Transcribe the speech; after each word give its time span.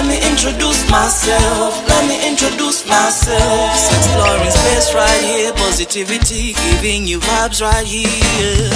Let 0.00 0.08
me 0.08 0.30
introduce 0.30 0.90
myself. 0.90 1.86
Let 1.86 2.08
me 2.08 2.16
introduce 2.26 2.88
myself. 2.88 3.68
Exploring 3.92 4.50
space 4.50 4.94
right 4.94 5.20
here. 5.20 5.52
Positivity 5.52 6.54
giving 6.54 7.06
you 7.06 7.20
vibes 7.20 7.60
right 7.60 7.84
here. 7.86 8.72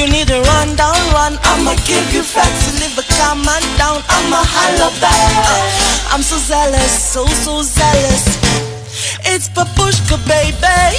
You 0.00 0.10
need 0.10 0.28
to 0.28 0.40
run 0.40 0.74
down, 0.74 0.96
run. 1.12 1.36
I'ma 1.44 1.74
give 1.84 2.08
you 2.10 2.22
facts. 2.22 2.72
Live 2.80 2.96
a 2.96 3.04
calm 3.20 3.44
man 3.44 3.60
down. 3.76 4.00
I'ma 4.08 4.40
holla 4.48 4.88
back. 4.96 5.44
Uh, 5.44 6.14
I'm 6.14 6.22
so 6.22 6.38
zealous, 6.38 7.04
so 7.04 7.26
so 7.26 7.60
zealous. 7.60 8.24
It's 9.28 9.50
Papushka, 9.50 10.16
baby. 10.24 10.96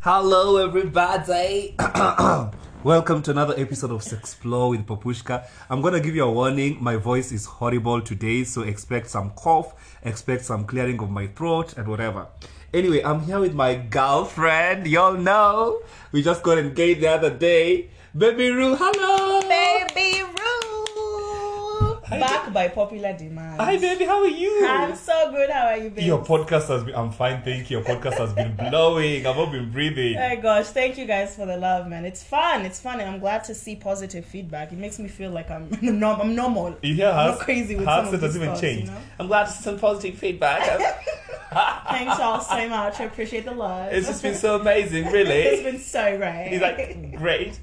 Hello, 0.00 0.56
everybody. 0.56 1.76
Welcome 2.86 3.20
to 3.22 3.32
another 3.32 3.54
episode 3.58 3.90
of 3.90 4.02
Sexplore 4.02 4.70
with 4.70 4.86
Papushka. 4.86 5.44
I'm 5.68 5.82
gonna 5.82 5.98
give 5.98 6.14
you 6.14 6.22
a 6.22 6.30
warning. 6.30 6.78
My 6.80 6.94
voice 6.94 7.32
is 7.32 7.44
horrible 7.44 8.00
today, 8.00 8.44
so 8.44 8.62
expect 8.62 9.10
some 9.10 9.30
cough, 9.30 9.74
expect 10.04 10.44
some 10.44 10.64
clearing 10.66 11.00
of 11.00 11.10
my 11.10 11.26
throat, 11.26 11.76
and 11.76 11.88
whatever. 11.88 12.28
Anyway, 12.72 13.02
I'm 13.02 13.22
here 13.22 13.40
with 13.40 13.54
my 13.54 13.74
girlfriend. 13.74 14.86
Y'all 14.86 15.14
know 15.14 15.82
we 16.12 16.22
just 16.22 16.44
got 16.44 16.58
engaged 16.58 17.00
the 17.00 17.08
other 17.08 17.30
day. 17.30 17.90
Baby 18.16 18.50
Rue, 18.50 18.76
hello. 18.78 19.40
Baby 19.48 20.22
Rue. 20.22 20.65
Hi, 22.08 22.20
Back 22.20 22.52
by 22.52 22.68
popular 22.68 23.12
demand. 23.14 23.60
Hi, 23.60 23.76
baby. 23.78 24.04
How 24.04 24.20
are 24.20 24.28
you? 24.28 24.64
I'm 24.64 24.94
so 24.94 25.32
good. 25.32 25.50
How 25.50 25.66
are 25.66 25.76
you, 25.76 25.90
baby? 25.90 26.04
Your 26.04 26.24
podcast 26.24 26.68
has 26.68 26.84
been. 26.84 26.94
I'm 26.94 27.10
fine, 27.10 27.42
thank 27.42 27.68
you. 27.68 27.78
Your 27.78 27.84
podcast 27.86 28.18
has 28.18 28.32
been 28.32 28.54
blowing. 28.54 29.26
I've 29.26 29.36
not 29.36 29.50
been 29.50 29.72
breathing. 29.72 30.16
Oh 30.16 30.28
my 30.28 30.36
gosh, 30.36 30.66
thank 30.68 30.98
you 30.98 31.06
guys 31.06 31.34
for 31.34 31.46
the 31.46 31.56
love, 31.56 31.88
man. 31.88 32.04
It's 32.04 32.22
fun. 32.22 32.64
It's 32.64 32.78
fun, 32.78 33.00
and 33.00 33.10
I'm 33.10 33.18
glad 33.18 33.42
to 33.44 33.54
see 33.56 33.74
positive 33.74 34.24
feedback. 34.24 34.70
It 34.72 34.78
makes 34.78 35.00
me 35.00 35.08
feel 35.08 35.32
like 35.32 35.50
I'm 35.50 35.68
norm- 35.82 36.20
I'm 36.20 36.36
normal. 36.36 36.76
You 36.82 36.94
hear 36.94 37.08
I'm 37.08 37.14
her? 37.14 37.30
not 37.32 37.40
crazy 37.40 37.74
with 37.74 37.86
her 37.86 37.90
some 38.04 38.14
of 38.14 38.14
accent 38.14 38.22
has 38.22 38.32
these 38.34 38.36
even 38.42 38.48
thoughts, 38.50 38.60
changed. 38.60 38.84
you 38.86 38.90
know? 38.92 39.00
I'm 39.18 39.26
glad 39.26 39.44
to 39.46 39.50
see 39.50 39.62
some 39.64 39.78
positive 39.80 40.16
feedback. 40.18 41.02
Thanks 41.88 42.18
all 42.20 42.40
so 42.40 42.68
much. 42.68 43.00
I 43.00 43.04
appreciate 43.04 43.44
the 43.44 43.52
love. 43.52 43.92
it's 43.92 44.06
just 44.06 44.22
been 44.22 44.34
so 44.34 44.56
amazing, 44.60 45.06
really. 45.12 45.30
it's 45.42 45.62
been 45.62 45.78
so 45.80 46.16
great. 46.16 46.48
He's 46.50 46.60
like, 46.60 47.16
great. 47.16 47.58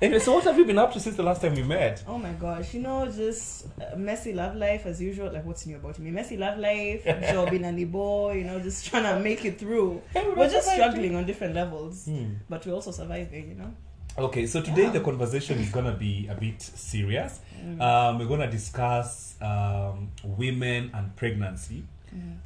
Anyway, 0.00 0.18
so 0.18 0.34
what 0.34 0.44
have 0.44 0.58
you 0.58 0.64
been 0.64 0.78
up 0.78 0.92
to 0.92 1.00
since 1.00 1.16
the 1.16 1.22
last 1.22 1.40
time 1.42 1.54
we 1.54 1.62
met? 1.62 2.02
Oh 2.06 2.18
my 2.18 2.32
gosh, 2.32 2.74
you 2.74 2.80
know, 2.80 3.06
just 3.10 3.66
messy 3.96 4.32
love 4.32 4.54
life 4.56 4.86
as 4.86 5.00
usual. 5.00 5.32
Like, 5.32 5.44
what's 5.46 5.66
new 5.66 5.76
about 5.76 5.98
me? 5.98 6.10
Messy 6.10 6.36
love 6.36 6.58
life, 6.58 7.04
job 7.32 7.52
in 7.52 7.62
Alibo, 7.62 8.34
you 8.36 8.44
know, 8.44 8.58
just 8.60 8.86
trying 8.86 9.04
to 9.04 9.20
make 9.20 9.44
it 9.44 9.58
through. 9.58 10.02
Hey, 10.12 10.24
we're 10.26 10.34
We're 10.34 10.50
just 10.50 10.70
struggling 10.70 11.14
on 11.16 11.24
different 11.26 11.54
levels, 11.54 12.06
Hmm. 12.06 12.34
but 12.48 12.66
we're 12.66 12.74
also 12.74 12.90
surviving, 12.90 13.48
you 13.50 13.54
know? 13.54 13.72
Okay, 14.18 14.46
so 14.46 14.62
today 14.62 14.84
Yeah. 14.84 14.90
the 14.90 15.00
conversation 15.00 15.58
is 15.58 15.68
gonna 15.70 15.92
be 15.92 16.26
a 16.30 16.34
bit 16.34 16.60
serious. 16.62 17.40
Mm. 17.62 17.80
Um, 17.82 18.18
we're 18.18 18.26
gonna 18.26 18.50
discuss 18.50 19.34
um, 19.42 20.10
women 20.24 20.90
and 20.94 21.14
pregnancy. 21.16 21.84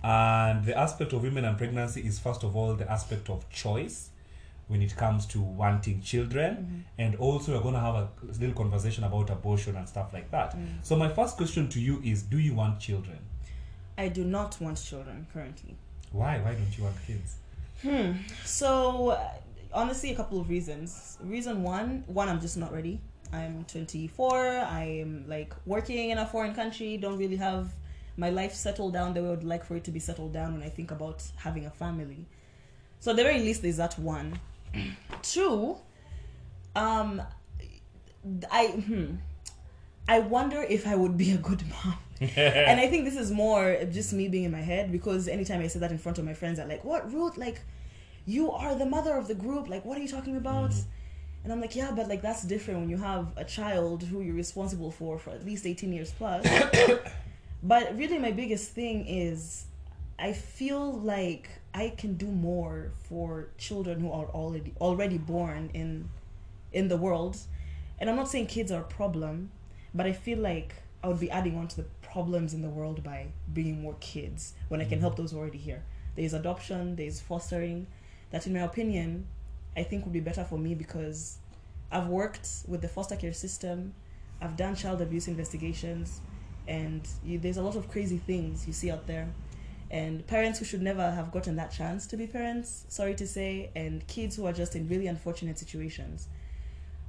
And 0.03 0.65
the 0.65 0.77
aspect 0.79 1.13
of 1.13 1.23
women 1.23 1.45
and 1.45 1.57
pregnancy 1.59 2.01
is 2.07 2.19
first 2.19 2.43
of 2.45 2.57
all 2.57 2.75
the 2.75 2.91
aspect 2.91 3.29
of 3.31 3.49
choice 3.51 4.11
when 4.69 4.83
it 4.83 4.95
comes 4.97 5.27
to 5.27 5.41
wanting 5.41 6.01
children, 6.01 6.57
Mm-hmm. 6.57 6.81
and 7.03 7.17
also 7.17 7.57
we're 7.57 7.63
gonna 7.63 7.81
have 7.81 7.95
a 7.97 8.09
little 8.39 8.55
conversation 8.55 9.03
about 9.05 9.29
abortion 9.31 9.75
and 9.77 9.89
stuff 9.89 10.13
like 10.13 10.31
that. 10.31 10.57
Mm. 10.57 10.67
So 10.83 10.95
my 10.97 11.09
first 11.09 11.37
question 11.37 11.69
to 11.71 11.81
you 11.81 12.01
is: 12.05 12.23
Do 12.23 12.39
you 12.39 12.55
want 12.55 12.79
children? 12.79 13.19
I 13.99 14.09
do 14.09 14.25
not 14.25 14.61
want 14.61 14.81
children 14.83 15.27
currently. 15.33 15.75
Why? 16.13 16.39
Why 16.39 16.53
don't 16.55 16.79
you 16.79 16.85
want 16.85 16.97
kids? 17.07 17.37
Hmm. 17.83 18.13
So, 18.45 19.09
uh, 19.11 19.31
honestly, 19.73 20.13
a 20.13 20.15
couple 20.17 20.41
of 20.41 20.49
reasons. 20.49 21.19
Reason 21.23 21.63
one, 21.63 22.05
one, 22.07 22.29
I'm 22.29 22.41
just 22.41 22.57
not 22.57 22.73
ready. 22.73 23.01
I'm 23.33 23.65
24. 23.65 24.59
I'm 24.59 25.25
like 25.29 25.53
working 25.67 26.11
in 26.11 26.19
a 26.19 26.27
foreign 26.27 26.55
country. 26.55 26.97
Don't 26.97 27.19
really 27.19 27.37
have 27.37 27.73
my 28.17 28.31
life 28.31 28.55
settled 28.55 28.93
down 28.93 29.15
the 29.15 29.23
way 29.23 29.29
I 29.29 29.31
would 29.31 29.45
like 29.45 29.65
for 29.65 29.77
it 29.77 29.85
to 29.85 29.91
be 29.91 30.01
settled 30.01 30.33
down 30.33 30.55
when 30.55 30.63
I 30.63 30.69
think 30.69 30.91
about 30.91 31.23
having 31.37 31.67
a 31.67 31.71
family. 31.71 32.27
So, 32.99 33.13
at 33.13 33.17
the 33.17 33.23
very 33.23 33.41
least, 33.41 33.63
there's 33.63 33.79
that 33.79 33.99
one. 33.99 34.39
Two, 35.23 35.77
um, 36.77 37.23
I 38.51 38.67
hmm, 38.67 39.17
I 40.09 40.19
wonder 40.21 40.63
if 40.63 40.87
I 40.87 40.97
would 40.97 41.17
be 41.17 41.33
a 41.33 41.37
good 41.39 41.63
mom. 41.69 41.97
and 42.37 42.79
I 42.79 42.87
think 42.89 43.05
this 43.05 43.17
is 43.17 43.31
more 43.31 43.79
just 43.91 44.13
me 44.13 44.29
being 44.29 44.45
in 44.45 44.53
my 44.53 44.61
head 44.61 44.93
because 44.93 45.27
anytime 45.29 45.63
I 45.63 45.69
say 45.69 45.79
that 45.79 45.91
in 45.91 45.99
front 45.99 46.19
of 46.19 46.25
my 46.25 46.35
friends, 46.35 46.59
they're 46.59 46.67
like, 46.67 46.85
"What, 46.85 47.11
Ruth? 47.13 47.39
Like, 47.39 47.63
you 48.27 48.51
are 48.51 48.75
the 48.75 48.87
mother 48.87 49.17
of 49.17 49.29
the 49.29 49.35
group. 49.35 49.69
Like, 49.69 49.85
what 49.85 49.97
are 49.97 50.03
you 50.03 50.09
talking 50.09 50.37
about?" 50.37 50.75
And 51.43 51.53
I'm 51.53 51.61
like, 51.61 51.75
"Yeah, 51.75 51.93
but 51.93 52.09
like 52.09 52.21
that's 52.21 52.45
different 52.45 52.81
when 52.81 52.91
you 52.91 52.99
have 52.99 53.29
a 53.37 53.45
child 53.45 54.03
who 54.03 54.21
you're 54.21 54.35
responsible 54.35 54.91
for 54.91 55.19
for 55.19 55.31
at 55.31 55.45
least 55.47 55.65
18 55.65 55.93
years 55.93 56.13
plus." 56.13 56.45
but 57.63 57.97
really, 57.97 58.19
my 58.19 58.33
biggest 58.33 58.71
thing 58.73 59.07
is 59.07 59.67
I 60.19 60.33
feel 60.33 60.93
like 60.93 61.49
I 61.75 61.91
can 61.97 62.15
do 62.15 62.27
more 62.27 62.93
for 63.09 63.49
children 63.59 64.01
who 64.01 64.11
are 64.13 64.27
already 64.27 64.75
already 64.81 65.19
born 65.19 65.71
in 65.75 66.09
in 66.73 66.89
the 66.89 66.97
world. 66.97 67.39
And 67.99 68.09
I'm 68.09 68.17
not 68.17 68.29
saying 68.29 68.47
kids 68.47 68.73
are 68.73 68.81
a 68.81 68.85
problem, 68.85 69.51
but 69.95 70.07
I 70.07 70.13
feel 70.13 70.39
like 70.39 70.75
I 71.03 71.09
would 71.09 71.21
be 71.21 71.31
adding 71.31 71.57
on 71.57 71.69
to 71.69 71.77
the 71.77 71.87
problems 72.03 72.55
in 72.55 72.63
the 72.63 72.69
world 72.69 73.03
by 73.03 73.29
bringing 73.49 73.81
more 73.83 73.97
kids 74.01 74.55
when 74.69 74.81
I 74.81 74.85
can 74.85 74.99
mm. 74.99 75.03
help 75.03 75.17
those 75.17 75.35
already 75.35 75.59
here. 75.59 75.83
There's 76.17 76.35
adoption, 76.35 76.97
there's 76.97 77.21
fostering, 77.21 77.87
that 78.31 78.47
in 78.47 78.53
my 78.55 78.61
opinion, 78.61 79.27
I 79.77 79.83
think 79.83 80.05
would 80.05 80.13
be 80.13 80.21
better 80.21 80.45
for 80.45 80.59
me 80.59 80.75
because 80.75 81.39
I've 81.91 82.09
worked 82.09 82.49
with 82.67 82.83
the 82.83 82.89
foster 82.89 83.17
care 83.17 83.33
system, 83.33 83.95
I've 84.41 84.57
done 84.57 84.75
child 84.75 85.01
abuse 85.01 85.29
investigations, 85.29 86.21
and 86.69 87.07
you, 87.25 87.39
there's 87.39 87.57
a 87.57 87.63
lot 87.63 87.77
of 87.77 87.89
crazy 87.91 88.19
things 88.19 88.67
you 88.67 88.73
see 88.73 88.91
out 88.91 89.07
there. 89.07 89.29
And 89.91 90.25
parents 90.27 90.61
who 90.61 90.65
should 90.65 90.83
never 90.83 91.11
have 91.11 91.33
gotten 91.33 91.57
that 91.57 91.73
chance 91.73 92.07
to 92.09 92.17
be 92.17 92.29
parents, 92.29 92.85
sorry 92.89 93.15
to 93.17 93.27
say, 93.27 93.71
and 93.75 94.07
kids 94.07 94.37
who 94.37 94.47
are 94.47 94.53
just 94.53 94.77
in 94.77 94.89
really 94.89 95.09
unfortunate 95.09 95.59
situations 95.59 96.29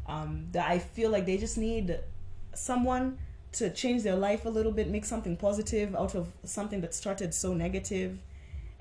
um, 0.07 0.47
that 0.51 0.69
I 0.69 0.79
feel 0.79 1.09
like 1.11 1.25
they 1.25 1.37
just 1.37 1.57
need 1.57 1.99
someone 2.53 3.17
to 3.53 3.69
change 3.69 4.03
their 4.03 4.15
life 4.15 4.45
a 4.45 4.49
little 4.49 4.71
bit, 4.71 4.89
make 4.89 5.05
something 5.05 5.37
positive 5.37 5.95
out 5.95 6.15
of 6.15 6.29
something 6.43 6.81
that 6.81 6.93
started 6.93 7.33
so 7.33 7.53
negative, 7.53 8.17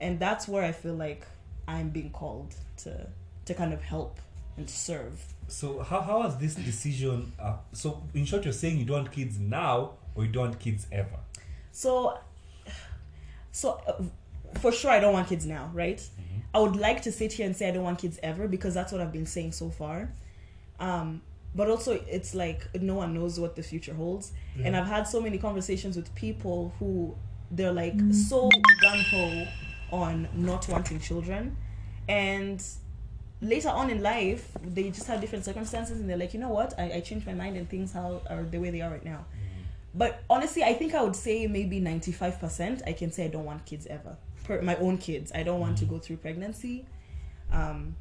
and 0.00 0.18
that's 0.18 0.48
where 0.48 0.64
I 0.64 0.72
feel 0.72 0.94
like 0.94 1.26
I'm 1.68 1.90
being 1.90 2.10
called 2.10 2.54
to 2.78 3.06
to 3.46 3.54
kind 3.54 3.72
of 3.72 3.82
help 3.82 4.20
and 4.56 4.68
serve. 4.68 5.24
So 5.48 5.80
how 5.82 6.00
how 6.00 6.22
has 6.22 6.36
this 6.36 6.54
decision? 6.54 7.32
Uh, 7.38 7.56
so 7.72 8.02
in 8.14 8.24
short, 8.24 8.44
you're 8.44 8.52
saying 8.52 8.78
you 8.78 8.84
don't 8.84 9.02
want 9.02 9.12
kids 9.12 9.38
now, 9.38 9.92
or 10.14 10.24
you 10.24 10.32
don't 10.32 10.48
want 10.48 10.60
kids 10.60 10.86
ever. 10.92 11.18
So, 11.72 12.18
so 13.52 13.80
uh, 13.86 14.02
for 14.58 14.72
sure, 14.72 14.90
I 14.90 15.00
don't 15.00 15.12
want 15.12 15.28
kids 15.28 15.46
now, 15.46 15.70
right? 15.72 16.02
I 16.52 16.58
would 16.58 16.76
like 16.76 17.02
to 17.02 17.12
sit 17.12 17.32
here 17.32 17.46
and 17.46 17.56
say 17.56 17.68
I 17.68 17.70
don't 17.70 17.84
want 17.84 17.98
kids 17.98 18.18
ever 18.22 18.48
because 18.48 18.74
that's 18.74 18.92
what 18.92 19.00
I've 19.00 19.12
been 19.12 19.26
saying 19.26 19.52
so 19.52 19.70
far. 19.70 20.12
Um, 20.80 21.22
but 21.54 21.68
also, 21.68 21.92
it's 22.08 22.34
like 22.34 22.66
no 22.80 22.94
one 22.94 23.14
knows 23.14 23.38
what 23.38 23.56
the 23.56 23.62
future 23.62 23.94
holds, 23.94 24.32
and 24.62 24.76
I've 24.76 24.86
had 24.86 25.08
so 25.08 25.20
many 25.20 25.36
conversations 25.36 25.96
with 25.96 26.14
people 26.14 26.72
who 26.78 27.16
they're 27.50 27.72
like 27.72 27.94
so 28.12 28.48
gun 28.80 29.00
ho 29.10 29.46
on 29.90 30.28
not 30.32 30.68
wanting 30.68 31.00
children, 31.00 31.56
and 32.08 32.62
later 33.42 33.68
on 33.68 33.90
in 33.90 34.02
life 34.02 34.52
they 34.62 34.90
just 34.90 35.06
have 35.06 35.20
different 35.20 35.44
circumstances 35.44 35.98
and 35.98 36.08
they're 36.08 36.16
like 36.16 36.34
you 36.34 36.40
know 36.40 36.50
what? 36.50 36.78
I, 36.78 36.92
I 36.96 37.00
changed 37.00 37.26
my 37.26 37.34
mind 37.34 37.56
and 37.56 37.68
things 37.68 37.92
how 37.92 38.22
are 38.28 38.42
the 38.42 38.58
way 38.58 38.70
they 38.70 38.82
are 38.82 38.90
right 38.90 39.04
now 39.04 39.24
but 39.94 40.22
honestly 40.30 40.62
i 40.62 40.72
think 40.72 40.94
i 40.94 41.02
would 41.02 41.16
say 41.16 41.46
maybe 41.46 41.80
95% 41.80 42.82
i 42.86 42.92
can 42.92 43.10
say 43.10 43.24
i 43.24 43.28
don't 43.28 43.44
want 43.44 43.64
kids 43.66 43.86
ever. 43.86 44.16
Per 44.44 44.62
my 44.62 44.76
own 44.76 44.98
kids. 44.98 45.30
I 45.34 45.42
don't 45.42 45.60
want 45.60 45.78
to 45.78 45.84
go 45.84 45.98
through 45.98 46.16
pregnancy. 46.16 46.86
Um 47.52 47.96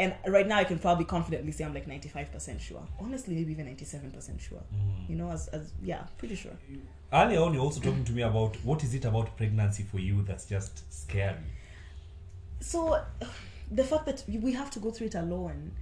and 0.00 0.14
right 0.26 0.46
now 0.46 0.58
i 0.58 0.64
can 0.64 0.78
probably 0.78 1.04
confidently 1.04 1.52
say 1.52 1.64
i'm 1.64 1.74
like 1.74 1.86
95% 1.86 2.60
sure. 2.60 2.82
Honestly 3.00 3.34
maybe 3.34 3.52
even 3.52 3.66
97% 3.66 4.40
sure. 4.40 4.62
You 5.08 5.16
know 5.16 5.30
as, 5.30 5.48
as 5.48 5.72
yeah 5.82 6.04
pretty 6.18 6.34
sure. 6.34 6.52
Earlier 7.10 7.40
on, 7.40 7.54
you're 7.54 7.62
also 7.62 7.80
talking 7.80 8.04
to 8.04 8.12
me 8.12 8.20
about 8.20 8.54
what 8.64 8.84
is 8.84 8.94
it 8.94 9.06
about 9.06 9.34
pregnancy 9.36 9.82
for 9.82 9.98
you 9.98 10.22
that's 10.22 10.44
just 10.44 10.92
scary. 10.92 11.36
so 12.60 13.00
the 13.70 13.84
fact 13.84 14.06
that 14.06 14.24
we 14.28 14.52
have 14.52 14.70
to 14.72 14.78
go 14.80 14.90
through 14.90 15.06
it 15.06 15.14
alone 15.14 15.72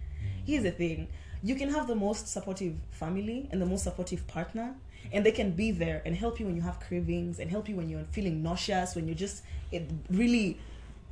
here's 0.47 0.63
the 0.63 0.71
thing. 0.71 1.09
You 1.43 1.55
can 1.55 1.69
have 1.71 1.87
the 1.87 1.95
most 1.95 2.29
supportive 2.29 2.75
family 2.91 3.49
and 3.51 3.61
the 3.61 3.67
most 3.67 3.85
supportive 3.85 4.27
partner 4.27 4.75
and 5.13 5.25
they 5.25 5.33
can 5.33 5.53
be 5.53 5.71
there 5.71 6.03
and 6.05 6.17
help 6.17 6.39
you 6.41 6.47
when 6.47 6.57
you 6.57 6.63
have 6.63 6.81
cravings 6.81 7.39
and 7.39 7.51
help 7.51 7.69
you 7.69 7.77
when 7.77 7.89
you're 7.89 8.05
feeling 8.11 8.43
nauseous 8.43 8.95
when 8.95 9.07
you're 9.07 9.17
just 9.17 9.43
eh, 9.73 9.81
really 10.11 10.59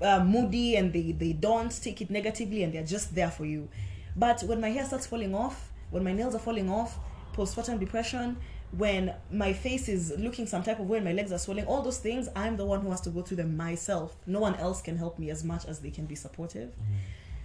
uh, 0.02 0.23
moody 0.23 0.76
and 0.76 0.93
they, 0.93 1.12
they 1.12 1.32
don't 1.32 1.82
take 1.82 2.00
it 2.00 2.11
negatively 2.11 2.62
and 2.62 2.73
they're 2.73 2.85
just 2.85 3.14
there 3.14 3.31
for 3.31 3.44
you 3.44 3.69
but 4.17 4.43
when 4.43 4.61
my 4.61 4.70
hair 4.70 4.85
starts 4.85 5.06
falling 5.06 5.35
off 5.35 5.70
when 5.91 6.02
my 6.02 6.12
nails 6.12 6.35
are 6.35 6.41
falling 6.41 6.69
off 6.69 6.99
postpartum 7.35 7.79
depression 7.79 8.37
when 8.73 9.14
my 9.31 9.52
face 9.52 9.88
is 9.88 10.12
looking 10.19 10.46
some 10.46 10.62
type 10.62 10.81
of 10.81 10.88
way 10.88 10.99
and 10.99 11.05
my 11.05 11.12
legs 11.12 11.31
are 11.32 11.38
swelling 11.38 11.64
all 11.67 11.82
those 11.82 11.99
things 11.99 12.29
i'm 12.35 12.56
the 12.56 12.64
one 12.64 12.81
who 12.81 12.91
has 12.91 13.00
to 13.00 13.11
go 13.11 13.23
through 13.23 13.37
them 13.37 13.56
myself 13.56 14.17
no 14.26 14.41
one 14.41 14.55
else 14.56 14.82
can 14.82 14.96
help 14.96 15.19
me 15.19 15.31
as 15.31 15.44
much 15.44 15.64
as 15.67 15.79
they 15.79 15.91
can 15.91 16.06
be 16.06 16.14
supportive 16.14 16.73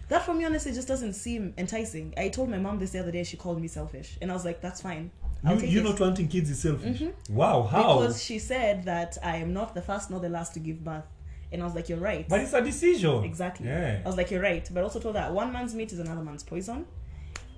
that 0.09 0.25
for 0.25 0.33
me 0.33 0.43
honestly 0.43 0.73
just 0.73 0.87
doesn't 0.87 1.13
seem 1.13 1.53
enticing. 1.57 2.13
I 2.17 2.29
told 2.29 2.49
my 2.49 2.57
mom 2.57 2.79
this 2.79 2.91
the 2.91 2.99
other 2.99 3.11
day. 3.11 3.23
She 3.23 3.37
called 3.37 3.61
me 3.61 3.67
selfish, 3.67 4.17
and 4.21 4.29
I 4.29 4.33
was 4.33 4.43
like, 4.43 4.59
"That's 4.59 4.81
fine." 4.81 5.11
You, 5.43 5.55
you 5.59 5.79
it." 5.79 5.83
not 5.83 5.99
wanting 5.99 6.27
kids 6.27 6.49
is 6.49 6.59
selfish. 6.59 6.99
Mm-hmm. 7.01 7.35
Wow, 7.35 7.63
how? 7.63 7.99
because 7.99 8.21
she 8.23 8.39
said 8.39 8.83
that 8.85 9.17
I 9.23 9.37
am 9.37 9.53
not 9.53 9.73
the 9.73 9.81
first 9.81 10.09
nor 10.09 10.19
the 10.19 10.29
last 10.29 10.53
to 10.55 10.59
give 10.59 10.83
birth, 10.83 11.05
and 11.51 11.61
I 11.61 11.65
was 11.65 11.75
like, 11.75 11.89
"You're 11.89 11.99
right." 11.99 12.27
but 12.27 12.41
it's 12.41 12.53
a 12.53 12.61
decision. 12.61 13.23
Exactly. 13.23 13.67
Yeah. 13.67 14.01
I 14.03 14.07
was 14.07 14.17
like, 14.17 14.31
you're 14.31 14.41
right. 14.41 14.67
But 14.71 14.83
also 14.83 14.99
told 14.99 15.15
that 15.15 15.33
one 15.33 15.51
man's 15.51 15.73
meat 15.73 15.91
is 15.91 15.99
another 15.99 16.21
man's 16.21 16.43
poison. 16.43 16.85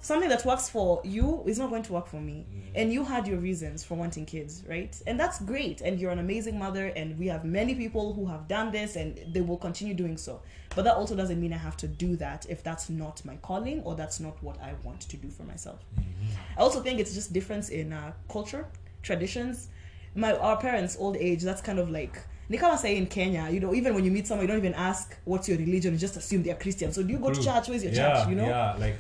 Something 0.04 0.30
that 0.30 0.44
works 0.46 0.68
for 0.68 1.00
you 1.04 1.44
is 1.46 1.60
not 1.60 1.70
going 1.70 1.84
to 1.84 1.94
work 1.94 2.08
for 2.08 2.20
me. 2.20 2.46
And 2.74 2.92
you 2.92 3.04
had 3.04 3.28
your 3.28 3.38
reasons 3.38 3.84
for 3.84 3.94
wanting 3.94 4.26
kids, 4.26 4.64
right? 4.68 5.00
And 5.06 5.20
that's 5.20 5.40
great. 5.40 5.82
And 5.82 6.00
you're 6.00 6.10
an 6.10 6.18
amazing 6.18 6.58
mother. 6.58 6.88
And 6.88 7.20
we 7.20 7.28
have 7.28 7.46
many 7.46 7.76
people 7.76 8.14
who 8.14 8.26
have 8.26 8.48
done 8.48 8.72
this 8.72 8.96
and 8.96 9.20
they 9.32 9.42
will 9.42 9.58
continue 9.58 9.94
doing 9.94 10.18
so. 10.18 10.42
But 10.76 10.86
that 10.86 10.96
also 10.96 11.16
doesn't 11.16 11.40
mean 11.40 11.54
I 11.54 11.58
have 11.58 11.78
to 11.78 11.88
do 11.88 12.16
that 12.16 12.48
if 12.50 12.64
that's 12.64 12.90
not 12.90 13.24
my 13.26 13.36
calling 13.38 13.82
or 13.84 13.94
that's 13.94 14.20
not 14.20 14.42
what 14.42 14.60
I 14.60 14.74
want 14.84 15.02
to 15.02 15.18
do 15.18 15.30
for 15.30 15.44
myself. 15.44 15.80
I 16.58 16.62
also 16.62 16.82
think 16.82 17.00
it's 17.00 17.14
just 17.14 17.32
difference 17.32 17.70
in 17.70 17.94
uh, 17.94 18.14
culture, 18.28 18.66
traditions. 19.04 19.68
My 20.16 20.36
our 20.36 20.58
parents' 20.58 20.98
old 21.00 21.16
age, 21.16 21.44
that's 21.44 21.62
kind 21.62 21.78
of 21.78 21.92
like 21.92 22.18
can't 22.58 22.80
say 22.80 22.98
in 22.98 23.06
Kenya, 23.06 23.50
you 23.50 23.60
know, 23.60 23.74
even 23.74 23.94
when 23.94 24.04
you 24.04 24.12
meet 24.12 24.28
someone, 24.28 24.44
you 24.44 24.48
don't 24.48 24.58
even 24.58 24.74
ask 24.74 25.16
what's 25.24 25.48
your 25.48 25.58
religion, 25.58 25.94
you 25.94 26.00
just 26.00 26.18
assume 26.18 26.44
they're 26.44 26.56
Christian. 26.56 26.92
So 26.92 27.02
do 27.02 27.14
you 27.14 27.20
go 27.20 27.32
to 27.32 27.42
church? 27.42 27.70
Where's 27.70 27.84
your 27.84 27.94
yeah, 27.94 28.20
church? 28.20 28.30
You 28.30 28.36
know? 28.36 28.48
Yeah, 28.48 28.74
like 28.74 28.96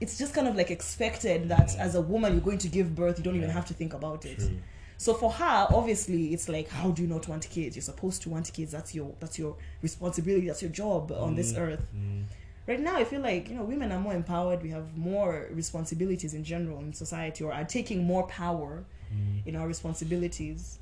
It's 0.00 0.18
just 0.18 0.34
kind 0.34 0.46
of 0.46 0.56
like 0.56 0.70
expected 0.70 1.48
that 1.48 1.76
as 1.78 1.94
a 1.94 2.00
woman 2.00 2.32
you're 2.34 2.42
going 2.42 2.58
to 2.58 2.68
give 2.68 2.94
birth, 2.94 3.18
you 3.18 3.24
don't 3.24 3.36
even 3.36 3.50
have 3.50 3.66
to 3.66 3.74
think 3.74 3.94
about 3.94 4.24
it. 4.26 4.38
True. 4.38 4.58
So 4.98 5.12
for 5.14 5.30
her, 5.30 5.66
obviously, 5.70 6.32
it's 6.32 6.48
like, 6.48 6.68
how 6.68 6.90
do 6.90 7.02
you 7.02 7.08
not 7.08 7.28
want 7.28 7.48
kids? 7.50 7.76
You're 7.76 7.82
supposed 7.82 8.22
to 8.22 8.30
want 8.30 8.50
kids. 8.52 8.72
That's 8.72 8.94
your 8.94 9.12
that's 9.20 9.38
your 9.38 9.56
responsibility. 9.82 10.46
That's 10.46 10.62
your 10.62 10.70
job 10.70 11.12
on 11.12 11.34
this 11.34 11.52
Mm, 11.52 11.58
earth. 11.60 11.86
mm. 11.94 12.24
Right 12.66 12.80
now, 12.80 12.96
I 12.96 13.04
feel 13.04 13.20
like 13.20 13.48
you 13.48 13.54
know 13.56 13.62
women 13.64 13.92
are 13.92 14.00
more 14.00 14.14
empowered. 14.14 14.62
We 14.62 14.70
have 14.70 14.96
more 14.96 15.48
responsibilities 15.52 16.34
in 16.34 16.44
general 16.44 16.78
in 16.80 16.92
society, 16.94 17.44
or 17.44 17.52
are 17.52 17.64
taking 17.64 18.04
more 18.04 18.26
power 18.26 18.84
Mm. 19.14 19.46
in 19.46 19.54
our 19.56 19.68
responsibilities, 19.68 20.78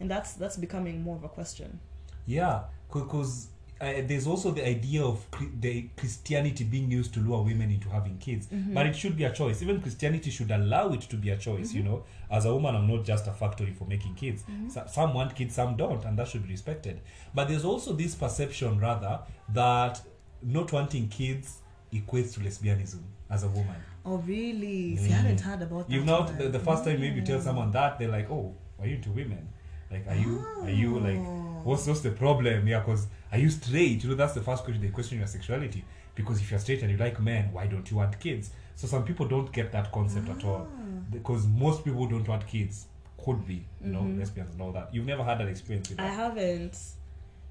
and 0.00 0.10
that's 0.10 0.34
that's 0.34 0.56
becoming 0.56 1.02
more 1.02 1.16
of 1.16 1.24
a 1.24 1.28
question. 1.28 1.78
Yeah, 2.26 2.64
because 2.92 3.48
uh, 3.82 4.02
there's 4.06 4.26
also 4.26 4.52
the 4.52 4.66
idea 4.66 5.02
of 5.02 5.26
the 5.60 5.88
Christianity 5.96 6.64
being 6.64 6.90
used 6.90 7.12
to 7.14 7.20
lure 7.20 7.42
women 7.42 7.70
into 7.70 7.88
having 7.88 8.16
kids, 8.18 8.46
Mm-hmm. 8.46 8.74
but 8.74 8.86
it 8.86 8.94
should 8.96 9.16
be 9.16 9.24
a 9.24 9.32
choice. 9.32 9.60
Even 9.62 9.80
Christianity 9.82 10.30
should 10.30 10.50
allow 10.52 10.92
it 10.92 11.00
to 11.02 11.16
be 11.16 11.30
a 11.30 11.36
choice. 11.36 11.68
Mm-hmm. 11.70 11.78
You 11.78 11.84
know, 11.84 12.04
as 12.30 12.44
a 12.44 12.54
woman, 12.54 12.76
I'm 12.76 12.86
not 12.86 13.04
just 13.04 13.26
a 13.26 13.32
factory 13.32 13.72
for 13.72 13.86
making 13.86 14.14
kids. 14.14 14.44
So, 14.68 14.84
some 14.90 15.12
want 15.14 15.34
kids, 15.34 15.54
some 15.54 15.76
don't, 15.76 16.04
and 16.04 16.16
that 16.18 16.28
should 16.28 16.44
be 16.44 16.50
respected. 16.50 17.00
But 17.34 17.48
there's 17.48 17.64
also 17.64 17.92
this 17.92 18.14
perception, 18.14 18.78
rather, 18.78 19.20
that 19.52 20.00
not 20.42 20.72
wanting 20.72 21.08
kids 21.08 21.58
equates 21.92 22.34
to 22.34 22.40
lesbianism 22.40 23.00
as 23.30 23.42
a 23.44 23.48
woman. 23.48 23.76
Oh 24.04 24.16
really? 24.18 24.96
See, 24.96 25.12
I 25.12 25.16
haven't 25.16 25.40
heard 25.40 25.62
about 25.62 25.86
that. 25.88 25.92
You've 25.92 26.06
not 26.06 26.38
the, 26.38 26.48
the 26.48 26.58
first 26.58 26.84
time 26.84 27.00
maybe 27.00 27.16
you 27.20 27.22
tell 27.26 27.40
someone 27.40 27.70
that 27.72 27.98
they're 27.98 28.08
like, 28.08 28.30
oh, 28.30 28.54
are 28.80 28.86
you 28.86 28.96
into 28.96 29.10
women? 29.10 29.48
Like, 29.90 30.06
are 30.08 30.16
you 30.16 30.44
are 30.62 30.70
you 30.70 30.98
like 30.98 31.20
what's 31.64 31.86
what's 31.86 32.00
the 32.00 32.10
problem? 32.10 32.66
Yeah, 32.66 32.80
because 32.80 33.06
are 33.30 33.38
you 33.38 33.50
straight? 33.50 34.02
You 34.02 34.10
know, 34.10 34.16
that's 34.16 34.34
the 34.34 34.42
first 34.42 34.64
question 34.64 34.82
they 34.82 34.88
question 34.88 35.18
your 35.18 35.26
sexuality. 35.26 35.84
Because 36.14 36.40
if 36.40 36.50
you're 36.50 36.60
straight 36.60 36.82
and 36.82 36.90
you 36.90 36.98
like 36.98 37.20
men, 37.20 37.50
why 37.52 37.66
don't 37.66 37.90
you 37.90 37.96
want 37.96 38.18
kids? 38.20 38.50
So 38.76 38.86
some 38.86 39.04
people 39.04 39.26
don't 39.26 39.50
get 39.52 39.72
that 39.72 39.90
concept 39.92 40.28
at 40.28 40.44
all. 40.44 40.68
Ah. 40.70 40.82
Because 41.10 41.46
most 41.46 41.84
people 41.84 42.06
don't 42.06 42.26
want 42.28 42.46
kids 42.46 42.86
could 43.24 43.46
be, 43.46 43.64
you 43.82 43.92
know, 43.92 44.00
mm-hmm. 44.00 44.18
lesbians 44.18 44.52
and 44.52 44.60
all 44.62 44.72
that. 44.72 44.92
You've 44.92 45.06
never 45.06 45.24
had 45.24 45.38
that 45.38 45.48
experience 45.48 45.88
with 45.88 46.00
I 46.00 46.08
haven't. 46.08 46.76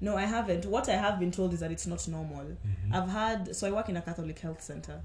No, 0.02 0.16
I 0.16 0.22
haven't. 0.26 0.66
What 0.66 0.88
I 0.88 0.96
have 0.96 1.20
been 1.20 1.30
told 1.30 1.54
is 1.54 1.60
that 1.60 1.70
it's 1.70 1.86
not 1.86 2.06
normal. 2.08 2.44
Mm-hmm. 2.44 2.94
I've 2.94 3.08
had 3.08 3.54
so 3.56 3.68
I 3.68 3.70
work 3.70 3.88
in 3.88 3.96
a 3.96 4.02
Catholic 4.02 4.38
health 4.40 4.60
center, 4.60 5.00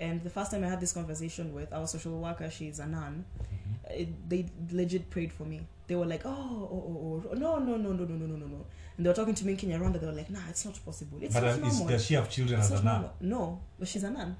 and 0.00 0.22
the 0.24 0.30
first 0.30 0.50
time 0.50 0.64
I 0.64 0.68
had 0.68 0.80
this 0.80 0.92
conversation 0.92 1.54
with 1.54 1.72
our 1.72 1.86
social 1.86 2.18
worker, 2.20 2.50
she's 2.50 2.80
a 2.80 2.86
nun. 2.86 3.24
Mm-hmm. 3.42 4.00
It, 4.00 4.28
they 4.28 4.46
legit 4.72 5.08
prayed 5.08 5.32
for 5.32 5.44
me. 5.44 5.60
They 5.86 5.94
were 5.94 6.06
like, 6.06 6.22
"Oh, 6.24 6.68
oh, 6.74 7.22
oh, 7.24 7.30
oh, 7.30 7.34
no, 7.34 7.58
no, 7.58 7.76
no, 7.76 7.92
no, 7.92 8.04
no, 8.04 8.16
no, 8.16 8.26
no, 8.26 8.36
no, 8.36 8.46
no," 8.46 8.66
and 8.96 9.06
they 9.06 9.08
were 9.10 9.14
talking 9.14 9.34
to 9.36 9.46
me 9.46 9.52
in 9.52 9.58
Kinyarwanda. 9.58 10.00
They 10.00 10.06
were 10.06 10.12
like, 10.12 10.30
"Nah, 10.30 10.48
it's 10.48 10.64
not 10.64 10.84
possible. 10.84 11.18
It's 11.22 11.32
but 11.34 11.44
not 11.44 11.50
is, 11.58 11.62
normal. 11.62 11.86
does 11.88 12.04
she 12.06 12.14
have 12.14 12.28
children 12.28 12.58
It's 12.60 12.72
as 12.72 12.80
a 12.80 12.84
nun? 12.84 12.94
normal." 12.94 13.12
No, 13.20 13.60
but 13.78 13.86
she's 13.86 14.02
a 14.04 14.10
nun. 14.10 14.36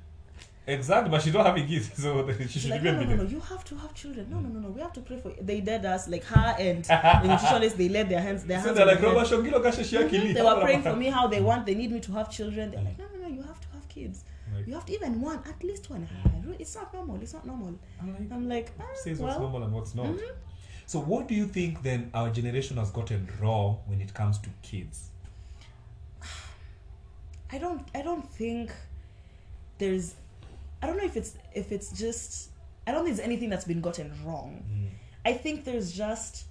Exactly, 0.70 1.10
but 1.10 1.22
she's 1.22 1.34
not 1.34 1.46
having 1.46 1.66
kids, 1.66 1.90
so 2.02 2.28
she 2.48 2.58
should 2.60 2.70
like, 2.70 2.80
even 2.80 2.94
no, 2.96 3.02
no, 3.02 3.10
no, 3.10 3.22
no, 3.22 3.28
you 3.28 3.40
have 3.40 3.64
to 3.64 3.74
have 3.76 3.92
children. 3.94 4.26
No, 4.30 4.38
no, 4.40 4.48
no, 4.48 4.60
no, 4.60 4.68
we 4.70 4.80
have 4.80 4.92
to 4.94 5.00
pray 5.00 5.18
for 5.18 5.28
you. 5.30 5.36
They 5.40 5.60
did 5.60 5.84
us, 5.84 6.08
like 6.08 6.24
her 6.24 6.56
and 6.58 6.84
the 7.22 7.28
nutritionist, 7.32 7.76
they 7.76 7.88
laid 7.88 8.08
their 8.08 8.20
hands, 8.20 8.44
their 8.44 8.58
So 8.60 8.66
hands 8.66 8.76
they're 8.76 8.86
like. 8.86 9.02
Roba 9.02 9.22
Shongilo 9.22 9.60
Shiakili. 9.62 10.34
They 10.34 10.42
were 10.42 10.60
praying 10.66 10.82
for 10.82 10.96
me 10.96 11.06
how 11.06 11.26
they 11.26 11.40
want, 11.40 11.66
they 11.66 11.74
need 11.74 11.92
me 11.92 12.00
to 12.00 12.12
have 12.12 12.30
children. 12.30 12.70
They're 12.70 12.82
like, 12.82 12.98
no, 12.98 13.06
no, 13.14 13.28
no, 13.28 13.28
you 13.28 13.42
have 13.42 13.60
to 13.60 13.68
have 13.74 13.88
kids. 13.88 14.24
Like- 14.54 14.66
You 14.66 14.74
have 14.74 14.86
to 14.86 14.92
even 14.92 15.20
one, 15.20 15.40
at 15.48 15.62
least 15.62 15.90
one. 15.90 16.08
Ah, 16.24 16.30
It's 16.58 16.74
not 16.74 16.92
normal. 16.92 17.20
It's 17.22 17.32
not 17.32 17.46
normal. 17.46 17.78
I'm 18.00 18.12
like, 18.12 18.32
I'm 18.32 18.48
like, 18.48 18.70
ah, 18.80 18.84
says 18.94 19.18
well, 19.18 19.30
mm-hmm. 19.32 19.42
normal 19.42 19.62
and 19.64 19.72
what's 19.72 19.94
not. 19.94 20.14
So, 20.86 20.98
what 21.00 21.28
do 21.28 21.34
you 21.36 21.46
think 21.46 21.82
then 21.82 22.10
our 22.14 22.30
generation 22.30 22.76
has 22.78 22.90
gotten 22.90 23.28
wrong 23.40 23.78
when 23.86 24.00
it 24.00 24.12
comes 24.12 24.38
to 24.38 24.48
kids? 24.62 25.10
I 27.52 27.58
don't, 27.58 27.86
I 27.94 28.02
don't 28.02 28.28
think 28.28 28.72
there's, 29.78 30.14
I 30.82 30.86
don't 30.86 30.96
know 30.96 31.04
if 31.04 31.16
it's, 31.16 31.34
if 31.54 31.72
it's 31.72 31.92
just, 31.92 32.50
I 32.86 32.92
don't 32.92 33.04
think 33.04 33.16
there's 33.16 33.26
anything 33.26 33.50
that's 33.50 33.64
been 33.64 33.80
gotten 33.80 34.12
wrong. 34.24 34.64
Mm. 34.70 34.88
I 35.24 35.34
think 35.34 35.64
there's 35.64 35.92
just 35.92 36.44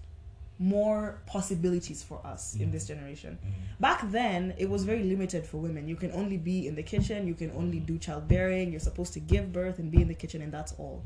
more 0.60 1.22
possibilities 1.26 2.04
for 2.04 2.20
us 2.26 2.56
in 2.56 2.70
this 2.70 2.84
mm. 2.84 2.90
generation. 2.90 3.40
Mm. 3.44 3.80
Back 3.80 4.12
then, 4.12 4.54
it 4.58 4.70
was 4.70 4.84
very 4.84 5.04
limited 5.04 5.46
for 5.46 5.58
women. 5.58 5.88
You 5.88 5.96
can 5.96 6.12
only 6.12 6.38
be 6.38 6.68
in 6.68 6.76
the 6.76 6.84
kitchen, 6.84 7.28
you 7.28 7.34
can 7.34 7.52
only 7.56 7.80
do 7.80 7.98
childbearing, 7.98 8.72
you're 8.72 8.80
supposed 8.80 9.14
to 9.14 9.20
give 9.20 9.54
birth 9.54 9.80
and 9.80 9.90
be 9.90 10.02
in 10.02 10.08
the 10.08 10.14
kitchen, 10.14 10.42
and 10.42 10.52
that's 10.52 10.74
all. 10.74 11.04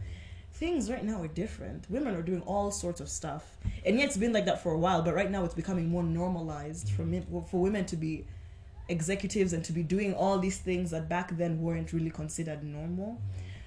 Things 0.53 0.89
right 0.89 1.03
now 1.03 1.21
are 1.21 1.27
different. 1.27 1.89
Women 1.89 2.15
are 2.15 2.21
doing 2.21 2.41
all 2.41 2.71
sorts 2.71 2.99
of 2.99 3.09
stuff, 3.09 3.57
and 3.85 3.97
yet 3.97 4.07
it's 4.07 4.17
been 4.17 4.33
like 4.33 4.45
that 4.45 4.61
for 4.61 4.71
a 4.71 4.77
while. 4.77 5.01
But 5.01 5.15
right 5.15 5.29
now, 5.29 5.43
it's 5.45 5.55
becoming 5.55 5.89
more 5.89 6.03
normalized 6.03 6.89
for 6.91 7.03
men, 7.03 7.25
for 7.49 7.59
women 7.59 7.85
to 7.85 7.95
be 7.95 8.25
executives 8.89 9.53
and 9.53 9.63
to 9.65 9.71
be 9.71 9.83
doing 9.83 10.13
all 10.13 10.39
these 10.39 10.57
things 10.57 10.91
that 10.91 11.07
back 11.09 11.35
then 11.37 11.61
weren't 11.61 11.93
really 11.93 12.09
considered 12.09 12.63
normal. 12.63 13.21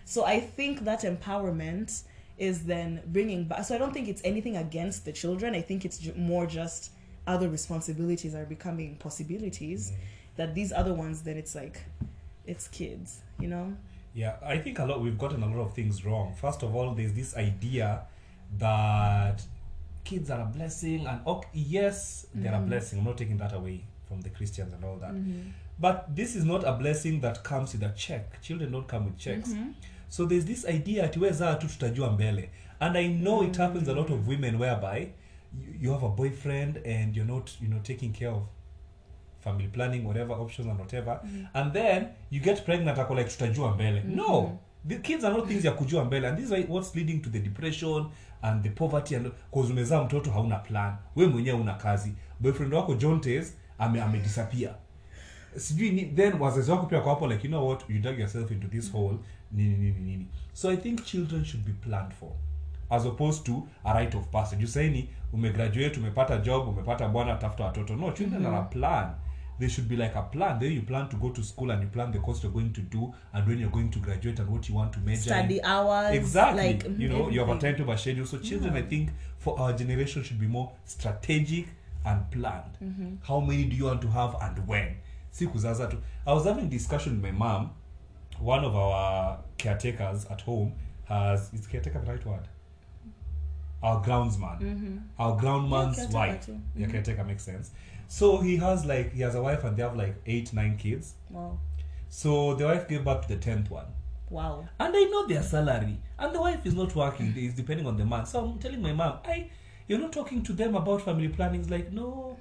So 0.04 0.24
I 0.24 0.40
think 0.40 0.84
that 0.84 1.02
empowerment 1.02 2.02
is 2.38 2.64
then 2.64 3.02
bringing 3.06 3.44
back. 3.44 3.64
So 3.64 3.74
I 3.74 3.78
don't 3.78 3.92
think 3.92 4.08
it's 4.08 4.22
anything 4.24 4.56
against 4.56 5.04
the 5.04 5.12
children. 5.12 5.54
I 5.54 5.62
think 5.62 5.84
it's 5.84 6.06
more 6.16 6.46
just 6.46 6.90
other 7.26 7.48
responsibilities 7.48 8.34
are 8.34 8.44
becoming 8.44 8.96
possibilities. 8.96 9.92
That 10.36 10.54
these 10.54 10.70
other 10.72 10.92
ones, 10.92 11.22
then 11.22 11.38
it's 11.38 11.54
like, 11.54 11.80
it's 12.46 12.68
kids, 12.68 13.22
you 13.40 13.48
know. 13.48 13.74
Yeah, 14.14 14.36
I 14.44 14.58
think 14.58 14.78
a 14.78 14.84
lot 14.84 15.00
we've 15.00 15.18
gotten 15.18 15.42
a 15.42 15.46
lot 15.46 15.60
of 15.62 15.74
things 15.74 16.04
wrong. 16.04 16.34
First 16.38 16.62
of 16.62 16.74
all, 16.76 16.94
there's 16.94 17.14
this 17.14 17.34
idea 17.36 18.02
that 18.58 19.42
kids 20.04 20.30
are 20.30 20.42
a 20.42 20.44
blessing, 20.44 21.06
and 21.06 21.20
ok, 21.26 21.48
yes, 21.52 22.26
they're 22.34 22.52
Mm-hmm. 22.52 22.64
a 22.64 22.66
blessing. 22.66 22.98
I'm 22.98 23.04
not 23.06 23.18
taking 23.18 23.38
that 23.38 23.52
away 23.54 23.84
from 24.08 24.22
the 24.22 24.30
Christians 24.30 24.72
and 24.74 24.84
all 24.84 24.98
that. 24.98 25.14
But 25.78 26.14
this 26.16 26.36
is 26.36 26.44
not 26.44 26.64
a 26.64 26.72
blessing 26.72 27.20
that 27.20 27.42
comes 27.42 27.72
with 27.72 27.82
a 27.82 27.92
check. 27.96 28.40
Children 28.40 28.72
don't 28.72 28.88
come 28.88 29.04
with 29.06 29.18
checks. 29.18 29.48
Mm-hmm. 29.50 29.70
So 30.08 30.24
there's 30.26 30.44
this 30.44 30.64
idea 30.64 31.04
ati 31.04 31.20
zaa 31.32 31.54
tu 31.54 31.66
tutajua 31.66 32.10
mbele. 32.10 32.48
And 32.80 32.96
I 32.96 33.08
know 33.08 33.42
it 33.42 33.56
happens 33.56 33.88
a 33.88 33.92
lot 33.94 34.08
Mm. 34.08 34.14
of 34.14 34.28
women 34.28 34.56
whereby 34.58 34.98
you, 35.52 35.74
you 35.80 35.92
have 35.92 36.06
a 36.06 36.08
boyfriend 36.08 36.76
and 36.86 37.16
you're 37.16 37.32
not, 37.32 37.50
you 37.60 37.68
know, 37.68 37.80
taking 37.82 38.12
care 38.12 38.30
of 38.30 38.42
family 39.40 39.68
planning, 39.68 40.04
whatever 40.04 40.34
options 40.34 40.68
and 40.68 40.78
whatever. 40.78 41.20
And 41.54 41.72
then 41.72 42.08
you 42.30 42.40
get 42.40 42.64
pregnant 42.64 42.98
ako 42.98 43.14
like 43.14 43.28
tutajua 43.28 43.74
mbele. 43.74 44.02
No. 44.04 44.58
The 44.88 44.96
kids 44.98 45.24
are 45.24 45.34
not 45.36 45.48
things 45.48 45.64
ya 45.64 45.72
kujua 45.72 46.04
mbele 46.04 46.28
and 46.28 46.38
this 46.38 46.50
is 46.50 46.68
what's 46.68 46.94
leading 46.94 47.20
to 47.22 47.30
the 47.30 47.40
depression 47.40 48.06
and 48.42 48.62
the 48.62 48.70
poverty 48.70 49.16
and 49.16 49.32
cause 49.54 49.72
umezaa 49.72 50.04
mtoto 50.04 50.30
hauna 50.30 50.58
plan. 50.58 50.94
Wewe 51.16 51.30
mwenyewe 51.30 51.60
una 51.60 51.74
kazi. 51.74 52.12
Boyfriend 52.40 52.74
wako 52.74 52.94
John 52.94 53.20
ame 53.24 53.44
ame 53.78 54.18
disappear 54.18 54.74
sijui 55.56 55.90
ni, 55.90 56.04
then 56.04 56.32
wazazi 56.40 56.70
wako 56.70 56.86
pia 56.86 57.00
kwapo 57.00 57.26
like 57.26 57.44
you 57.44 57.50
know 57.50 57.68
what 57.68 57.90
you 57.90 57.98
dug 57.98 58.18
yourself 58.18 58.50
into 58.50 58.68
this 58.68 58.92
hole 58.92 59.18
nini 59.52 59.76
nini 59.76 60.00
nini 60.00 60.26
so 60.52 60.70
i 60.70 60.76
think 60.76 61.04
children 61.04 61.44
should 61.44 61.66
be 61.66 61.72
planned 61.72 62.12
for 62.12 62.30
as 62.90 63.06
opposed 63.06 63.44
to 63.44 63.68
a 63.84 63.92
right 63.94 64.14
of 64.14 64.26
passage 64.26 64.64
usaini 64.64 65.08
umegraduate 65.32 66.00
umepata 66.00 66.38
job 66.38 66.68
umepata 66.68 67.08
bwana 67.08 67.34
tafuta 67.34 67.64
watoto 67.64 67.96
no 67.96 68.12
children 68.12 68.42
mm 68.42 68.46
-hmm. 68.46 68.54
are 68.54 68.58
a 68.58 68.62
plan 68.62 69.14
they 69.58 69.68
should 69.68 69.88
be 69.88 69.96
like 69.96 70.18
a 70.18 70.22
plan 70.22 70.58
then 70.58 70.72
you 70.72 70.82
plan 70.82 71.08
to 71.08 71.16
go 71.16 71.30
to 71.30 71.42
school 71.42 71.70
and 71.70 71.82
you 71.82 71.88
plan 71.88 72.12
the 72.12 72.18
course 72.18 72.42
you're 72.42 72.54
going 72.62 72.70
to 72.70 72.80
do 72.80 73.14
and 73.32 73.48
when 73.48 73.58
you're 73.58 73.72
going 73.72 73.88
to 73.88 74.00
graduate 74.00 74.42
and 74.42 74.50
what 74.50 74.68
you 74.68 74.76
want 74.76 74.92
to 74.92 75.00
major 75.00 75.22
Study 75.22 75.58
in. 75.58 75.64
hours, 75.64 76.14
exactly 76.14 76.62
like, 76.62 76.84
you 76.84 77.08
know 77.08 77.16
everything. 77.16 77.34
you 77.34 77.40
have 77.40 77.56
a 77.56 77.58
timetable 77.60 77.92
a 77.92 77.98
schedule 77.98 78.26
so 78.26 78.38
children 78.38 78.74
yeah. 78.74 78.84
i 78.84 78.88
think 78.88 79.08
for 79.38 79.60
our 79.60 79.72
generation 79.72 80.24
should 80.24 80.40
be 80.40 80.46
more 80.46 80.70
strategic 80.84 81.66
and 82.06 82.30
planned 82.30 82.78
how 83.28 83.40
many 83.40 83.64
do 83.70 83.76
you 83.76 83.84
want 83.90 84.02
to 84.02 84.08
have 84.18 84.36
and 84.46 84.58
when 84.68 84.88
si 85.30 85.46
kuzaza 85.46 85.86
tu 85.90 85.96
i 86.26 86.32
was 86.34 86.44
having 86.50 86.68
discussion 86.76 87.14
with 87.14 87.22
my 87.24 87.32
mom 87.44 87.70
one 88.54 88.66
of 88.66 88.74
our 88.84 89.38
caretakers 89.64 90.26
at 90.36 90.42
home 90.50 90.72
has 91.12 91.50
is 91.58 91.66
caretaker 91.72 92.00
the 92.04 92.10
right 92.12 92.26
word 92.26 92.48
our 93.82 94.02
groundsman 94.04 95.00
our 95.18 95.36
groundman's 95.36 95.98
Mm-hmm. 95.98 96.12
wife 96.18 96.46
too. 96.46 96.58
yeah 96.76 96.88
caretaker 96.88 97.24
makes 97.24 97.44
sense 97.44 97.70
so 98.08 98.38
he 98.38 98.56
has 98.56 98.84
like 98.86 99.12
he 99.12 99.22
has 99.22 99.34
a 99.34 99.42
wife 99.42 99.64
and 99.64 99.76
they 99.76 99.82
have 99.82 99.96
like 99.96 100.16
eight 100.26 100.52
nine 100.52 100.76
kids 100.76 101.14
Wow. 101.30 101.58
So 102.08 102.54
the 102.58 102.64
wife 102.66 102.84
gave 102.88 103.04
birth 103.04 103.22
to 103.22 103.28
the 103.34 103.36
tenth 103.44 103.68
one. 103.70 103.86
Wow. 104.30 104.68
and 104.80 104.94
I 104.96 105.04
know 105.12 105.26
their 105.26 105.42
salary, 105.42 105.96
and 106.18 106.34
the 106.34 106.40
wife 106.40 106.64
is 106.64 106.74
not 106.74 106.94
working. 106.94 107.32
It's 107.36 107.54
depending 107.54 107.86
on 107.90 107.96
the 107.96 108.04
man. 108.12 108.24
So 108.26 108.42
I'm 108.44 108.58
telling 108.64 108.80
my 108.80 108.92
mom, 108.92 109.18
I, 109.24 109.50
you're 109.88 109.98
not 109.98 110.12
talking 110.12 110.42
to 110.42 110.52
them 110.52 110.74
about 110.74 111.02
family 111.02 111.28
planning. 111.28 111.60
It's 111.60 111.70
like, 111.70 111.92
no, 111.92 112.36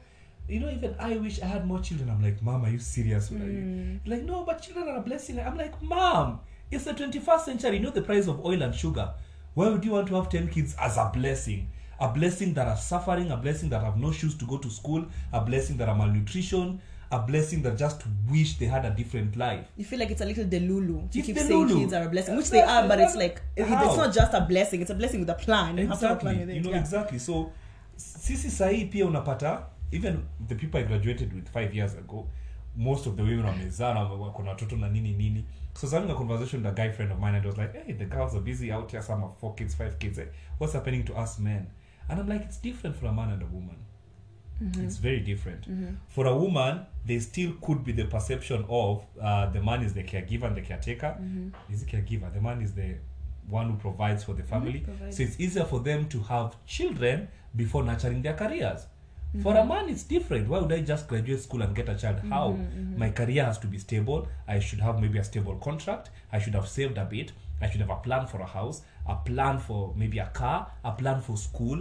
you 0.47 0.59
know, 0.59 0.69
even 0.69 0.95
I 0.99 1.17
wish 1.17 1.41
I 1.41 1.45
had 1.47 1.67
more 1.67 1.79
children. 1.79 2.09
I'm 2.09 2.21
like, 2.23 2.41
mom, 2.41 2.65
are 2.65 2.69
you 2.69 2.79
serious? 2.79 3.31
Are 3.31 3.35
you? 3.35 3.41
Mm. 3.41 3.99
Like, 4.05 4.23
no, 4.23 4.43
but 4.43 4.61
children 4.61 4.87
are 4.87 4.97
a 4.97 5.01
blessing. 5.01 5.39
I'm 5.39 5.57
like, 5.57 5.81
mom, 5.81 6.39
it's 6.71 6.85
the 6.85 6.93
21st 6.93 7.39
century. 7.41 7.77
You 7.77 7.83
know 7.83 7.89
the 7.91 8.01
price 8.01 8.27
of 8.27 8.45
oil 8.45 8.61
and 8.61 8.73
sugar. 8.73 9.13
Why 9.53 9.69
would 9.69 9.85
you 9.85 9.91
want 9.91 10.07
to 10.09 10.15
have 10.15 10.29
10 10.29 10.49
kids 10.49 10.75
as 10.79 10.97
a 10.97 11.09
blessing? 11.13 11.69
A 11.99 12.09
blessing 12.09 12.53
that 12.55 12.67
are 12.67 12.75
suffering, 12.75 13.31
a 13.31 13.37
blessing 13.37 13.69
that 13.69 13.81
have 13.81 13.97
no 13.97 14.11
shoes 14.11 14.35
to 14.37 14.45
go 14.45 14.57
to 14.57 14.69
school, 14.69 15.05
a 15.31 15.39
blessing 15.39 15.77
that 15.77 15.87
are 15.87 15.95
malnutrition, 15.95 16.81
a 17.11 17.19
blessing 17.19 17.61
that 17.63 17.77
just 17.77 18.03
wish 18.29 18.57
they 18.57 18.65
had 18.65 18.85
a 18.85 18.89
different 18.89 19.35
life. 19.35 19.65
You 19.77 19.85
feel 19.85 19.99
like 19.99 20.11
it's 20.11 20.21
a 20.21 20.25
little 20.25 20.45
delulu 20.45 21.11
to 21.11 21.19
It's 21.19 21.27
keep 21.27 21.37
saying 21.37 21.49
delulu. 21.49 21.79
kids 21.79 21.93
are 21.93 22.03
a 22.03 22.09
blessing, 22.09 22.35
which 22.35 22.49
they 22.49 22.61
are, 22.61 22.87
but 22.87 22.99
it's 22.99 23.15
like 23.15 23.41
how? 23.57 23.85
it's 23.85 23.97
not 23.97 24.13
just 24.13 24.33
a 24.33 24.41
blessing; 24.41 24.81
it's 24.81 24.91
a 24.91 24.95
blessing 24.95 25.19
with 25.19 25.29
a 25.29 25.35
plan. 25.35 25.77
You 25.77 25.91
a 25.91 26.15
plan 26.15 26.49
you 26.49 26.61
know 26.61 26.71
yeah. 26.71 26.79
exactly 26.79 27.19
so 27.19 27.51
sisi 27.97 28.49
sahii 28.51 28.85
pia 28.85 29.05
unapata 29.05 29.65
even 29.91 30.17
the 30.47 30.55
people 30.55 30.79
i 30.79 30.83
graduated 30.83 31.33
with 31.33 31.49
five 31.49 31.73
years 31.75 31.93
ago 31.93 32.27
most 32.75 33.07
of 33.07 33.15
the 33.15 33.21
women 33.21 33.45
wamezaa 33.45 33.93
na 33.93 33.99
wako 34.03 34.43
na 34.43 34.49
watoto 34.49 34.75
na 34.75 34.89
nini 34.89 35.13
nini 35.13 35.45
so 35.73 35.79
I 35.79 35.85
was 35.85 35.93
having 35.93 36.11
a 36.11 36.15
conversation 36.15 36.63
with 36.63 36.71
a 36.71 36.75
guy 36.75 36.91
friend 36.91 37.11
of 37.11 37.19
mine 37.19 37.35
and 37.35 37.45
I 37.45 37.47
was 37.47 37.57
like 37.57 37.73
hey 37.73 37.93
the 37.93 38.05
girls 38.05 38.33
are 38.33 38.41
busy 38.41 38.71
out 38.71 38.91
here 38.91 39.03
some 39.03 39.21
have 39.21 39.37
four 39.39 39.55
kids 39.55 39.75
five 39.75 39.97
kids 39.99 40.19
what's 40.59 40.73
happening 40.73 41.03
to 41.05 41.13
us 41.23 41.39
men 41.39 41.67
and 42.09 42.19
i'm 42.19 42.27
like 42.27 42.43
it's 42.45 42.57
different 42.57 42.95
for 42.95 43.07
a 43.07 43.13
man 43.13 43.31
and 43.31 43.41
a 43.41 43.45
woman 43.45 43.75
Mm-hmm. 44.63 44.85
it's 44.85 44.97
very 44.97 45.19
different. 45.19 45.61
Mm-hmm. 45.69 45.95
For 46.07 46.25
a 46.27 46.35
woman 46.35 46.85
there 47.05 47.19
still 47.19 47.53
could 47.61 47.83
be 47.83 47.91
the 47.91 48.05
perception 48.05 48.65
of 48.69 49.03
uh, 49.21 49.47
the 49.47 49.61
man 49.61 49.83
is 49.83 49.93
the 49.93 50.03
caregiver 50.03 50.43
and 50.43 50.55
the 50.57 50.61
caretaker. 50.61 51.17
Mm-hmm. 51.19 51.73
Is 51.73 51.83
the 51.83 51.91
caregiver. 51.91 52.33
The 52.33 52.41
man 52.41 52.61
is 52.61 52.73
the 52.73 52.95
one 53.47 53.69
who 53.69 53.77
provides 53.77 54.23
for 54.23 54.33
the 54.33 54.43
family. 54.43 54.79
Provides. 54.79 55.17
so 55.17 55.23
it's 55.23 55.39
easier 55.39 55.65
for 55.65 55.79
them 55.79 56.07
to 56.09 56.19
have 56.21 56.55
children 56.65 57.27
before 57.55 57.83
nurturing 57.83 58.21
their 58.21 58.33
careers. 58.33 58.87
For 59.43 59.53
a 59.53 59.65
man 59.65 59.89
it's 59.89 60.03
different. 60.03 60.47
Why 60.47 60.59
would 60.59 60.71
i 60.71 60.79
just 60.79 61.09
graduate 61.09 61.41
school 61.41 61.61
and 61.61 61.75
get 61.75 61.89
a 61.89 61.95
child? 61.95 62.19
How? 62.29 62.57
My 62.95 63.09
career 63.09 63.43
has 63.43 63.57
to 63.59 63.67
be 63.67 63.77
stable. 63.77 64.29
I 64.47 64.59
should 64.59 64.79
have 64.79 65.01
maybe 65.01 65.19
a 65.19 65.25
stable 65.25 65.55
contract. 65.57 66.09
I 66.31 66.39
should 66.39 66.55
have 66.55 66.69
saved 66.69 66.97
a 66.97 67.03
bit. 67.03 67.33
I 67.61 67.69
should 67.69 67.81
have 67.81 67.89
a 67.89 67.97
plan 67.97 68.27
for 68.27 68.39
a 68.39 68.45
house 68.45 68.81
a 69.07 69.15
plan 69.15 69.59
for 69.59 69.93
maybe 69.95 70.19
a 70.19 70.27
car 70.27 70.71
a 70.83 70.91
plan 70.91 71.21
for 71.21 71.37
school 71.37 71.77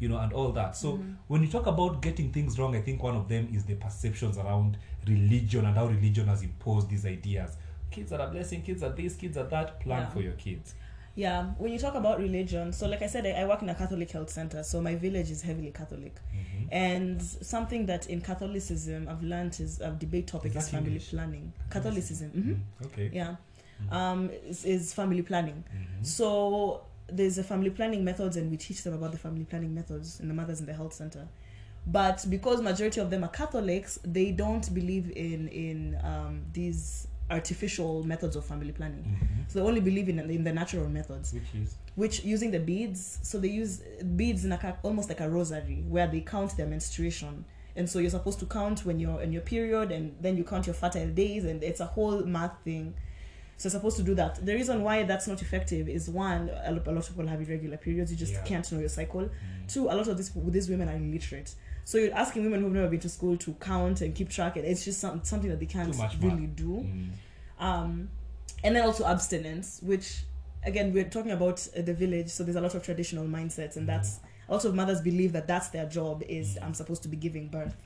you 0.00 0.08
know 0.08 0.18
and 0.18 0.32
all 0.32 0.50
that 0.50 0.74
so 0.76 0.98
when 1.28 1.42
you 1.42 1.48
talk 1.48 1.66
about 1.66 2.02
getting 2.02 2.32
things 2.32 2.58
wrong 2.58 2.74
i 2.74 2.80
think 2.80 3.02
one 3.02 3.14
of 3.16 3.28
them 3.28 3.46
is 3.54 3.64
the 3.64 3.74
perceptions 3.74 4.36
around 4.38 4.76
religion 5.06 5.64
and 5.66 5.76
how 5.76 5.86
religion 5.86 6.26
has 6.26 6.42
imposed 6.42 6.88
these 6.88 7.06
ideas 7.06 7.56
kids 7.90 8.12
are 8.12 8.20
a 8.26 8.30
blessing 8.30 8.62
kids 8.62 8.82
are 8.82 8.90
this 8.90 9.14
kids 9.14 9.36
are 9.36 9.44
that 9.48 9.78
plan 9.80 10.00
Yeah. 10.02 10.10
for 10.10 10.20
your 10.22 10.32
kids 10.34 10.74
Yeah, 11.16 11.46
when 11.58 11.72
you 11.72 11.78
talk 11.78 11.96
about 11.96 12.18
religion, 12.20 12.72
so 12.72 12.86
like 12.86 13.02
I 13.02 13.08
said, 13.08 13.26
I, 13.26 13.32
I 13.42 13.44
work 13.44 13.62
in 13.62 13.68
a 13.68 13.74
Catholic 13.74 14.10
health 14.12 14.30
center, 14.30 14.62
so 14.62 14.80
my 14.80 14.94
village 14.94 15.28
is 15.30 15.42
heavily 15.42 15.72
Catholic. 15.72 16.14
And 16.70 17.20
something 17.20 17.86
that 17.86 18.06
in 18.08 18.20
Catholicism 18.20 19.08
I've 19.08 19.22
learned 19.22 19.58
is 19.60 19.80
a 19.80 19.90
debate 19.90 20.28
topic 20.28 20.54
Is 20.54 20.62
is, 20.64 20.70
family 20.70 20.86
English? 20.92 21.10
planning. 21.10 21.52
Catholicism, 21.68 22.30
hmm 22.30 22.86
okay 22.86 23.10
yeah, 23.12 23.34
um, 23.90 24.30
is, 24.46 24.64
is 24.64 24.94
family 24.94 25.22
planning. 25.22 25.64
Mhm. 25.74 26.06
So 26.06 26.82
there's 27.12 27.38
a 27.38 27.44
family 27.44 27.70
planning 27.70 28.04
methods, 28.04 28.36
and 28.36 28.50
we 28.50 28.56
teach 28.56 28.82
them 28.82 28.94
about 28.94 29.12
the 29.12 29.18
family 29.18 29.44
planning 29.44 29.74
methods 29.74 30.20
in 30.20 30.28
the 30.28 30.34
mothers 30.34 30.60
in 30.60 30.66
the 30.66 30.74
health 30.74 30.94
center. 30.94 31.28
But 31.86 32.24
because 32.28 32.60
majority 32.60 33.00
of 33.00 33.10
them 33.10 33.24
are 33.24 33.28
Catholics, 33.30 33.98
they 34.04 34.32
don't 34.32 34.72
believe 34.74 35.10
in 35.16 35.48
in 35.48 35.98
um, 36.04 36.42
these 36.52 37.08
artificial 37.30 38.02
methods 38.02 38.34
of 38.36 38.44
family 38.44 38.72
planning. 38.72 39.04
Mhm. 39.04 39.50
So 39.50 39.60
they 39.60 39.64
only 39.66 39.80
believe 39.80 40.08
in 40.08 40.18
in 40.18 40.44
the 40.44 40.52
natural 40.52 40.88
methods, 40.88 41.32
which 41.32 41.54
is 41.54 41.76
which 41.96 42.24
using 42.24 42.50
the 42.50 42.58
beads. 42.60 43.20
So 43.22 43.38
they 43.38 43.48
use 43.48 43.82
beads 44.16 44.44
in 44.44 44.52
a 44.52 44.78
almost 44.82 45.08
like 45.08 45.20
a 45.20 45.28
rosary, 45.28 45.84
where 45.88 46.06
they 46.06 46.20
count 46.20 46.56
their 46.56 46.66
menstruation. 46.66 47.44
And 47.76 47.88
so 47.88 47.98
you're 48.00 48.10
supposed 48.10 48.40
to 48.40 48.46
count 48.46 48.84
when 48.84 48.98
you're 48.98 49.22
in 49.22 49.32
your 49.32 49.42
period, 49.42 49.92
and 49.92 50.14
then 50.20 50.36
you 50.36 50.44
count 50.44 50.66
your 50.66 50.74
fertile 50.74 51.08
days, 51.08 51.44
and 51.44 51.62
it's 51.62 51.80
a 51.80 51.86
whole 51.86 52.24
math 52.24 52.56
thing. 52.64 52.94
So 53.60 53.66
you're 53.66 53.72
supposed 53.72 53.98
to 53.98 54.02
do 54.02 54.14
that. 54.14 54.44
The 54.46 54.54
reason 54.54 54.82
why 54.82 55.02
that's 55.02 55.26
not 55.28 55.42
effective 55.42 55.86
is 55.86 56.08
one, 56.08 56.48
a 56.64 56.72
lot 56.72 56.86
of 56.96 57.08
people 57.08 57.26
have 57.26 57.42
irregular 57.42 57.76
periods. 57.76 58.10
You 58.10 58.16
just 58.16 58.32
Yeah. 58.32 58.42
can't 58.44 58.72
know 58.72 58.78
your 58.78 58.88
cycle. 58.88 59.28
Two, 59.68 59.84
a 59.90 59.94
lot 59.94 60.08
of 60.08 60.16
these 60.16 60.30
these 60.56 60.70
women 60.70 60.88
are 60.88 60.96
illiterate. 60.96 61.54
So 61.84 61.98
you're 61.98 62.14
asking 62.14 62.44
women 62.44 62.62
who've 62.62 62.72
never 62.72 62.88
been 62.88 63.00
to 63.00 63.08
school 63.10 63.36
to 63.36 63.52
count 63.60 64.00
and 64.00 64.14
keep 64.14 64.30
track, 64.30 64.56
and 64.56 64.64
it's 64.64 64.82
just 64.82 64.98
some, 64.98 65.22
something 65.24 65.50
that 65.50 65.60
they 65.60 65.66
can't 65.66 65.94
really 66.22 66.46
do 66.46 66.72
Mm. 66.86 67.10
um, 67.58 68.08
and 68.64 68.76
then 68.76 68.82
also 68.84 69.04
abstinence, 69.04 69.80
which 69.82 70.24
again 70.64 70.92
we're 70.94 71.04
talking 71.16 71.32
about 71.32 71.66
uh, 71.76 71.82
the 71.82 71.92
village, 71.92 72.30
so 72.30 72.42
there's 72.44 72.56
a 72.56 72.60
lot 72.62 72.74
of 72.74 72.82
traditional 72.82 73.26
mindsets, 73.26 73.76
and 73.76 73.86
that's 73.86 74.20
a 74.48 74.52
lot 74.54 74.64
of 74.64 74.74
mothers 74.74 75.02
believe 75.02 75.32
that 75.32 75.46
that's 75.46 75.68
their 75.68 75.84
job 75.86 76.22
is 76.28 76.56
I'm 76.62 76.72
supposed 76.74 77.02
to 77.02 77.08
be 77.08 77.16
giving 77.18 77.48
birth. 77.48 77.76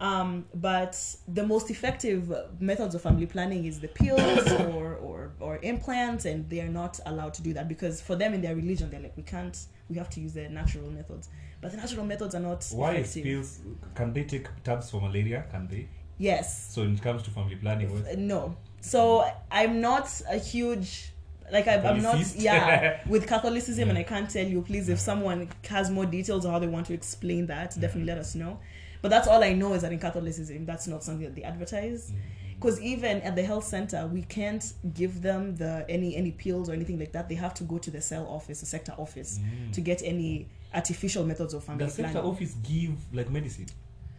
Um, 0.00 0.44
but 0.54 0.96
the 1.26 1.44
most 1.44 1.70
effective 1.70 2.32
methods 2.60 2.94
of 2.94 3.02
family 3.02 3.26
planning 3.26 3.64
is 3.64 3.80
the 3.80 3.88
pills 3.88 4.52
or, 4.52 4.94
or 4.96 5.32
or 5.40 5.58
implants, 5.62 6.24
and 6.24 6.48
they 6.48 6.60
are 6.60 6.68
not 6.68 7.00
allowed 7.06 7.34
to 7.34 7.42
do 7.42 7.52
that 7.54 7.68
because 7.68 8.00
for 8.00 8.14
them 8.14 8.32
in 8.34 8.40
their 8.40 8.54
religion 8.54 8.90
they're 8.90 9.00
like 9.00 9.16
we 9.16 9.24
can't 9.24 9.58
we 9.88 9.96
have 9.96 10.08
to 10.10 10.20
use 10.20 10.34
the 10.34 10.48
natural 10.48 10.88
methods, 10.90 11.28
but 11.60 11.72
the 11.72 11.76
natural 11.76 12.04
methods 12.04 12.34
are 12.34 12.40
not 12.40 12.64
Why 12.72 12.94
is 12.94 13.16
effective. 13.16 13.24
pills? 13.24 13.60
Can 13.94 14.12
they 14.12 14.24
take 14.24 14.46
tabs 14.62 14.90
for 14.90 15.00
malaria? 15.00 15.44
Can 15.50 15.66
they? 15.66 15.88
Yes, 16.20 16.72
So 16.74 16.82
when 16.82 16.94
it 16.94 17.02
comes 17.02 17.22
to 17.24 17.30
family 17.30 17.56
planning, 17.56 17.92
what- 17.92 18.18
no 18.18 18.56
so 18.80 19.28
i'm 19.50 19.80
not 19.80 20.08
a 20.30 20.38
huge 20.38 21.12
like 21.50 21.66
I, 21.66 21.74
i'm 21.78 22.00
not 22.00 22.20
yeah 22.36 23.00
with 23.08 23.26
catholicism 23.26 23.88
and 23.88 23.98
i 23.98 24.04
can't 24.04 24.30
tell 24.30 24.46
you 24.46 24.62
please 24.62 24.88
if 24.88 25.00
someone 25.00 25.48
has 25.68 25.90
more 25.90 26.06
details 26.06 26.44
on 26.46 26.52
how 26.52 26.58
they 26.60 26.68
want 26.68 26.86
to 26.86 26.94
explain 26.94 27.46
that 27.46 27.70
definitely 27.80 28.04
let 28.04 28.18
us 28.18 28.36
know 28.36 28.60
but 29.02 29.08
that's 29.08 29.28
all 29.28 29.42
i 29.42 29.52
know 29.52 29.72
is 29.74 29.82
that 29.82 29.92
in 29.92 29.98
catholicism 29.98 30.64
that's 30.64 30.86
not 30.86 31.02
something 31.02 31.24
that 31.24 31.34
they 31.34 31.42
advertise 31.42 32.10
mm-hmm. 32.10 32.20
because 32.54 32.80
even 32.80 33.20
at 33.22 33.36
the 33.36 33.42
health 33.42 33.64
center 33.64 34.06
we 34.06 34.22
can't 34.22 34.72
give 34.94 35.22
them 35.22 35.56
the 35.56 35.84
any 35.88 36.16
any 36.16 36.32
pills 36.32 36.68
or 36.68 36.72
anything 36.72 36.98
like 36.98 37.12
that 37.12 37.28
they 37.28 37.34
have 37.34 37.54
to 37.54 37.64
go 37.64 37.78
to 37.78 37.90
the 37.90 38.00
cell 38.00 38.26
office 38.28 38.60
the 38.60 38.66
sector 38.66 38.92
office 38.98 39.38
mm. 39.38 39.72
to 39.72 39.80
get 39.80 40.02
any 40.04 40.48
artificial 40.74 41.24
methods 41.24 41.54
of 41.54 41.64
family 41.64 41.84
Does 41.84 41.96
the 41.96 42.02
sector 42.02 42.20
planning 42.20 42.30
office 42.30 42.54
give 42.62 42.96
like 43.12 43.30
medicine? 43.30 43.66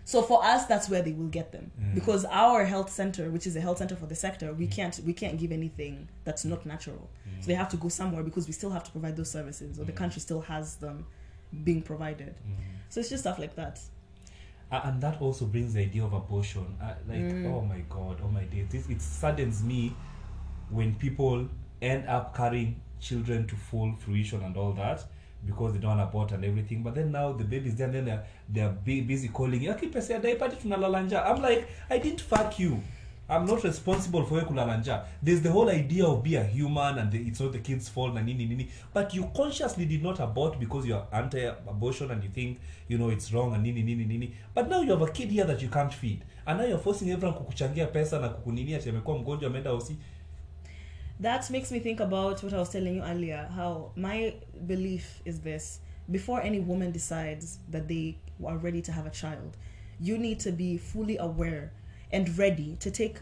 so 0.09 0.23
for 0.23 0.43
us, 0.43 0.65
that's 0.65 0.89
where 0.89 1.03
they 1.03 1.11
will 1.11 1.27
get 1.27 1.51
them 1.51 1.69
Mm. 1.79 1.93
because 1.93 2.25
our 2.25 2.65
health 2.65 2.89
center, 2.91 3.29
which 3.29 3.45
is 3.45 3.55
a 3.55 3.61
health 3.61 3.77
center 3.77 3.95
for 3.95 4.07
the 4.07 4.15
sector, 4.15 4.53
we 4.53 4.65
mm. 4.65 4.71
can't 4.71 4.99
we 5.05 5.13
can't 5.13 5.37
give 5.37 5.51
anything 5.51 6.09
that's 6.23 6.43
not 6.43 6.65
natural. 6.65 7.11
So 7.41 7.45
they 7.45 7.53
mm. 7.53 7.57
have 7.57 7.69
to 7.69 7.77
go 7.77 7.89
somewhere 7.89 8.23
because 8.23 8.47
we 8.47 8.53
still 8.53 8.71
have 8.71 8.83
to 8.85 8.91
provide 8.91 9.15
those 9.15 9.29
services, 9.29 9.79
or 9.79 9.85
the 9.85 9.91
country 9.91 10.19
still 10.19 10.41
has 10.41 10.77
them 10.77 11.05
being 11.63 11.83
provided. 11.83 12.33
So 12.89 12.99
it's 13.01 13.09
just 13.09 13.21
stuff 13.21 13.37
like 13.37 13.55
that. 13.55 13.79
Uh, 14.71 14.81
and 14.83 15.01
that 15.01 15.19
also 15.21 15.45
brings 15.45 15.73
the 15.73 15.81
idea 15.81 16.03
of 16.03 16.13
abortion. 16.13 16.65
Uh, 16.81 16.93
like, 17.07 17.19
Mm. 17.19 17.45
oh 17.53 17.61
my 17.61 17.79
god, 17.89 18.17
oh 18.23 18.27
my 18.27 18.43
days. 18.43 18.67
This 18.69 18.87
it 18.89 19.01
saddens 19.01 19.63
me 19.63 19.93
when 20.69 20.93
people 20.95 21.47
end 21.81 22.07
up 22.07 22.35
carrying 22.35 22.75
children 22.99 23.47
to 23.47 23.55
full 23.55 23.95
fruition 23.97 24.43
and 24.43 24.55
all 24.57 24.73
that 24.73 25.03
because 25.45 25.73
they 25.73 25.79
don't 25.79 25.99
abort 25.99 26.31
and 26.33 26.43
everything. 26.45 26.83
But 26.83 26.95
then 26.95 27.11
now 27.11 27.31
the 27.31 27.45
baby's 27.45 27.75
there 27.75 27.87
and 27.87 27.95
then 27.95 28.05
they're, 28.05 28.23
they're 28.49 29.01
busy 29.01 29.29
calling 29.29 29.63
you. 29.63 29.71
"Okay, 29.71 29.87
pesa 29.87 30.13
ya 30.13 30.19
diaper 30.19 30.49
tunalala 30.49 31.01
njaa." 31.01 31.25
I'm 31.25 31.41
like, 31.41 31.65
I 31.89 31.97
didn't 31.99 32.21
fuck 32.21 32.59
you. 32.59 32.79
I'm 33.29 33.45
not 33.45 33.63
responsible 33.63 34.25
for 34.25 34.41
kulala 34.41 34.77
njaa. 34.77 35.05
There's 35.23 35.41
the 35.41 35.49
whole 35.49 35.69
idea 35.69 36.05
of 36.05 36.23
be 36.23 36.35
a 36.35 36.43
human 36.43 36.97
and 36.97 37.11
the, 37.11 37.17
it's 37.19 37.39
not 37.39 37.51
the 37.51 37.59
kid's 37.59 37.87
fault 37.89 38.13
na 38.13 38.21
nini 38.21 38.45
nini. 38.45 38.69
But 38.93 39.13
you 39.13 39.29
consciously 39.35 39.85
did 39.85 40.01
not 40.01 40.19
abort 40.19 40.59
because 40.59 40.87
you're 40.87 41.05
anti-abortion 41.11 42.11
and 42.11 42.23
you 42.23 42.29
think 42.29 42.59
you 42.87 42.97
know 42.97 43.09
it's 43.09 43.31
wrong 43.31 43.53
and 43.53 43.63
nini 43.63 43.83
nini 43.83 44.05
nini. 44.05 44.33
But 44.55 44.67
now 44.67 44.81
you 44.81 44.91
have 44.91 45.01
a 45.03 45.11
kid 45.11 45.29
here 45.29 45.45
that 45.45 45.61
you 45.61 45.69
can't 45.69 45.93
feed. 45.93 46.25
And 46.47 46.57
now 46.57 46.65
you're 46.65 46.79
forcing 46.79 47.11
everyone 47.11 47.37
kukuchangia 47.37 47.87
pesa 47.87 48.19
na 48.19 48.29
kukunini 48.29 48.75
ati 48.75 48.89
amekuwa 48.89 49.17
mgonjwa 49.17 49.49
ameenda 49.49 49.69
hosi. 49.69 49.95
That 51.21 51.49
makes 51.49 51.71
me 51.71 51.79
think 51.79 51.99
about 51.99 52.43
what 52.43 52.53
I 52.53 52.57
was 52.57 52.69
telling 52.69 52.95
you 52.95 53.03
earlier. 53.03 53.49
How 53.55 53.91
my 53.95 54.33
belief 54.67 55.21
is 55.25 55.41
this: 55.41 55.81
before 56.11 56.41
any 56.41 56.59
woman 56.59 56.91
decides 56.91 57.59
that 57.71 57.87
they 57.87 58.15
are 58.47 58.57
ready 58.57 58.81
to 58.81 58.91
have 58.91 59.05
a 59.07 59.11
child, 59.11 59.57
you 60.01 60.17
need 60.17 60.39
to 60.39 60.51
be 60.51 60.77
fully 60.77 61.17
aware 61.17 61.71
and 62.11 62.37
ready 62.37 62.75
to 62.79 62.91
take 62.91 63.17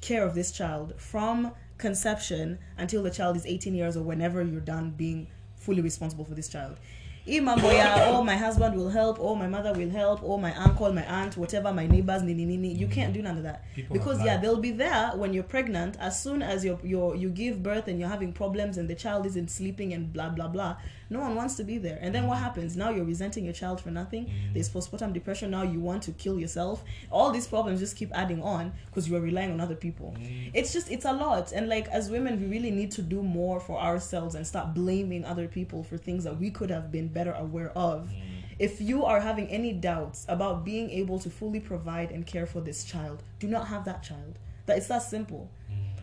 care 0.00 0.24
of 0.24 0.34
this 0.34 0.52
child 0.52 0.94
from 0.96 1.52
conception 1.78 2.58
until 2.76 3.02
the 3.02 3.10
child 3.10 3.36
is 3.36 3.46
18 3.46 3.74
years 3.74 3.96
or 3.96 4.02
whenever 4.02 4.42
you're 4.42 4.60
done 4.60 4.90
being 4.90 5.26
fully 5.56 5.80
responsible 5.80 6.24
for 6.24 6.34
this 6.34 6.48
child. 6.48 6.76
hii 7.24 7.40
mambo 7.40 7.72
ya 7.72 7.94
oh 8.10 8.24
my 8.24 8.36
husband 8.36 8.76
will 8.76 8.88
help 8.90 9.18
oh 9.20 9.34
my 9.34 9.46
mother 9.46 9.72
will 9.72 9.90
help 9.90 10.22
oh 10.22 10.38
my 10.38 10.52
uncle 10.66 10.92
my 10.92 11.02
aunt 11.06 11.36
whatever 11.36 11.72
my 11.72 11.86
neighbors 11.86 12.22
nini 12.22 12.46
nini 12.46 12.72
you 12.82 12.88
can't 12.88 13.12
do 13.14 13.22
none 13.22 13.36
of 13.36 13.42
that. 13.42 13.60
People 13.74 13.94
because 13.96 14.24
yeah 14.24 14.40
they'll 14.40 14.60
be 14.60 14.70
there 14.70 15.12
when 15.16 15.34
you're 15.34 15.48
pregnant 15.48 15.96
as 16.00 16.22
soon 16.22 16.42
as 16.42 16.64
you're, 16.64 16.80
you're 16.82 17.14
you 17.16 17.28
give 17.30 17.62
birth 17.62 17.88
and 17.88 18.00
you're 18.00 18.08
having 18.08 18.32
problems 18.32 18.78
and 18.78 18.88
the 18.88 18.94
child 18.94 19.26
isn't 19.26 19.50
sleeping 19.50 19.92
and 19.92 20.12
blah 20.12 20.30
blah 20.30 20.48
blah 20.48 20.76
no 21.10 21.18
one 21.18 21.34
wants 21.34 21.56
to 21.56 21.64
be 21.64 21.76
there. 21.76 21.98
And 22.00 22.14
then 22.14 22.28
what 22.28 22.38
happens? 22.38 22.76
Now 22.76 22.90
you're 22.90 23.04
resenting 23.04 23.44
your 23.44 23.52
child 23.52 23.80
for 23.80 23.90
nothing. 23.90 24.26
Mm. 24.26 24.54
There's 24.54 24.70
postpartum 24.70 25.12
depression. 25.12 25.50
Now 25.50 25.64
you 25.64 25.80
want 25.80 26.04
to 26.04 26.12
kill 26.12 26.38
yourself. 26.38 26.84
All 27.10 27.32
these 27.32 27.48
problems 27.48 27.80
just 27.80 27.96
keep 27.96 28.12
adding 28.14 28.40
on 28.40 28.72
because 28.86 29.08
you 29.08 29.16
are 29.16 29.20
relying 29.20 29.50
on 29.50 29.60
other 29.60 29.74
people. 29.74 30.14
Mm. 30.16 30.52
It's 30.54 30.72
just 30.72 30.88
it's 30.88 31.04
a 31.04 31.12
lot. 31.12 31.50
And 31.50 31.68
like 31.68 31.88
as 31.88 32.10
women 32.10 32.40
we 32.40 32.46
really 32.46 32.70
need 32.70 32.92
to 32.92 33.02
do 33.02 33.22
more 33.22 33.58
for 33.58 33.80
ourselves 33.80 34.36
and 34.36 34.46
stop 34.46 34.72
blaming 34.72 35.24
other 35.24 35.48
people 35.48 35.82
for 35.82 35.96
things 35.96 36.22
that 36.24 36.38
we 36.38 36.48
could 36.48 36.70
have 36.70 36.92
been 36.92 37.08
better 37.08 37.32
aware 37.32 37.76
of. 37.76 38.08
Mm. 38.08 38.20
If 38.60 38.80
you 38.80 39.04
are 39.04 39.20
having 39.20 39.48
any 39.48 39.72
doubts 39.72 40.26
about 40.28 40.64
being 40.64 40.90
able 40.90 41.18
to 41.20 41.30
fully 41.30 41.60
provide 41.60 42.12
and 42.12 42.24
care 42.24 42.46
for 42.46 42.60
this 42.60 42.84
child 42.84 43.24
do 43.40 43.48
not 43.48 43.66
have 43.66 43.84
that 43.86 44.04
child. 44.04 44.38
That 44.66 44.78
it's 44.78 44.86
that 44.86 45.02
simple. 45.02 45.50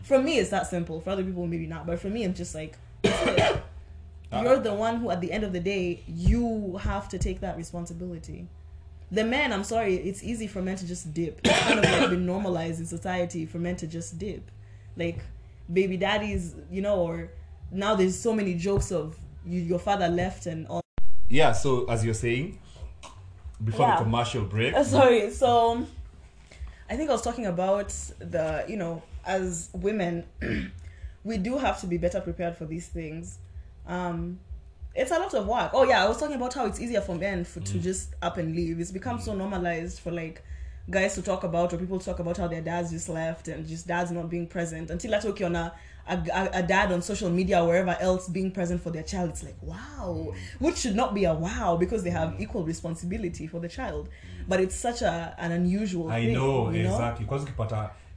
For 0.02 0.18
me 0.20 0.38
it's 0.38 0.50
that 0.50 0.66
simple. 0.66 1.00
For 1.00 1.10
other 1.10 1.24
people 1.24 1.46
maybe 1.46 1.66
not. 1.66 1.86
But 1.86 1.98
for 1.98 2.08
me 2.08 2.24
i'm 2.24 2.34
just 2.34 2.54
like 2.54 2.76
you're 4.32 4.58
the 4.60 4.74
one 4.74 4.96
who 4.96 5.10
at 5.10 5.20
the 5.20 5.32
end 5.32 5.44
of 5.44 5.52
the 5.52 5.60
day 5.60 6.02
you 6.06 6.78
have 6.82 7.08
to 7.10 7.18
take 7.18 7.40
that 7.40 7.56
responsibility. 7.56 8.46
The 9.10 9.24
men 9.24 9.52
i'm 9.54 9.64
sorry 9.64 9.94
it's 9.96 10.22
easy 10.22 10.46
for 10.46 10.60
men 10.60 10.76
to 10.76 10.86
just 10.86 11.14
dip. 11.14 11.40
It's 11.44 11.58
kind 11.60 11.78
of 11.78 11.84
like 11.84 12.10
been 12.10 12.26
normalized 12.26 12.78
in 12.80 12.86
society 12.86 13.46
for 13.46 13.58
men 13.58 13.76
to 13.76 13.86
just 13.86 14.18
dip. 14.18 14.50
Like 14.96 15.20
baby 15.72 15.96
daddies 15.96 16.54
you 16.70 16.82
know 16.82 16.96
or 17.00 17.30
now 17.70 17.94
there's 17.94 18.18
so 18.18 18.32
many 18.34 18.54
jokes 18.54 18.90
of 18.92 19.16
you, 19.46 19.60
your 19.60 19.78
father 19.78 20.08
left 20.08 20.46
and 20.46 20.66
all. 20.68 20.82
Yeah, 21.28 21.52
so 21.52 21.84
as 21.86 22.04
you're 22.04 22.14
saying, 22.14 22.58
before 23.62 23.86
Yeah. 23.86 23.96
the 23.98 24.04
commercial 24.04 24.44
break, 24.44 24.74
Uh, 24.74 24.82
sorry 24.98 25.30
so 25.30 25.86
i 26.90 26.96
think 26.96 27.08
i 27.10 27.12
was 27.12 27.22
talking 27.22 27.46
about 27.46 27.88
the 28.18 28.64
you 28.68 28.76
know 28.76 29.02
as 29.26 29.68
women 29.74 30.24
we 31.24 31.36
do 31.36 31.58
have 31.58 31.80
to 31.80 31.86
be 31.86 31.98
better 31.98 32.20
prepared 32.20 32.56
for 32.56 32.64
these 32.66 32.88
things 32.88 33.38
um 33.88 34.38
it's 34.94 35.12
a 35.12 35.18
lot 35.18 35.32
of 35.34 35.46
work. 35.46 35.70
Oh 35.74 35.84
yeah 35.84 36.04
i 36.04 36.08
was 36.08 36.18
talking 36.18 36.36
about 36.36 36.54
how 36.54 36.66
it's 36.66 36.80
easier 36.80 37.00
for 37.00 37.14
men 37.14 37.44
for, 37.44 37.60
to 37.60 37.78
just 37.78 38.14
up 38.22 38.36
and 38.36 38.54
leave. 38.54 38.80
It's 38.80 38.90
become 38.92 39.20
so 39.20 39.34
normalized 39.34 40.00
for 40.00 40.10
like 40.10 40.42
guys 40.90 41.14
to 41.14 41.22
talk 41.22 41.44
about 41.44 41.72
or 41.72 41.76
people 41.76 41.98
to 41.98 42.04
talk 42.04 42.18
about 42.18 42.36
how 42.36 42.48
their 42.48 42.62
dads 42.62 42.90
just 42.90 43.08
left 43.08 43.48
and 43.48 43.66
just 43.66 43.86
dads 43.86 44.10
not 44.10 44.30
being 44.30 44.46
present 44.46 44.90
until 44.90 45.14
i 45.14 45.20
you 45.20 45.46
on 45.46 45.54
a, 45.54 45.72
a, 46.06 46.50
a 46.54 46.62
dad 46.62 46.90
on 46.90 47.02
social 47.02 47.28
media 47.28 47.62
or 47.62 47.68
wherever 47.68 47.94
else 48.00 48.26
being 48.28 48.50
present 48.50 48.82
for 48.82 48.90
their 48.90 49.02
child. 49.02 49.30
It's 49.30 49.44
like 49.44 49.56
wow. 49.60 50.32
Which 50.58 50.78
should 50.78 50.96
not 50.96 51.14
be 51.14 51.24
a 51.24 51.34
wow 51.34 51.76
because 51.76 52.02
they 52.02 52.10
have 52.10 52.40
equal 52.40 52.64
responsibility 52.64 53.46
for 53.46 53.60
the 53.60 53.68
child. 53.68 54.08
But 54.46 54.60
it's 54.60 54.74
such 54.74 55.02
a 55.02 55.34
an 55.38 55.52
unusual 55.52 56.08
I 56.08 56.24
thing 56.24 56.34
know, 56.34 56.70
you 56.70 56.84
know? 56.84 56.92
exactly. 56.92 57.26
Because 57.26 57.44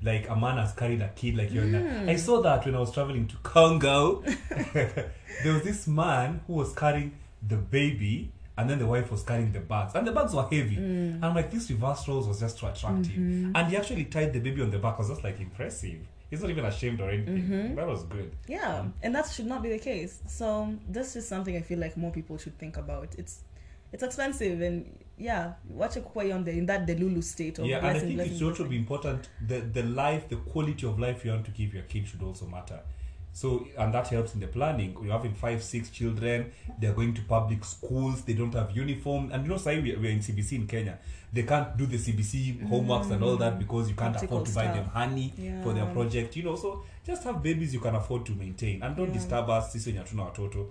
like 0.03 0.29
a 0.29 0.35
man 0.35 0.57
has 0.57 0.73
carried 0.73 1.01
a 1.01 1.09
kid 1.09 1.35
like 1.35 1.51
you're 1.51 1.63
a, 1.63 2.09
I 2.09 2.15
saw 2.15 2.41
that 2.41 2.65
when 2.65 2.75
I 2.75 2.79
was 2.79 2.91
traveling 2.91 3.27
to 3.27 3.35
Congo. 3.43 4.21
there 4.73 5.53
was 5.53 5.63
this 5.63 5.87
man 5.87 6.41
who 6.47 6.53
was 6.53 6.73
carrying 6.73 7.17
the 7.47 7.57
baby 7.57 8.31
and 8.57 8.69
then 8.69 8.79
the 8.79 8.85
wife 8.85 9.09
was 9.11 9.23
carrying 9.23 9.51
the 9.51 9.59
bags. 9.59 9.95
And 9.95 10.05
the 10.05 10.11
bags 10.11 10.33
were 10.33 10.43
heavy. 10.43 10.75
Hmm. 10.75 11.13
And 11.15 11.25
I'm 11.25 11.35
like, 11.35 11.51
this 11.51 11.69
reverse 11.69 12.07
roles 12.07 12.27
was 12.27 12.39
just 12.39 12.59
too 12.59 12.67
attractive. 12.67 13.11
Mm-hmm. 13.11 13.55
And 13.55 13.67
he 13.69 13.77
actually 13.77 14.05
tied 14.05 14.33
the 14.33 14.39
baby 14.39 14.61
on 14.61 14.71
the 14.71 14.77
back. 14.77 14.95
I 14.95 14.99
was 14.99 15.09
just 15.09 15.23
like, 15.23 15.39
impressive. 15.39 15.99
He's 16.29 16.41
not 16.41 16.49
even 16.49 16.65
ashamed 16.65 17.01
or 17.01 17.09
anything. 17.09 17.43
Mm-hmm. 17.43 17.75
That 17.75 17.87
was 17.87 18.03
good. 18.03 18.35
Yeah, 18.47 18.85
and 19.03 19.13
that 19.15 19.29
should 19.29 19.47
not 19.47 19.61
be 19.61 19.69
the 19.69 19.79
case. 19.79 20.21
So 20.27 20.73
this 20.87 21.17
is 21.17 21.27
something 21.27 21.57
I 21.57 21.61
feel 21.61 21.79
like 21.79 21.97
more 21.97 22.11
people 22.11 22.37
should 22.37 22.57
think 22.57 22.77
about. 22.77 23.15
It's 23.17 23.43
it's 23.91 24.01
expensive 24.01 24.61
and 24.61 24.97
yeah, 25.21 25.53
watch 25.69 25.97
a 25.97 26.01
kukwa 26.01 26.33
on 26.35 26.43
the 26.43 26.51
in 26.51 26.65
that 26.65 26.87
delulu 26.87 27.23
state 27.23 27.59
of 27.59 27.65
yeah, 27.65 27.77
and 27.77 27.87
I 27.87 27.99
think 27.99 28.15
blessing, 28.15 28.33
it 28.33 28.37
should 28.39 28.47
also 28.49 28.65
be 28.65 28.77
important 28.77 29.29
the 29.47 29.59
the 29.59 29.83
life, 29.83 30.27
the 30.29 30.37
quality 30.37 30.87
of 30.87 30.99
life 30.99 31.23
you 31.23 31.31
want 31.31 31.45
to 31.45 31.51
give 31.51 31.73
your 31.73 31.83
kid 31.83 32.07
should 32.07 32.23
also 32.23 32.47
matter. 32.47 32.79
So 33.33 33.67
and 33.77 33.93
that 33.93 34.07
helps 34.09 34.33
in 34.33 34.39
the 34.41 34.47
planning. 34.47 34.97
You're 35.01 35.13
having 35.13 35.33
five, 35.33 35.63
six 35.63 35.89
children. 35.89 36.51
They're 36.79 36.93
going 36.93 37.13
to 37.13 37.21
public 37.21 37.63
schools. 37.63 38.23
They 38.23 38.33
don't 38.33 38.53
have 38.53 38.75
uniform. 38.75 39.31
And 39.31 39.43
you 39.43 39.49
know, 39.49 39.57
say 39.57 39.79
we 39.79 39.95
we're 39.95 40.11
in 40.11 40.19
CBC 40.19 40.53
in 40.53 40.67
Kenya. 40.67 40.99
They 41.33 41.43
can't 41.43 41.77
do 41.77 41.85
the 41.85 41.97
CBC 41.97 42.67
homeworks 42.67 43.09
and 43.09 43.23
all 43.23 43.37
that 43.37 43.57
because 43.57 43.89
you 43.89 43.95
can't 43.95 44.11
Practical 44.11 44.39
afford 44.39 44.47
to 44.49 44.55
buy 44.55 44.65
them 44.67 44.85
honey 44.89 45.33
honey 45.37 45.63
for 45.63 45.71
their 45.73 45.85
project. 45.85 46.35
You 46.35 46.43
know, 46.43 46.55
so 46.57 46.83
just 47.05 47.23
have 47.23 47.41
babies 47.41 47.73
you 47.73 47.79
can 47.79 47.95
afford 47.95 48.25
to 48.25 48.33
maintain 48.33 48.83
and 48.83 48.95
don't 48.97 49.07
Yeah. 49.07 49.13
disturb 49.13 49.49
us. 49.49 49.71
Sisi 49.71 49.89
wenye 49.89 49.99
hatuna 49.99 50.23
watoto. 50.23 50.67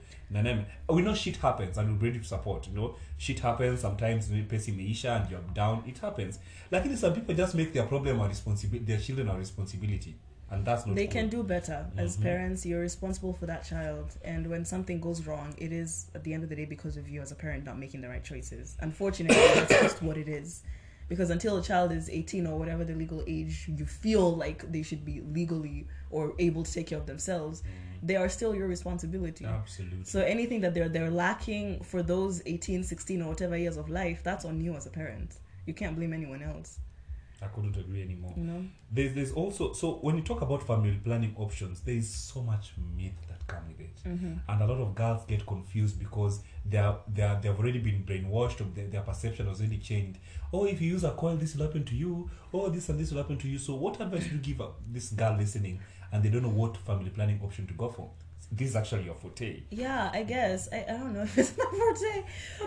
We 0.89 1.03
know 1.03 1.15
shit 1.15 1.37
happens 1.39 1.79
and 1.79 1.89
we're 1.91 2.07
ready 2.09 2.19
to 2.19 2.25
support. 2.25 2.67
You 2.69 2.75
know, 2.75 2.95
shit 3.19 3.41
happens 3.41 3.81
sometimes. 3.81 4.29
Pesa 4.29 4.71
imeisha 4.71 5.17
and 5.17 5.31
you're 5.31 5.41
down. 5.55 5.83
It 5.89 5.99
happens. 5.99 6.39
Lakini 6.71 6.97
some 6.97 7.15
people 7.15 7.35
just 7.35 7.55
make 7.55 7.73
their 7.73 7.87
problem 7.87 8.21
a 8.21 8.29
responsibility. 8.29 8.85
Their 8.85 9.01
children 9.01 9.29
a 9.31 9.39
responsibility, 9.39 10.15
and 10.51 10.65
that's 10.65 10.87
not. 10.87 10.97
They 10.97 11.07
cool. 11.07 11.13
can 11.13 11.29
do 11.29 11.43
better 11.43 11.87
as 11.97 12.17
Mhm. 12.17 12.23
parents. 12.23 12.67
You're 12.67 12.81
responsible 12.81 13.33
for 13.33 13.47
that 13.47 13.65
child, 13.65 14.17
and 14.25 14.47
when 14.49 14.65
something 14.65 15.01
goes 15.01 15.27
wrong, 15.27 15.55
it 15.59 15.73
is 15.73 16.07
at 16.15 16.25
the 16.25 16.35
end 16.35 16.43
of 16.43 16.49
the 16.49 16.57
day 16.57 16.65
because 16.65 16.97
of 16.97 17.09
you 17.09 17.21
as 17.23 17.31
a 17.33 17.35
parent 17.35 17.65
not 17.65 17.79
making 17.79 18.01
the 18.01 18.09
right 18.09 18.23
choices. 18.25 18.77
Unfortunately, 18.81 19.37
that's 19.55 19.81
just 19.81 20.03
what 20.03 20.17
it 20.17 20.29
is. 20.29 20.63
Because 21.09 21.31
until 21.31 21.57
a 21.57 21.63
child 21.63 21.91
is 21.91 22.09
18 22.09 22.47
or 22.47 22.57
whatever 22.57 22.85
the 22.85 22.95
legal 22.95 23.25
age 23.27 23.69
you 23.69 23.85
feel 23.85 24.37
like 24.37 24.71
they 24.71 24.83
should 24.83 25.05
be 25.05 25.21
legally 25.23 25.89
or 26.09 26.35
able 26.39 26.63
to 26.63 26.73
take 26.73 26.87
care 26.87 26.99
of 26.99 27.07
themselves, 27.07 27.65
they 28.01 28.15
are 28.15 28.29
still 28.29 28.55
your 28.55 28.69
responsibility. 28.69 29.45
Absolutely. 29.45 30.05
So 30.05 30.21
anything 30.23 30.61
that 30.61 30.73
they're 30.73 30.89
they're 30.89 31.11
lacking 31.11 31.83
for 31.83 32.03
those 32.05 32.43
18, 32.47 32.85
16 32.85 33.23
or 33.23 33.29
whatever 33.29 33.57
years 33.57 33.77
of 33.77 33.89
life, 33.91 34.23
that's 34.23 34.45
on 34.45 34.61
you 34.61 34.75
as 34.77 34.87
a 34.87 34.91
parent. 34.91 35.39
You 35.67 35.75
can't 35.75 35.97
blame 35.97 36.13
anyone 36.13 36.43
else, 36.43 36.79
I 37.43 37.47
couldn't 37.47 37.77
agree 37.77 38.03
anymore. 38.03 38.35
you 38.37 38.43
know? 38.45 38.65
There's, 38.93 39.15
there's 39.15 39.33
also 39.33 39.73
so 39.73 39.93
when 40.03 40.17
you 40.17 40.23
talk 40.23 40.43
about 40.43 40.63
family 40.67 40.99
planning 41.05 41.35
options, 41.39 41.81
there 41.81 41.95
is 41.95 42.09
so 42.13 42.43
much 42.43 42.73
myth 42.97 43.15
that 43.29 43.47
come 43.47 43.67
with 43.69 43.81
it, 43.81 43.97
Mm-hmm. 44.07 44.35
and 44.49 44.63
a 44.63 44.67
lot 44.67 44.79
of 44.81 44.95
girls 44.95 45.25
get 45.27 45.45
confused 45.47 45.99
because 45.99 46.41
they 46.65 46.79
are 46.79 46.99
they 47.13 47.23
are 47.23 47.39
they've 47.41 47.59
already 47.59 47.79
been 47.79 48.03
brainwashed, 48.05 48.61
or 48.61 48.65
their, 48.75 48.87
their 48.89 49.03
perception 49.03 49.47
has 49.47 49.61
already 49.61 49.79
changed. 49.79 50.19
Oh, 50.53 50.65
if 50.67 50.81
you 50.81 50.89
use 50.93 51.05
a 51.05 51.11
coil, 51.13 51.37
this 51.37 51.55
will 51.55 51.67
happen 51.67 51.85
to 51.85 51.95
you. 51.95 52.29
Oh, 52.53 52.69
this 52.69 52.89
and 52.89 52.99
this 52.99 53.11
will 53.11 53.19
happen 53.23 53.39
to 53.39 53.49
you. 53.49 53.59
So, 53.59 53.75
what 53.75 54.01
advice 54.01 54.25
do 54.25 54.35
you 54.35 54.41
give 54.41 54.61
a, 54.61 54.69
this 54.91 55.11
girl 55.11 55.37
listening, 55.37 55.81
and 56.13 56.23
they 56.23 56.29
don't 56.31 56.43
know 56.43 56.49
what 56.63 56.77
family 56.79 57.11
planning 57.11 57.41
option 57.45 57.67
to 57.67 57.75
go 57.75 57.89
for? 57.89 58.11
This 58.53 58.71
is 58.71 58.77
actually 58.77 59.05
your 59.05 59.15
forte. 59.15 59.63
Yeah, 59.71 60.11
I 60.13 60.25
guess. 60.25 60.69
I, 60.73 60.85
I 60.89 60.93
don't 60.99 61.15
know 61.15 61.23
if 61.23 61.39
it's 61.39 61.57
my 61.59 61.65
forte, 61.65 62.25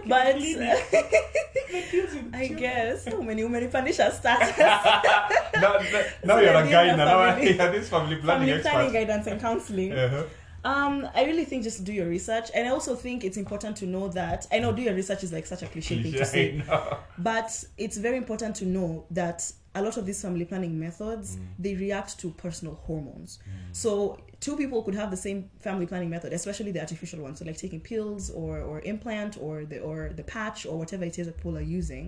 but 0.07 0.35
I 2.33 2.47
guess. 2.47 3.07
Oh, 3.11 3.21
many 3.21 3.43
women 3.43 3.69
panisha 3.69 4.11
status. 4.19 4.57
now, 4.57 5.79
now, 6.23 6.39
you're 6.39 6.55
a 6.55 6.69
guy 6.69 6.95
now. 6.95 7.05
Now 7.05 7.31
family- 7.35 7.55
you're 7.55 7.71
this 7.71 7.89
family 7.89 8.15
planning 8.17 8.47
Family 8.47 8.61
planning 8.61 8.85
expert. 8.87 8.93
guidance 8.93 9.27
and 9.27 9.41
counseling. 9.41 9.91
Uh-huh. 9.93 10.23
Um, 10.65 11.09
I 11.13 11.25
really 11.25 11.43
think 11.43 11.63
just 11.63 11.83
do 11.83 11.91
your 11.91 12.07
research, 12.07 12.49
and 12.55 12.65
I 12.65 12.71
also 12.71 12.95
think 12.95 13.25
it's 13.25 13.35
important 13.35 13.75
to 13.77 13.85
know 13.85 14.07
that 14.09 14.47
I 14.51 14.59
know 14.59 14.71
do 14.71 14.81
your 14.81 14.93
research 14.93 15.21
is 15.25 15.33
like 15.33 15.45
such 15.45 15.61
a 15.61 15.65
cliche 15.67 16.01
thing 16.01 16.13
to 16.13 16.25
say, 16.25 16.51
Cliche, 16.51 16.71
I 16.71 16.73
know. 16.73 16.97
but 17.17 17.65
it's 17.77 17.97
very 17.97 18.15
important 18.15 18.55
to 18.57 18.65
know 18.65 19.05
that 19.11 19.51
a 19.75 19.81
lot 19.81 19.97
of 19.97 20.05
these 20.05 20.21
family 20.21 20.45
planning 20.45 20.79
methods 20.79 21.35
Mm. 21.35 21.39
they 21.65 21.73
react 21.75 22.19
to 22.19 22.27
personal 22.45 22.75
hormones. 22.87 23.39
So 23.71 24.17
two 24.39 24.55
people 24.61 24.83
could 24.83 24.95
have 24.95 25.09
the 25.09 25.17
same 25.27 25.49
family 25.59 25.85
planning 25.91 26.09
method 26.09 26.31
especially 26.33 26.71
the 26.71 26.81
artificial 26.87 27.19
one 27.27 27.33
so 27.35 27.45
like 27.45 27.57
taking 27.57 27.79
pills 27.91 28.29
or 28.41 28.53
or 28.69 28.75
implant 28.93 29.37
or 29.45 29.55
the 29.71 29.79
or 29.79 29.97
the 30.19 30.23
patch 30.35 30.59
or 30.69 30.75
whatever 30.81 31.03
it 31.05 31.17
is 31.19 31.25
that 31.27 31.37
people 31.37 31.57
are 31.57 31.67
using 31.79 32.05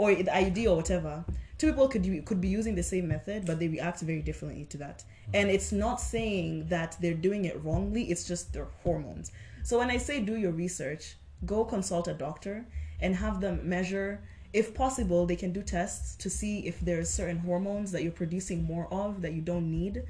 or 0.00 0.14
the 0.14 0.24
IUD 0.42 0.58
or 0.70 0.76
whatever. 0.76 1.24
Two 1.58 1.68
people 1.70 1.88
could 1.88 2.04
could 2.28 2.40
be 2.40 2.48
using 2.58 2.74
the 2.74 2.82
same 2.82 3.06
method 3.08 3.40
but 3.48 3.58
they 3.60 3.68
react 3.68 4.00
very 4.10 4.22
differently 4.28 4.64
to 4.72 4.76
that. 4.84 4.98
And 5.38 5.44
it's 5.56 5.70
not 5.84 5.96
saying 6.00 6.66
that 6.74 6.90
they're 7.00 7.22
doing 7.28 7.42
it 7.50 7.56
wrongly 7.64 8.02
it's 8.12 8.24
just 8.32 8.52
their 8.54 8.68
hormones. 8.84 9.26
So 9.68 9.72
when 9.80 9.90
i 9.96 9.98
say 10.08 10.16
do 10.30 10.34
your 10.44 10.52
research 10.64 11.04
go 11.52 11.58
consult 11.64 12.04
a 12.08 12.16
doctor 12.26 12.56
and 13.02 13.10
have 13.24 13.36
them 13.44 13.56
measure 13.76 14.10
if 14.52 14.74
possible 14.74 15.26
they 15.26 15.36
can 15.36 15.52
do 15.52 15.62
tests 15.62 16.16
to 16.16 16.30
see 16.30 16.66
if 16.66 16.80
there's 16.80 17.10
certain 17.10 17.38
hormones 17.38 17.92
that 17.92 18.02
you're 18.02 18.12
producing 18.12 18.64
more 18.64 18.88
of 18.92 19.22
that 19.22 19.32
you 19.32 19.40
don't 19.40 19.70
need 19.70 20.02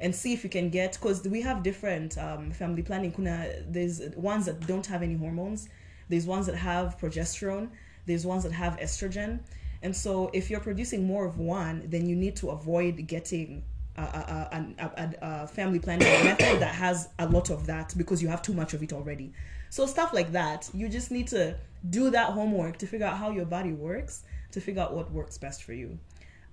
and 0.00 0.14
see 0.14 0.32
if 0.32 0.44
you 0.44 0.50
can 0.50 0.70
get 0.70 0.92
because 0.94 1.26
we 1.26 1.40
have 1.40 1.62
different 1.62 2.18
um, 2.18 2.50
family 2.50 2.82
planning. 2.82 3.12
Kuna 3.12 3.48
there's 3.68 4.00
ones 4.16 4.46
that 4.46 4.66
don't 4.66 4.86
have 4.86 5.02
any 5.02 5.14
hormones. 5.14 5.68
There's 6.08 6.26
ones 6.26 6.46
that 6.46 6.56
have 6.56 6.98
progesterone. 6.98 7.68
There's 8.06 8.26
ones 8.26 8.42
that 8.42 8.52
have 8.52 8.76
estrogen. 8.78 9.40
And 9.82 9.94
so 9.94 10.30
if 10.32 10.50
you're 10.50 10.60
producing 10.60 11.06
more 11.06 11.26
of 11.26 11.38
one 11.38 11.84
then 11.88 12.06
you 12.08 12.16
need 12.16 12.36
to 12.36 12.50
avoid 12.50 13.06
getting 13.06 13.64
a, 13.96 14.02
a, 14.02 14.74
a, 14.78 15.14
a, 15.22 15.46
family 15.46 15.78
planning 15.78 16.08
method 16.24 16.60
that 16.60 16.74
has 16.74 17.08
a 17.18 17.28
lot 17.28 17.50
of 17.50 17.66
that 17.66 17.94
because 17.96 18.22
you 18.22 18.28
have 18.28 18.42
too 18.42 18.52
much 18.52 18.74
of 18.74 18.82
it 18.82 18.92
already. 18.92 19.32
So 19.70 19.86
stuff 19.86 20.12
like 20.12 20.32
that 20.32 20.68
you 20.72 20.88
just 20.88 21.10
need 21.10 21.28
to 21.28 21.56
do 21.90 22.10
that 22.10 22.30
homework 22.30 22.78
to 22.78 22.86
figure 22.86 23.06
out 23.06 23.18
how 23.18 23.30
your 23.30 23.44
body 23.44 23.72
works 23.72 24.24
to 24.52 24.60
figure 24.60 24.82
out 24.82 24.94
what 24.94 25.10
works 25.12 25.38
best 25.38 25.62
for 25.64 25.72
you. 25.72 25.98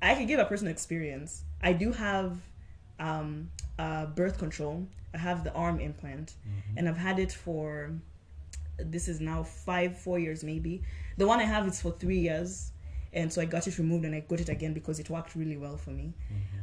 I 0.02 0.16
can 0.16 0.26
give 0.26 0.40
a 0.40 0.46
personal 0.46 0.72
experience. 0.72 1.44
I 1.62 1.74
do 1.74 1.92
have 1.92 2.38
um, 3.00 3.50
uh, 3.78 4.08
birth 4.08 4.38
control. 4.40 4.88
I 5.14 5.18
have 5.18 5.44
the 5.44 5.54
arm 5.54 5.80
implant, 5.80 6.36
and 6.78 6.88
I've 6.88 6.98
had 6.98 7.20
it 7.20 7.32
for 7.32 7.92
this 8.78 9.08
is 9.08 9.20
now 9.20 9.44
five, 9.44 9.98
four 9.98 10.18
years 10.20 10.44
maybe. 10.44 10.82
The 11.18 11.28
one 11.28 11.40
I 11.40 11.44
have 11.44 11.68
is 11.68 11.82
for 11.82 11.92
three 11.92 12.20
years, 12.20 12.71
and 13.14 13.32
so 13.32 13.42
I 13.42 13.46
got 13.46 13.68
it 13.68 13.78
removed 13.78 14.06
and 14.06 14.16
I 14.16 14.22
got 14.22 14.40
it 14.40 14.50
again 14.50 14.74
because 14.74 15.00
it 15.00 15.10
worked 15.10 15.36
really 15.36 15.58
well 15.58 15.78
for 15.78 15.92
me. 15.92 16.14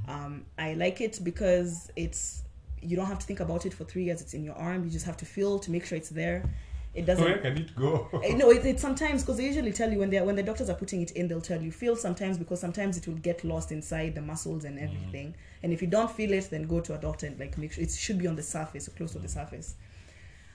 Um, 0.07 0.45
I 0.59 0.75
like 0.75 1.01
it 1.01 1.21
because 1.23 1.91
it's 1.97 2.43
you 2.81 2.97
don't 2.97 3.07
have 3.07 3.19
to 3.19 3.27
think 3.27 3.41
about 3.41 3.67
it 3.67 3.75
for 3.75 3.85
three 3.85 4.05
years. 4.05 4.21
It's 4.21 4.35
in 4.35 4.45
your 4.45 4.55
arm. 4.55 4.85
You 4.85 4.91
just 4.91 5.05
have 5.07 5.17
to 5.19 5.27
feel 5.27 5.59
to 5.59 5.71
make 5.71 5.85
sure 5.85 5.99
it's 5.99 6.09
there. 6.09 6.49
It 6.95 7.05
doesn't. 7.05 7.25
Where 7.25 7.39
can 7.39 7.59
it 7.59 7.77
go? 7.77 8.09
No, 8.35 8.51
it, 8.51 8.65
it's 8.65 8.81
sometimes 8.81 9.23
because 9.23 9.37
they 9.37 9.45
usually 9.45 9.73
tell 9.73 9.93
you 9.93 9.99
when 9.99 10.11
they 10.11 10.21
when 10.21 10.37
the 10.37 10.43
doctors 10.43 10.71
are 10.71 10.75
putting 10.75 11.03
it 11.03 11.11
in, 11.13 11.29
they'll 11.29 11.41
tell 11.41 11.61
you 11.61 11.71
feel 11.71 11.97
sometimes 11.97 12.39
because 12.39 12.61
sometimes 12.61 12.97
it 12.97 13.07
will 13.07 13.17
get 13.17 13.45
lost 13.45 13.71
inside 13.73 14.15
the 14.15 14.23
muscles 14.23 14.65
and 14.65 14.79
everything. 14.79 15.35
And 15.63 15.73
if 15.73 15.83
you 15.83 15.89
don't 15.89 16.11
feel 16.11 16.33
it, 16.33 16.49
then 16.51 16.63
go 16.63 16.81
to 16.81 16.95
a 16.95 16.99
doctor 16.99 17.27
and 17.27 17.39
like 17.39 17.59
make 17.59 17.73
sure 17.73 17.85
it 17.85 17.91
should 17.91 18.19
be 18.19 18.27
on 18.27 18.37
the 18.37 18.43
surface 18.43 18.89
or 18.89 18.93
close 18.93 19.13
to 19.13 19.19
the 19.19 19.29
surface. 19.29 19.75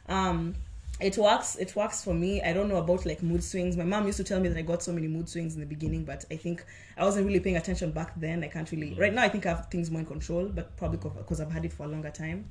Um, 0.09 0.55
it 1.03 1.17
works. 1.17 1.55
It 1.55 1.75
works 1.75 2.03
for 2.03 2.13
me. 2.13 2.41
I 2.41 2.53
don't 2.53 2.69
know 2.69 2.77
about 2.77 3.05
like 3.05 3.21
mood 3.21 3.43
swings. 3.43 3.75
My 3.77 3.83
mom 3.83 4.05
used 4.05 4.17
to 4.17 4.23
tell 4.23 4.39
me 4.39 4.49
that 4.49 4.57
I 4.57 4.61
got 4.61 4.81
so 4.81 4.91
many 4.91 5.07
mood 5.07 5.29
swings 5.29 5.53
in 5.55 5.59
the 5.59 5.65
beginning, 5.65 6.05
but 6.05 6.25
I 6.31 6.37
think 6.37 6.65
I 6.97 7.03
wasn't 7.03 7.27
really 7.27 7.39
paying 7.39 7.57
attention 7.57 7.91
back 7.91 8.13
then. 8.19 8.43
I 8.43 8.47
can't 8.47 8.69
really. 8.71 8.93
Right 8.93 9.13
now, 9.13 9.23
I 9.23 9.29
think 9.29 9.45
I 9.45 9.49
have 9.49 9.67
things 9.69 9.91
more 9.91 9.99
in 9.99 10.05
control, 10.05 10.45
but 10.47 10.75
probably 10.77 10.97
because 10.97 11.41
I've 11.41 11.51
had 11.51 11.65
it 11.65 11.73
for 11.73 11.83
a 11.83 11.87
longer 11.87 12.09
time 12.09 12.49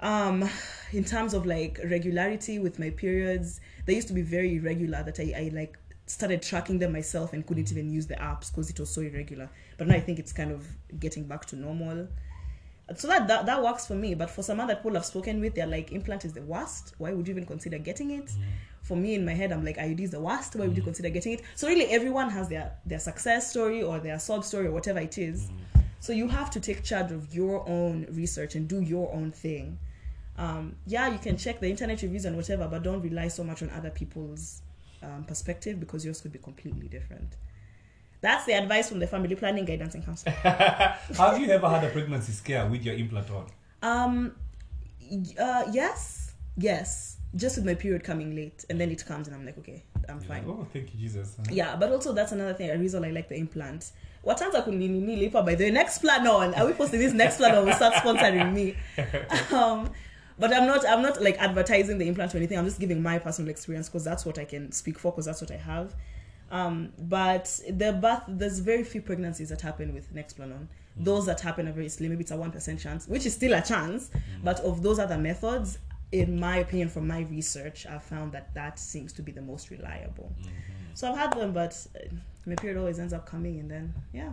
um 0.00 0.48
in 0.92 1.04
terms 1.04 1.34
of 1.34 1.44
like 1.44 1.80
regularity 1.84 2.58
with 2.58 2.78
my 2.78 2.90
periods 2.90 3.60
they 3.86 3.94
used 3.94 4.08
to 4.08 4.14
be 4.14 4.22
very 4.22 4.56
irregular 4.56 5.02
that 5.02 5.18
i, 5.18 5.32
I 5.36 5.50
like 5.52 5.76
started 6.06 6.40
tracking 6.40 6.78
them 6.78 6.92
myself 6.92 7.32
and 7.32 7.44
couldn't 7.46 7.70
even 7.70 7.90
use 7.90 8.06
the 8.06 8.14
apps 8.14 8.50
because 8.50 8.70
it 8.70 8.78
was 8.78 8.90
so 8.90 9.02
irregular 9.02 9.50
but 9.76 9.88
now 9.88 9.94
i 9.96 10.00
think 10.00 10.18
it's 10.18 10.32
kind 10.32 10.52
of 10.52 10.66
getting 11.00 11.24
back 11.24 11.46
to 11.46 11.56
normal 11.56 12.08
so 12.96 13.08
that, 13.08 13.28
that 13.28 13.46
that 13.46 13.62
works 13.62 13.86
for 13.86 13.94
me. 13.94 14.14
But 14.14 14.30
for 14.30 14.42
some 14.42 14.60
other 14.60 14.74
people 14.74 14.96
i've 14.96 15.04
spoken 15.04 15.40
with 15.40 15.54
they're 15.54 15.66
like 15.66 15.92
implant 15.92 16.24
is 16.24 16.32
the 16.32 16.42
worst. 16.42 16.94
Why 16.98 17.12
would 17.12 17.26
you 17.26 17.32
even 17.32 17.46
consider 17.46 17.78
getting 17.78 18.10
it? 18.12 18.30
For 18.82 18.96
me 18.96 19.14
in 19.14 19.24
my 19.24 19.34
head 19.34 19.52
i'm 19.52 19.64
like 19.64 19.76
iud 19.76 20.00
is 20.00 20.10
the 20.10 20.20
worst. 20.20 20.56
Why 20.56 20.66
would 20.66 20.76
you 20.76 20.82
consider 20.82 21.10
getting 21.10 21.32
it? 21.32 21.42
So 21.54 21.68
really 21.68 21.86
everyone 21.86 22.30
has 22.30 22.48
their 22.48 22.72
their 22.86 22.98
success 22.98 23.50
story 23.50 23.82
or 23.82 23.98
their 23.98 24.18
sob 24.18 24.44
story 24.44 24.66
or 24.66 24.72
whatever 24.72 25.00
it 25.00 25.18
is. 25.18 25.50
So 26.00 26.12
you 26.12 26.28
have 26.28 26.50
to 26.52 26.60
take 26.60 26.84
charge 26.84 27.10
of 27.10 27.34
your 27.34 27.68
own 27.68 28.06
research 28.10 28.54
and 28.54 28.68
do 28.68 28.80
your 28.80 29.12
own 29.12 29.32
thing. 29.32 29.78
Um, 30.36 30.76
yeah, 30.86 31.08
you 31.08 31.18
can 31.18 31.36
check 31.36 31.58
the 31.58 31.68
internet 31.68 32.00
reviews 32.02 32.24
and 32.24 32.36
whatever, 32.36 32.68
but 32.68 32.84
don't 32.84 33.02
rely 33.02 33.26
so 33.26 33.42
much 33.42 33.62
on 33.62 33.70
other 33.70 33.90
people's 33.90 34.62
um, 35.02 35.24
perspective 35.24 35.80
because 35.80 36.04
yours 36.04 36.20
could 36.20 36.32
be 36.32 36.38
completely 36.38 36.86
different. 36.86 37.34
That's 38.20 38.44
the 38.46 38.52
advice 38.52 38.88
from 38.88 38.98
the 38.98 39.06
family 39.06 39.34
planning 39.34 39.64
guidance 39.64 39.94
and 39.94 40.04
counseling. 40.04 40.34
Have 40.42 41.38
you 41.38 41.50
ever 41.50 41.68
had 41.68 41.84
a 41.84 41.90
pregnancy 41.90 42.32
scare 42.32 42.66
with 42.66 42.82
your 42.84 42.94
implant 42.94 43.30
on? 43.30 43.46
Um, 43.82 44.34
uh, 45.38 45.64
yes, 45.70 46.32
yes, 46.56 47.18
just 47.36 47.56
with 47.56 47.64
my 47.64 47.74
period 47.74 48.02
coming 48.02 48.34
late, 48.34 48.64
and 48.68 48.80
then 48.80 48.90
it 48.90 49.04
comes, 49.06 49.28
and 49.28 49.36
I'm 49.36 49.46
like, 49.46 49.58
okay, 49.58 49.84
I'm 50.08 50.20
fine. 50.20 50.44
Oh, 50.48 50.66
thank 50.72 50.92
you, 50.94 51.00
Jesus. 51.00 51.36
Yeah, 51.50 51.76
but 51.76 51.92
also 51.92 52.12
that's 52.12 52.32
another 52.32 52.54
thing. 52.54 52.70
A 52.70 52.78
reason 52.78 53.04
I 53.04 53.10
like 53.10 53.28
the 53.28 53.36
implant. 53.36 53.92
What 54.22 54.38
Watanza 54.38 54.64
kuninilipa 54.64 55.44
by 55.44 55.54
the 55.54 55.70
Nexplanon. 55.70 56.58
Are 56.58 56.66
we 56.66 56.72
posting 56.72 56.98
this 56.98 57.12
Nexplanon? 57.12 57.64
Will 57.64 57.72
start 57.74 57.94
sponsoring 57.94 58.52
me. 58.52 58.76
Um, 59.54 59.90
but 60.38 60.52
I'm 60.52 60.66
not. 60.66 60.86
I'm 60.86 61.02
not 61.02 61.20
like 61.22 61.36
advertising 61.38 61.98
the 61.98 62.06
implant 62.06 62.34
or 62.34 62.38
anything. 62.38 62.58
I'm 62.58 62.64
just 62.64 62.78
giving 62.78 63.02
my 63.02 63.18
personal 63.18 63.50
experience 63.50 63.88
because 63.88 64.04
that's 64.04 64.24
what 64.24 64.38
I 64.38 64.44
can 64.44 64.70
speak 64.72 64.98
for 64.98 65.10
because 65.10 65.26
that's 65.26 65.40
what 65.40 65.50
I 65.50 65.56
have. 65.56 65.94
Um, 66.50 66.92
but 66.98 67.60
the 67.68 67.92
birth, 67.92 68.22
there's 68.26 68.58
very 68.60 68.84
few 68.84 69.02
pregnancies 69.02 69.50
that 69.50 69.60
happen 69.60 69.92
with 69.92 70.14
Nexplanon. 70.14 70.68
Those 70.96 71.26
that 71.26 71.40
happen 71.40 71.68
are 71.68 71.72
very 71.72 71.88
slim. 71.88 72.10
Maybe 72.10 72.22
it's 72.22 72.32
a 72.32 72.36
one 72.36 72.50
percent 72.50 72.80
chance, 72.80 73.06
which 73.06 73.26
is 73.26 73.34
still 73.34 73.54
a 73.54 73.62
chance. 73.62 74.10
But 74.42 74.60
of 74.60 74.82
those 74.82 74.98
other 74.98 75.18
methods, 75.18 75.78
in 76.10 76.40
my 76.40 76.56
opinion, 76.56 76.88
from 76.88 77.06
my 77.06 77.20
research, 77.20 77.86
I've 77.86 78.02
found 78.02 78.32
that 78.32 78.52
that 78.54 78.78
seems 78.78 79.12
to 79.12 79.22
be 79.22 79.30
the 79.30 79.42
most 79.42 79.70
reliable. 79.70 80.32
So 80.94 81.08
I've 81.08 81.18
had 81.18 81.32
them, 81.34 81.52
but 81.52 81.86
uh, 81.94 82.08
my 82.46 82.56
period 82.56 82.78
always 82.78 82.98
ends 82.98 83.12
up 83.12 83.26
coming, 83.26 83.60
and 83.60 83.70
then 83.70 83.94
yeah. 84.12 84.32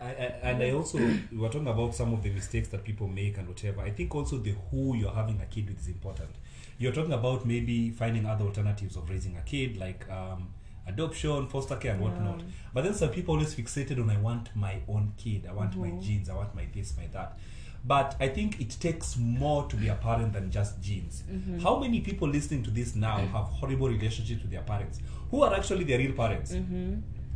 I, 0.00 0.04
I, 0.04 0.24
and 0.42 0.62
I 0.62 0.70
also 0.72 0.98
we 0.98 1.38
were 1.38 1.48
talking 1.48 1.66
about 1.66 1.94
some 1.94 2.12
of 2.12 2.22
the 2.22 2.30
mistakes 2.30 2.68
that 2.68 2.84
people 2.84 3.08
make 3.08 3.38
and 3.38 3.48
whatever. 3.48 3.80
I 3.80 3.90
think 3.90 4.14
also 4.14 4.36
the 4.36 4.54
who 4.70 4.94
you're 4.94 5.10
having 5.10 5.40
a 5.40 5.46
kid 5.46 5.68
with 5.68 5.80
is 5.80 5.88
important. 5.88 6.30
You're 6.78 6.92
talking 6.92 7.12
about 7.12 7.46
maybe 7.46 7.90
finding 7.90 8.26
other 8.26 8.44
alternatives 8.44 8.96
of 8.96 9.08
raising 9.08 9.36
a 9.36 9.42
kid, 9.42 9.76
like 9.76 10.08
um, 10.10 10.48
adoption, 10.86 11.46
foster 11.48 11.76
care, 11.76 11.92
and 11.92 12.00
whatnot. 12.00 12.42
But 12.72 12.84
then 12.84 12.94
some 12.94 13.10
people 13.10 13.34
always 13.34 13.54
fixated 13.54 14.00
on 14.00 14.10
I 14.10 14.18
want 14.18 14.54
my 14.54 14.78
own 14.88 15.12
kid, 15.16 15.46
I 15.48 15.52
want 15.52 15.76
my 15.76 15.88
mm-hmm. 15.88 16.00
genes, 16.00 16.28
I 16.28 16.34
want 16.34 16.54
my 16.54 16.66
this, 16.74 16.94
my 16.96 17.06
that. 17.12 17.38
But 17.86 18.16
I 18.18 18.28
think 18.28 18.60
it 18.60 18.76
takes 18.80 19.16
more 19.18 19.66
to 19.66 19.76
be 19.76 19.88
a 19.88 19.94
parent 19.94 20.32
than 20.32 20.50
just 20.50 20.80
genes. 20.80 21.22
Mm-hmm. 21.30 21.58
How 21.58 21.78
many 21.78 22.00
people 22.00 22.26
listening 22.26 22.62
to 22.62 22.70
this 22.70 22.94
now 22.94 23.18
mm-hmm. 23.18 23.32
have 23.36 23.44
horrible 23.44 23.88
relationships 23.88 24.42
with 24.42 24.50
their 24.50 24.62
parents? 24.62 25.00
Who 25.30 25.42
are 25.42 25.54
actually 25.54 25.84
their 25.84 25.98
real 25.98 26.12
parents? 26.12 26.54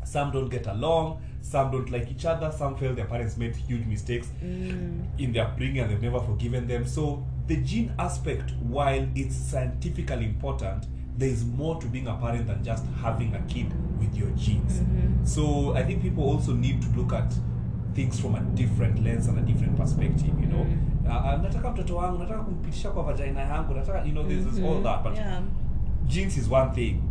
Some 0.05 0.33
don't 0.33 0.49
get 0.49 0.67
along, 0.67 1.21
some 1.43 1.71
don't 1.71 1.91
like 1.91 2.11
each 2.11 2.25
other, 2.25 2.51
some 2.51 2.77
feel 2.77 2.95
their 2.95 3.05
parents 3.05 3.37
made 3.37 3.55
huge 3.55 3.85
mistakes 3.85 4.29
mm. 4.43 5.05
in 5.19 5.33
their 5.33 5.45
upbringing 5.45 5.81
and 5.81 5.91
they've 5.91 6.01
never 6.01 6.21
forgiven 6.21 6.67
them. 6.67 6.87
So, 6.87 7.27
the 7.47 7.57
gene 7.59 7.93
aspect, 7.99 8.53
while 8.61 9.07
it's 9.15 9.37
scientifically 9.37 10.25
important, 10.25 10.87
there 11.19 11.29
is 11.29 11.45
more 11.45 11.81
to 11.81 11.87
being 11.87 12.07
a 12.07 12.15
parent 12.17 12.47
than 12.47 12.63
just 12.65 12.85
having 13.03 13.35
a 13.35 13.41
kid 13.49 13.73
with 13.99 14.17
your 14.17 14.31
genes. 14.31 14.81
So, 15.25 15.75
I 15.75 15.83
think 15.83 16.01
people 16.03 16.25
also 16.25 16.53
need 16.53 16.81
to 16.83 16.89
look 16.97 17.13
at 17.13 17.35
things 17.95 18.21
from 18.21 18.37
a 18.37 18.41
different 18.55 19.03
lens 19.05 19.27
and 19.27 19.39
a 19.39 19.43
different 19.43 19.77
perspective, 19.77 20.39
you 20.41 20.47
know. 20.47 20.67
Uh, 21.07 21.11
uh, 21.11 21.43
nataka 21.43 21.71
mtoto 21.71 21.97
wangu, 21.97 22.19
nataka 22.19 22.43
kumpitisha 22.43 22.91
kwa 22.91 23.03
vagina 23.03 23.41
yangu, 23.41 23.75
nataka, 23.75 24.05
you 24.05 24.13
know, 24.13 24.29
there's, 24.29 24.45
there's 24.45 24.59
all 24.59 24.83
that. 24.83 25.03
But 25.03 25.17
yeah. 25.17 25.43
genes 26.07 26.37
is 26.37 26.49
one 26.49 26.71
thing, 26.73 27.03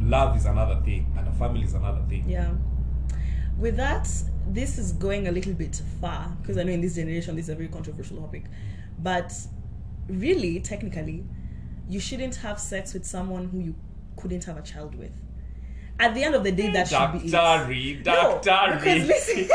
love 0.00 0.36
is 0.36 0.46
another 0.46 0.80
thing, 0.84 1.06
and 1.18 1.28
a 1.28 1.32
family 1.32 1.64
is 1.64 1.74
another 1.74 2.02
thing. 2.08 2.24
Yeah. 2.28 2.50
With 3.58 3.76
that, 3.76 4.08
this 4.48 4.78
is 4.78 4.92
going 4.92 5.28
a 5.28 5.30
little 5.30 5.54
bit 5.54 5.80
far 6.00 6.36
because 6.40 6.58
I 6.58 6.64
know 6.64 6.72
in 6.72 6.80
this 6.80 6.96
generation 6.96 7.36
this 7.36 7.44
is 7.44 7.50
a 7.50 7.54
very 7.54 7.68
controversial 7.68 8.16
topic. 8.16 8.44
But 8.98 9.32
really, 10.08 10.60
technically, 10.60 11.24
you 11.88 12.00
shouldn't 12.00 12.36
have 12.36 12.58
sex 12.58 12.94
with 12.94 13.04
someone 13.04 13.48
who 13.48 13.58
you 13.60 13.74
couldn't 14.16 14.44
have 14.44 14.56
a 14.56 14.62
child 14.62 14.94
with. 14.94 15.12
At 15.98 16.14
the 16.14 16.24
end 16.24 16.34
of 16.34 16.42
the 16.42 16.52
day, 16.52 16.72
that 16.72 16.88
should 16.88 17.12
be 17.12 17.28
it. 17.28 17.30
Doctory, 17.30 18.02
No, 18.04 18.40
doctory. 18.42 18.78
because 18.78 19.08
listen, 19.08 19.48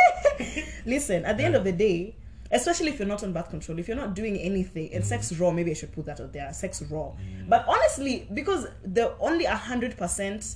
listen. 0.85 1.25
At 1.25 1.37
the 1.37 1.43
end 1.43 1.55
of 1.55 1.63
the 1.63 1.71
day, 1.71 2.15
especially 2.51 2.89
if 2.89 2.99
you're 2.99 3.07
not 3.07 3.23
on 3.23 3.33
birth 3.33 3.49
control, 3.49 3.79
if 3.79 3.87
you're 3.87 3.97
not 3.97 4.13
doing 4.13 4.37
anything, 4.37 4.93
and 4.93 5.05
sex 5.05 5.31
mm. 5.31 5.39
raw, 5.39 5.51
maybe 5.51 5.71
I 5.71 5.73
should 5.73 5.91
put 5.91 6.05
that 6.05 6.21
out 6.21 6.33
there. 6.33 6.51
Sex 6.53 6.81
raw, 6.83 7.11
mm. 7.11 7.49
but 7.49 7.65
honestly, 7.67 8.27
because 8.33 8.67
the 8.83 9.13
only 9.19 9.45
a 9.45 9.55
hundred 9.55 9.97
percent 9.97 10.55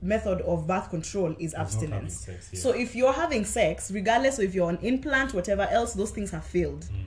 method 0.00 0.40
of 0.42 0.66
birth 0.66 0.90
control 0.90 1.34
is 1.38 1.54
abstinence. 1.54 2.20
sex, 2.20 2.50
yeah. 2.52 2.60
So 2.60 2.70
if 2.70 2.94
you're 2.94 3.12
having 3.12 3.44
sex, 3.44 3.90
regardless 3.90 4.38
of 4.38 4.44
if 4.46 4.54
you're 4.54 4.68
on 4.68 4.78
implant, 4.78 5.34
whatever 5.34 5.62
else, 5.62 5.92
those 5.92 6.10
things 6.10 6.30
have 6.30 6.44
failed. 6.44 6.86
Mm. 6.86 7.04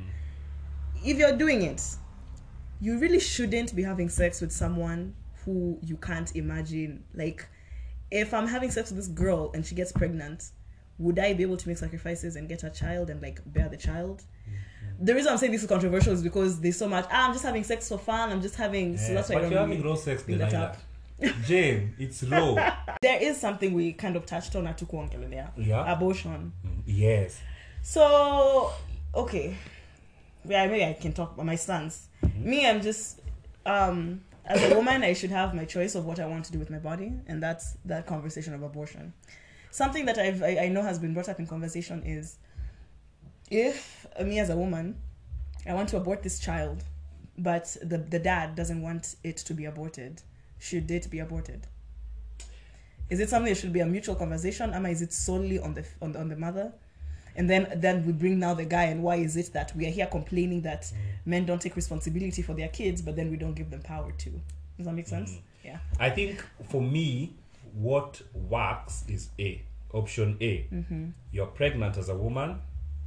If 1.03 1.17
you're 1.17 1.35
doing 1.35 1.63
it, 1.63 1.83
you 2.81 2.97
really 2.97 3.19
shouldn't 3.19 3.73
be 3.75 3.83
having 3.83 4.09
sex 4.09 4.41
with 4.41 4.51
someone 4.51 5.13
who 5.45 5.77
you 5.83 5.95
can't 5.97 6.35
imagine. 6.35 7.03
Like, 7.13 7.47
if 8.09 8.33
I'm 8.33 8.47
having 8.47 8.71
sex 8.71 8.89
with 8.89 8.97
this 8.97 9.07
girl 9.07 9.51
and 9.53 9.65
she 9.65 9.75
gets 9.75 9.91
pregnant, 9.91 10.51
would 10.97 11.17
I 11.19 11.33
be 11.33 11.43
able 11.43 11.57
to 11.57 11.67
make 11.67 11.77
sacrifices 11.77 12.35
and 12.35 12.49
get 12.49 12.63
a 12.63 12.69
child 12.69 13.09
and 13.09 13.21
like 13.21 13.39
bear 13.45 13.69
the 13.69 13.77
child? 13.77 14.23
The 14.99 15.15
reason 15.15 15.31
I'm 15.31 15.37
saying 15.37 15.51
this 15.51 15.61
is 15.63 15.69
controversial 15.69 16.13
is 16.13 16.21
because 16.21 16.59
there's 16.59 16.77
so 16.77 16.89
much. 16.89 17.05
Ah, 17.11 17.27
I'm 17.27 17.33
just 17.33 17.45
having 17.45 17.63
sex 17.63 17.87
for 17.87 17.97
fun. 17.97 18.31
I'm 18.31 18.41
just 18.41 18.55
having. 18.55 18.97
so 18.97 19.13
that's 19.13 19.29
why 19.29 19.35
I 19.35 19.37
but 19.37 19.41
don't 19.43 19.51
you're 19.51 19.61
really 19.61 19.75
having 19.77 19.89
raw 19.89 19.95
sex, 19.95 20.23
that 20.23 20.53
up. 20.53 20.77
Jane, 21.45 21.93
it's 21.99 22.23
raw. 22.31 22.73
There 23.01 23.21
is 23.21 23.39
something 23.39 23.73
we 23.73 23.93
kind 23.93 24.15
of 24.15 24.25
touched 24.25 24.55
on 24.55 24.67
at 24.67 24.79
Tukuonkele 24.79 25.29
there. 25.29 25.51
Yeah. 25.55 25.91
Abortion. 25.91 26.51
yes. 26.85 27.39
So 27.83 28.71
okay, 29.15 29.55
yeah, 30.45 30.67
maybe 30.67 30.83
I 30.83 30.93
can 30.93 31.13
talk 31.13 31.33
about 31.33 31.45
my 31.45 31.55
stance. 31.55 32.07
Me, 32.35 32.67
I'm 32.67 32.81
just 32.81 33.21
um, 33.65 34.21
as 34.45 34.71
a 34.71 34.75
woman, 34.75 35.03
I 35.03 35.13
should 35.13 35.29
have 35.31 35.53
my 35.53 35.65
choice 35.65 35.95
of 35.95 36.05
what 36.05 36.19
I 36.19 36.25
want 36.25 36.45
to 36.45 36.51
do 36.51 36.59
with 36.59 36.69
my 36.69 36.79
body, 36.79 37.13
and 37.27 37.41
that's 37.41 37.77
that 37.85 38.07
conversation 38.07 38.53
of 38.53 38.63
abortion. 38.63 39.13
Something 39.69 40.05
that 40.05 40.17
I've 40.17 40.41
I, 40.43 40.57
I 40.63 40.67
know 40.67 40.81
has 40.81 40.99
been 40.99 41.13
brought 41.13 41.29
up 41.29 41.39
in 41.39 41.47
conversation 41.47 42.03
is 42.03 42.37
if 43.49 44.05
me 44.23 44.39
as 44.39 44.49
a 44.49 44.57
woman, 44.57 44.97
I 45.67 45.73
want 45.73 45.89
to 45.89 45.97
abort 45.97 46.23
this 46.23 46.39
child, 46.39 46.83
but 47.37 47.77
the 47.81 47.99
the 47.99 48.19
dad 48.19 48.55
doesn't 48.55 48.81
want 48.81 49.15
it 49.23 49.37
to 49.37 49.53
be 49.53 49.65
aborted, 49.65 50.21
should 50.59 50.89
it 50.89 51.09
be 51.09 51.19
aborted? 51.19 51.67
Is 53.09 53.19
it 53.19 53.29
something 53.29 53.53
that 53.53 53.59
should 53.59 53.73
be 53.73 53.81
a 53.81 53.85
mutual 53.85 54.15
conversation, 54.15 54.73
or 54.73 54.87
is 54.87 55.01
it 55.01 55.13
solely 55.13 55.59
on 55.59 55.73
the 55.75 55.85
on 56.01 56.13
the, 56.13 56.19
on 56.19 56.29
the 56.29 56.35
mother? 56.35 56.73
And 57.35 57.49
then 57.49 57.71
then 57.75 58.05
we 58.05 58.11
bring 58.11 58.39
now 58.39 58.53
the 58.53 58.65
guy, 58.65 58.85
and 58.85 59.03
why 59.03 59.15
is 59.15 59.37
it 59.37 59.53
that 59.53 59.75
we 59.75 59.87
are 59.87 59.91
here 59.91 60.07
complaining 60.07 60.61
that 60.61 60.83
mm. 60.83 60.95
men 61.25 61.45
don't 61.45 61.61
take 61.61 61.75
responsibility 61.75 62.41
for 62.41 62.53
their 62.53 62.67
kids, 62.67 63.01
but 63.01 63.15
then 63.15 63.31
we 63.31 63.37
don't 63.37 63.53
give 63.53 63.69
them 63.69 63.81
power 63.81 64.11
to? 64.11 64.29
Does 64.77 64.85
that 64.85 64.93
make 64.93 65.05
mm. 65.05 65.09
sense? 65.09 65.39
Yeah. 65.63 65.77
I 65.99 66.09
think 66.09 66.43
for 66.69 66.81
me, 66.81 67.33
what 67.73 68.21
works 68.33 69.03
is 69.07 69.29
A. 69.39 69.61
Option 69.93 70.37
A. 70.41 70.67
Mm-hmm. 70.73 71.09
You're 71.31 71.47
pregnant 71.47 71.97
as 71.97 72.09
a 72.09 72.15
woman 72.15 72.59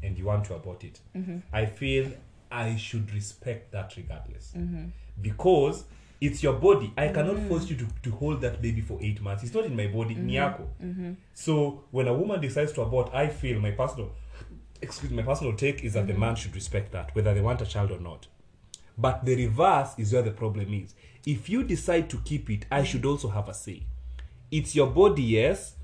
and 0.02 0.18
you 0.18 0.26
want 0.26 0.44
to 0.46 0.54
abort 0.54 0.84
it. 0.84 1.00
Mm-hmm. 1.16 1.38
I 1.52 1.66
feel 1.66 2.10
I 2.50 2.76
should 2.76 3.12
respect 3.12 3.72
that 3.72 3.94
regardless. 3.96 4.52
Mm-hmm. 4.56 4.87
Because 5.20 5.84
it's 6.26 6.42
your 6.42 6.54
body. 6.54 6.92
I 6.96 7.08
cannot 7.08 7.37
mm. 7.37 7.48
force 7.48 7.68
you 7.68 7.76
to, 7.76 7.87
to 8.02 8.10
hold 8.12 8.40
that 8.40 8.62
baby 8.62 8.80
for 8.80 8.98
eight 9.02 9.20
months. 9.20 9.44
It's 9.44 9.54
not 9.54 9.66
in 9.66 9.76
my 9.76 9.87
body. 9.88 10.14
Mm-hmm. 10.14 10.26
Ni 10.26 10.34
yako 10.37 10.66
mm-hmm. 10.82 11.12
so 11.34 11.84
when 11.90 12.08
a 12.08 12.14
woman 12.14 12.40
decides 12.40 12.72
to 12.72 12.82
abort 12.82 13.10
i 13.14 13.26
feel 13.28 13.60
my 13.60 13.70
personal 13.70 14.10
excuse 14.82 15.12
my 15.12 15.22
personal 15.22 15.54
take 15.54 15.84
is 15.84 15.92
that 15.94 16.06
the 16.06 16.12
mm-hmm. 16.12 16.20
man 16.20 16.34
should 16.37 16.54
respect 16.54 16.92
that 16.92 17.14
whether 17.14 17.34
they 17.34 17.40
want 17.40 17.60
a 17.60 17.66
child 17.66 17.90
or 17.90 18.00
not. 18.00 18.26
But 18.96 19.24
the 19.24 19.34
reverse 19.37 19.90
is 19.98 20.12
where 20.12 20.22
the 20.22 20.30
problem 20.30 20.72
is. 20.72 20.94
If 21.26 21.48
you 21.48 21.62
decide 21.64 22.08
to 22.10 22.18
keep 22.18 22.50
it 22.50 22.66
i 22.70 22.84
should 22.84 23.04
also 23.04 23.28
have 23.28 23.48
a 23.48 23.54
say. 23.54 23.82
It's 24.50 24.74
your 24.74 24.87
body 24.87 25.22
yes 25.22 25.74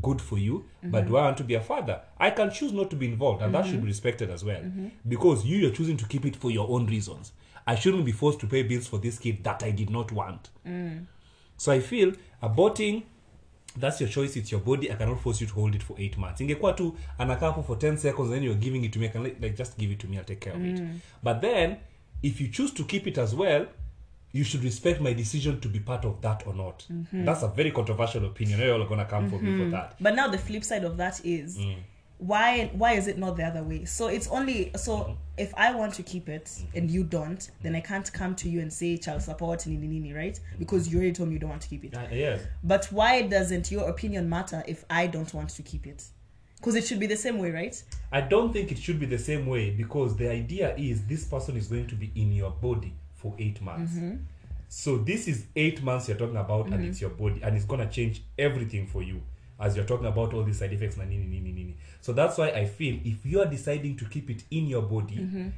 good 0.00 0.20
for 0.22 0.38
you 0.38 0.64
but 0.84 1.08
do 1.08 1.16
i 1.16 1.22
want 1.22 1.36
to 1.38 1.44
be 1.44 1.54
a 1.54 1.60
father? 1.60 2.00
I 2.18 2.30
can 2.30 2.50
choose 2.50 2.72
not 2.72 2.90
to 2.90 2.96
be 2.96 3.06
involved 3.06 3.42
and 3.42 3.52
that 3.54 3.66
should 3.66 3.80
be 3.82 3.88
respected 3.88 4.30
as 4.30 4.44
well. 4.44 4.62
Because 5.08 5.44
you 5.44 5.66
are 5.68 5.72
choosing 5.72 5.96
to 5.96 6.06
keep 6.06 6.24
it 6.26 6.36
for 6.36 6.50
your 6.50 6.68
own 6.68 6.86
reasons 6.86 7.32
i 7.66 7.74
shouldn't 7.74 8.04
be 8.04 8.12
forced 8.12 8.40
to 8.40 8.46
pay 8.46 8.62
bills 8.62 8.88
for 8.88 9.00
this 9.00 9.18
kid 9.18 9.44
that 9.44 9.62
i 9.62 9.70
did 9.72 9.90
not 9.90 10.12
want. 10.12 10.50
So 11.56 11.72
i 11.72 11.80
feel 11.80 12.12
aborting 12.42 13.02
that's 13.76 14.00
your 14.00 14.08
choice 14.08 14.36
it's 14.36 14.50
your 14.50 14.60
body. 14.60 14.90
I 14.90 14.96
cannot 14.96 15.20
force 15.20 15.40
you 15.40 15.46
to 15.46 15.54
hold 15.54 15.74
it 15.74 15.82
for 15.82 15.94
eight 15.98 16.18
months. 16.18 16.40
Ingekuwa 16.40 16.72
tu 16.72 16.96
anakaa 17.18 17.52
for 17.66 17.76
10 17.76 17.96
seconds 17.96 18.30
then 18.30 18.42
you're 18.42 18.58
giving 18.58 18.84
it 18.84 18.92
to 18.92 18.98
me. 18.98 19.06
I 19.06 19.08
can 19.10 19.22
like, 19.22 19.56
just 19.56 19.78
give 19.78 19.92
it 19.92 19.98
to 20.00 20.08
me 20.08 20.18
i'll 20.18 20.24
take 20.24 20.40
care 20.40 20.54
of 20.54 20.64
it. 20.64 20.80
Mm. 20.80 21.00
But 21.22 21.40
then 21.40 21.76
if 22.22 22.40
you 22.40 22.48
choose 22.48 22.72
to 22.74 22.84
keep 22.84 23.06
it 23.06 23.18
as 23.18 23.34
well 23.34 23.66
you 24.32 24.44
should 24.44 24.62
respect 24.64 25.00
my 25.00 25.12
decision 25.12 25.60
to 25.60 25.68
be 25.68 25.80
part 25.80 26.04
of 26.04 26.20
that 26.20 26.46
or 26.46 26.54
not. 26.54 26.86
Mm-hmm. 26.92 27.24
That's 27.24 27.42
a 27.42 27.48
very 27.48 27.72
controversial 27.72 28.24
opinion. 28.26 28.60
You're 28.60 28.74
all 28.80 28.86
gonna 28.86 29.04
come 29.04 29.28
for 29.28 29.38
me 29.38 29.50
for 29.50 29.62
mm-hmm. 29.64 29.70
that. 29.70 29.96
But 30.00 30.14
now 30.14 30.28
the 30.28 30.38
flip 30.38 30.64
side 30.64 30.84
of 30.84 30.96
that 30.96 31.20
is 31.24 31.58
Mm. 31.58 31.76
Why 32.20 32.70
why 32.74 32.92
is 32.92 33.06
it 33.08 33.18
not 33.18 33.36
the 33.36 33.44
other 33.44 33.62
way? 33.62 33.84
So 33.86 34.08
it's 34.08 34.28
only 34.28 34.70
so 34.76 34.98
Mm-hmm. 34.98 35.12
if 35.38 35.54
I 35.56 35.74
want 35.74 35.94
to 35.94 36.02
keep 36.02 36.28
it 36.28 36.50
and 36.74 36.90
you 36.90 37.02
don't, 37.02 37.50
then 37.62 37.74
I 37.74 37.80
can't 37.80 38.12
come 38.12 38.34
to 38.36 38.48
you 38.48 38.60
and 38.60 38.70
say 38.72 38.96
child 38.98 39.22
support 39.22 39.66
nini 39.66 39.86
nini, 39.86 40.12
right? 40.12 40.38
Because 40.58 40.88
you 40.92 40.98
already 40.98 41.12
told 41.12 41.30
me 41.30 41.34
you 41.34 41.40
don't 41.40 41.50
want 41.50 41.62
to 41.62 41.68
keep 41.68 41.84
it. 41.84 41.96
Uh, 41.96 42.06
yes 42.12 42.40
But 42.62 42.86
why 42.86 43.22
doesn't 43.22 43.70
your 43.70 43.88
opinion 43.88 44.28
matter 44.28 44.62
if 44.68 44.84
I 44.90 45.06
don't 45.06 45.32
want 45.32 45.48
to 45.50 45.62
keep 45.62 45.86
it? 45.86 46.04
Because 46.58 46.74
it 46.74 46.84
should 46.84 47.00
be 47.00 47.06
the 47.06 47.16
same 47.16 47.38
way, 47.38 47.50
right? 47.50 47.82
I 48.12 48.20
don't 48.20 48.52
think 48.52 48.70
it 48.70 48.76
should 48.78 49.00
be 49.00 49.06
the 49.06 49.18
same 49.18 49.46
way 49.46 49.70
because 49.70 50.14
the 50.16 50.30
idea 50.30 50.76
is 50.76 51.06
this 51.06 51.24
person 51.24 51.56
is 51.56 51.68
going 51.68 51.86
to 51.86 51.94
be 51.94 52.12
in 52.14 52.32
your 52.32 52.50
body 52.50 52.92
for 53.14 53.34
eight 53.38 53.62
months. 53.62 53.94
So 54.68 54.98
this 54.98 55.26
is 55.26 55.46
eight 55.56 55.82
months 55.82 56.08
you're 56.08 56.18
talking 56.18 56.36
about, 56.36 56.66
and 56.66 56.84
it's 56.84 57.00
your 57.00 57.10
body, 57.10 57.40
and 57.42 57.56
it's 57.56 57.64
gonna 57.64 57.88
change 57.88 58.22
everything 58.38 58.86
for 58.86 59.02
you 59.02 59.22
as 59.60 59.76
you're 59.76 59.84
talking 59.84 60.06
about 60.06 60.32
all 60.34 60.42
these 60.42 60.58
side 60.58 60.72
effects. 60.72 60.96
Na 60.96 61.04
nini, 61.04 61.26
nini, 61.26 61.52
nini. 61.52 61.76
So 62.00 62.12
that's 62.12 62.38
why 62.38 62.48
I 62.48 62.64
feel 62.64 62.98
if 63.04 63.24
you 63.24 63.40
are 63.40 63.46
deciding 63.46 63.96
to 63.96 64.04
keep 64.06 64.30
it 64.30 64.44
in 64.50 64.66
your 64.66 64.82
body, 64.82 65.16
mm-hmm. 65.16 65.48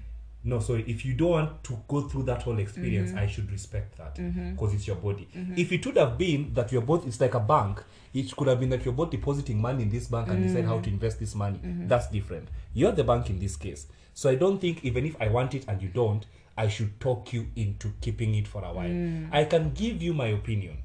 no, 0.45 0.59
sorry, 0.61 0.85
if 0.89 1.05
you 1.05 1.15
don't 1.15 1.31
want 1.31 1.65
to 1.65 1.79
go 1.89 2.03
through 2.03 2.25
that 2.25 2.43
whole 2.43 2.59
experience, 2.59 3.11
mm-hmm. 3.11 3.21
I 3.21 3.27
should 3.27 3.51
respect 3.51 3.97
that 3.99 4.17
mm-hmm. 4.17 4.53
because 4.53 4.75
it's 4.75 4.87
your 4.87 4.97
body. 4.97 5.29
If 5.57 5.73
it 5.73 5.87
would 5.87 5.97
have 5.97 6.19
been 6.19 6.53
that 6.55 6.73
you're 6.73 6.83
both, 6.83 7.07
it's 7.07 7.21
like 7.21 7.35
a 7.35 7.41
bank. 7.41 7.83
It 8.13 8.37
could 8.37 8.49
have 8.49 8.61
been 8.61 8.69
that 8.71 8.85
you're 8.85 8.93
both 8.93 9.11
depositing 9.11 9.61
money 9.61 9.85
in 9.85 9.91
this 9.91 10.09
bank 10.09 10.29
and 10.29 10.43
decide 10.43 10.67
how 10.67 10.81
to 10.81 10.91
invest 10.91 11.19
this 11.19 11.35
money. 11.35 11.61
That's 11.63 12.09
different. 12.09 12.49
You're 12.75 12.93
the 12.93 13.05
bank 13.05 13.31
in 13.31 13.39
this 13.39 13.57
case. 13.57 13.87
So 14.15 14.29
I 14.29 14.35
don't 14.35 14.61
think 14.61 14.85
even 14.85 15.07
if 15.07 15.17
I 15.21 15.29
want 15.29 15.55
it 15.55 15.65
and 15.69 15.81
you 15.81 15.89
don't, 15.89 16.27
I 16.57 16.69
should 16.69 17.01
talk 17.01 17.33
you 17.33 17.47
into 17.57 17.93
keeping 18.03 18.35
it 18.35 18.47
for 18.47 18.63
a 18.63 18.73
while. 18.73 18.89
Mm. 18.89 19.29
I 19.33 19.45
can 19.45 19.73
give 19.73 20.03
you 20.03 20.13
my 20.13 20.27
opinion 20.27 20.79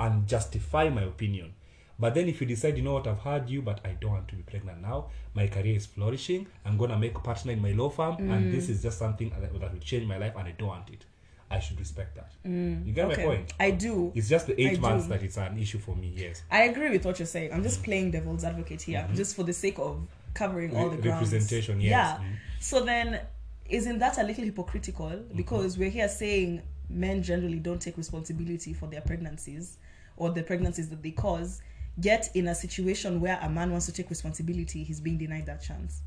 and 0.00 0.26
justify 0.26 0.88
my 0.88 1.02
opinion. 1.02 1.54
But 1.98 2.14
then 2.14 2.28
if 2.28 2.40
you 2.40 2.46
decide, 2.46 2.76
you 2.76 2.82
know 2.82 2.94
what, 2.94 3.06
I've 3.06 3.20
heard 3.20 3.48
you, 3.48 3.62
but 3.62 3.80
I 3.84 3.96
don't 4.00 4.12
want 4.12 4.28
to 4.28 4.36
be 4.36 4.42
pregnant 4.42 4.82
now. 4.82 5.06
My 5.34 5.46
career 5.46 5.76
is 5.76 5.86
flourishing. 5.86 6.46
I'm 6.64 6.76
gonna 6.76 6.98
make 6.98 7.14
a 7.16 7.20
partner 7.20 7.52
in 7.52 7.62
my 7.62 7.72
law 7.72 7.90
firm, 7.90 8.16
and 8.30 8.52
this 8.52 8.68
is 8.68 8.82
just 8.82 8.98
something 8.98 9.30
that, 9.30 9.52
that 9.60 9.72
will 9.72 9.80
change 9.80 10.06
my 10.06 10.18
life, 10.18 10.34
and 10.36 10.48
I 10.48 10.52
don't 10.52 10.68
want 10.68 10.90
it. 10.90 11.04
I 11.52 11.58
should 11.60 11.78
respect 11.78 12.16
that. 12.16 12.32
You 12.44 12.92
get 12.94 13.08
my 13.08 13.14
point? 13.14 13.52
I 13.60 13.72
do. 13.72 14.10
It's 14.14 14.28
just 14.28 14.46
the 14.46 14.58
eight 14.60 14.78
I 14.78 14.80
months 14.80 15.04
do. 15.04 15.10
that 15.10 15.22
it's 15.22 15.36
an 15.36 15.58
issue 15.58 15.78
for 15.78 15.94
me. 15.94 16.12
Yes. 16.16 16.42
I 16.50 16.62
agree 16.62 16.88
with 16.88 17.04
what 17.04 17.18
you're 17.18 17.26
saying. 17.26 17.52
I'm 17.52 17.62
just 17.62 17.82
playing 17.82 18.10
devil's 18.10 18.42
advocate 18.42 18.80
here, 18.80 19.06
just 19.14 19.36
for 19.36 19.42
the 19.42 19.52
sake 19.52 19.78
of 19.78 20.00
covering 20.32 20.74
all 20.74 20.88
the 20.88 20.96
grounds. 20.96 21.30
representation, 21.30 21.80
yes. 21.80 21.90
Yeah. 21.90 22.16
Mm. 22.16 22.36
So 22.58 22.84
then, 22.84 23.20
isn't 23.68 23.98
that 23.98 24.18
a 24.18 24.22
little 24.22 24.44
hypocritical? 24.44 25.10
Mm-hmm. 25.10 25.36
Because 25.36 25.76
we're 25.76 25.90
here 25.90 26.08
saying 26.08 26.62
men 26.88 27.22
generally 27.22 27.58
don't 27.58 27.80
take 27.80 27.98
responsibility 27.98 28.72
for 28.72 28.86
their 28.86 29.02
pregnancies 29.02 29.76
or 30.16 30.30
the 30.30 30.42
pregnancies 30.42 30.88
that 30.88 31.02
they 31.02 31.10
cause. 31.10 31.60
Yet, 32.00 32.30
in 32.34 32.48
a 32.48 32.54
situation 32.54 33.20
where 33.20 33.38
a 33.42 33.48
man 33.48 33.70
wants 33.70 33.86
to 33.86 33.92
take 33.92 34.08
responsibility, 34.08 34.82
he's 34.82 35.00
being 35.00 35.18
denied 35.18 35.46
that 35.46 35.62
chance. 35.62 36.00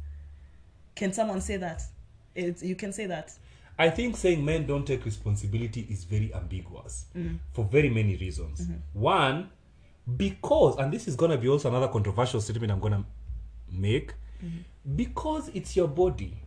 Can 0.96 1.14
someone 1.14 1.42
say 1.42 1.58
that? 1.58 1.84
It's, 2.34 2.64
you 2.64 2.76
can 2.76 2.92
say 2.92 3.06
that. 3.06 3.32
I 3.78 3.90
think 3.90 4.16
saying 4.18 4.44
men 4.44 4.66
don't 4.66 4.86
take 4.86 5.04
responsibility 5.06 5.86
is 5.90 6.06
very 6.06 6.34
ambiguous 6.34 7.06
mm-hmm. 7.16 7.36
for 7.54 7.66
very 7.66 7.90
many 7.90 8.16
reasons. 8.16 8.62
Mm-hmm. 8.62 9.00
One, 9.00 9.50
because, 10.18 10.78
and 10.78 10.92
this 10.94 11.08
is 11.08 11.16
going 11.16 11.32
to 11.32 11.38
be 11.38 11.50
also 11.50 11.70
another 11.70 11.90
controversial 11.90 12.40
statement 12.42 12.72
I'm 12.72 12.80
going 12.80 12.94
to 12.94 13.06
make, 13.72 14.14
mm-hmm. 14.44 14.96
because 14.96 15.50
it's 15.54 15.76
your 15.76 15.88
body, 15.88 16.38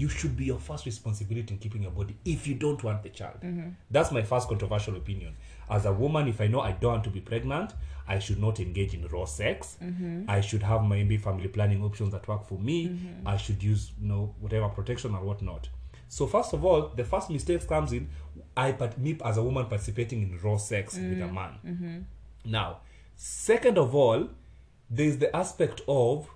you 0.00 0.08
should 0.08 0.36
be 0.36 0.44
your 0.46 0.58
first 0.58 0.86
responsibility 0.86 1.52
in 1.54 1.58
keeping 1.58 1.82
your 1.82 1.90
body 1.90 2.16
if 2.24 2.46
you 2.46 2.54
don't 2.54 2.82
want 2.82 3.02
the 3.02 3.10
child. 3.10 3.38
Mm-hmm. 3.42 3.70
That's 3.90 4.10
my 4.10 4.22
first 4.22 4.48
controversial 4.48 4.96
opinion. 4.96 5.36
As 5.68 5.84
a 5.84 5.92
woman, 5.92 6.26
if 6.26 6.40
I 6.40 6.46
know 6.46 6.60
I 6.60 6.72
don't 6.72 6.92
want 6.92 7.04
to 7.04 7.10
be 7.10 7.20
pregnant, 7.20 7.74
I 8.08 8.18
should 8.18 8.40
not 8.40 8.60
engage 8.60 8.94
in 8.94 9.06
raw 9.08 9.26
sex. 9.26 9.76
Mm-hmm. 9.82 10.24
I 10.28 10.40
should 10.40 10.62
have 10.62 10.84
maybe 10.84 11.16
family 11.18 11.48
planning 11.48 11.84
options 11.84 12.12
that 12.12 12.26
work 12.26 12.46
for 12.46 12.58
me. 12.58 12.88
Mm-hmm. 12.88 13.28
I 13.28 13.36
should 13.36 13.62
use 13.62 13.92
you 14.00 14.08
know 14.08 14.34
whatever 14.40 14.68
protection 14.68 15.14
or 15.14 15.22
whatnot. 15.22 15.68
So 16.08 16.26
first 16.26 16.52
of 16.54 16.64
all, 16.64 16.88
the 16.96 17.04
first 17.04 17.30
mistake 17.30 17.66
comes 17.68 17.92
in 17.92 18.08
I 18.56 18.72
part- 18.72 18.98
me 18.98 19.18
as 19.24 19.36
a 19.36 19.42
woman 19.42 19.66
participating 19.66 20.22
in 20.22 20.38
raw 20.40 20.56
sex 20.56 20.96
with 20.96 21.20
a 21.20 21.28
man. 21.28 22.06
Now, 22.44 22.78
second 23.16 23.78
of 23.78 23.94
all, 23.94 24.28
there's 24.88 25.18
the 25.18 25.34
aspect 25.36 25.82
of 25.86 26.28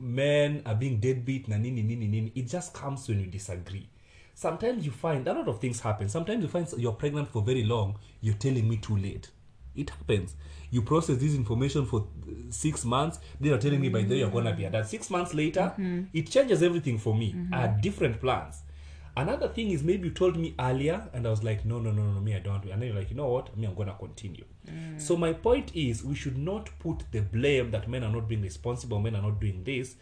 men 0.00 0.62
are 0.66 0.74
being 0.74 0.98
deadbeat 0.98 1.48
na 1.48 1.56
nini 1.56 1.82
nini 1.82 2.08
nini. 2.08 2.32
It 2.34 2.48
just 2.48 2.72
comes 2.72 3.08
when 3.08 3.20
you 3.20 3.26
disagree. 3.26 3.88
Sometimes 4.34 4.86
you 4.86 4.92
find 4.92 5.26
a 5.28 5.34
lot 5.34 5.48
of 5.48 5.60
things 5.60 5.80
happen. 5.80 6.08
Sometimes 6.08 6.42
you 6.42 6.48
find 6.48 6.66
you're 6.78 6.92
pregnant 6.92 7.28
for 7.28 7.42
very 7.42 7.62
long. 7.64 7.98
You're 8.20 8.34
telling 8.34 8.68
me 8.68 8.78
too 8.78 8.96
late. 8.96 9.28
It 9.76 9.90
happens. 9.90 10.34
You 10.70 10.82
process 10.82 11.18
this 11.18 11.34
information 11.34 11.84
for 11.86 12.06
six 12.50 12.84
months. 12.84 13.18
Then 13.38 13.50
you're 13.50 13.58
telling 13.58 13.80
me 13.80 13.88
by 13.88 14.02
the 14.02 14.08
way 14.10 14.18
you're 14.18 14.30
gonna 14.30 14.54
be 14.54 14.64
a 14.64 14.70
dad. 14.70 14.86
Six 14.86 15.10
months 15.10 15.34
later, 15.34 15.72
mm-hmm. 15.78 16.04
it 16.12 16.30
changes 16.30 16.62
everything 16.62 16.98
for 16.98 17.14
me. 17.14 17.32
Mm-hmm. 17.32 17.54
I 17.54 17.60
had 17.60 17.80
different 17.80 18.20
plans. 18.20 18.62
Another 19.20 19.48
thing 19.48 19.70
is 19.70 19.82
maybe 19.82 20.08
you 20.08 20.14
told 20.14 20.36
me 20.36 20.54
earlier, 20.58 20.98
and 21.12 21.26
I 21.26 21.30
was 21.30 21.42
like, 21.44 21.66
no, 21.66 21.78
no, 21.78 21.90
no, 21.90 22.02
no, 22.02 22.20
me, 22.20 22.34
I 22.34 22.38
don't. 22.38 22.64
And 22.64 22.80
then 22.80 22.88
you're 22.88 22.96
like, 22.96 23.10
you 23.10 23.16
know 23.16 23.28
what? 23.28 23.54
Me, 23.56 23.66
I'm 23.66 23.74
gonna 23.74 23.96
continue. 23.98 24.44
Mm. 24.66 24.98
So 24.98 25.16
my 25.16 25.34
point 25.34 25.72
is, 25.74 26.02
we 26.02 26.14
should 26.14 26.38
not 26.38 26.70
put 26.78 27.04
the 27.12 27.20
blame 27.20 27.70
that 27.72 27.86
men 27.86 28.02
are 28.02 28.12
not 28.12 28.28
being 28.28 28.40
responsible, 28.40 28.98
men 28.98 29.14
are 29.16 29.22
not 29.22 29.38
doing 29.38 29.62
this, 29.64 29.96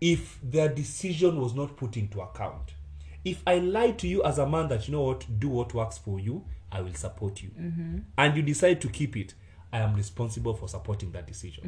if 0.00 0.40
their 0.42 0.68
decision 0.68 1.40
was 1.40 1.54
not 1.54 1.76
put 1.76 1.96
into 1.96 2.20
account. 2.20 2.72
If 3.24 3.42
I 3.46 3.58
lie 3.58 3.92
to 3.92 4.08
you 4.08 4.24
as 4.24 4.38
a 4.38 4.48
man 4.48 4.68
that 4.68 4.88
you 4.88 4.92
know 4.94 5.02
what, 5.02 5.26
do 5.38 5.48
what 5.48 5.72
works 5.74 5.98
for 5.98 6.18
you, 6.18 6.44
I 6.72 6.80
will 6.80 6.94
support 6.94 7.42
you, 7.42 7.50
mm-hmm. 7.50 7.98
and 8.16 8.36
you 8.36 8.42
decide 8.42 8.80
to 8.80 8.88
keep 8.88 9.16
it, 9.16 9.34
I 9.72 9.78
am 9.78 9.94
responsible 9.94 10.54
for 10.54 10.68
supporting 10.68 11.12
that 11.12 11.26
decision. 11.26 11.64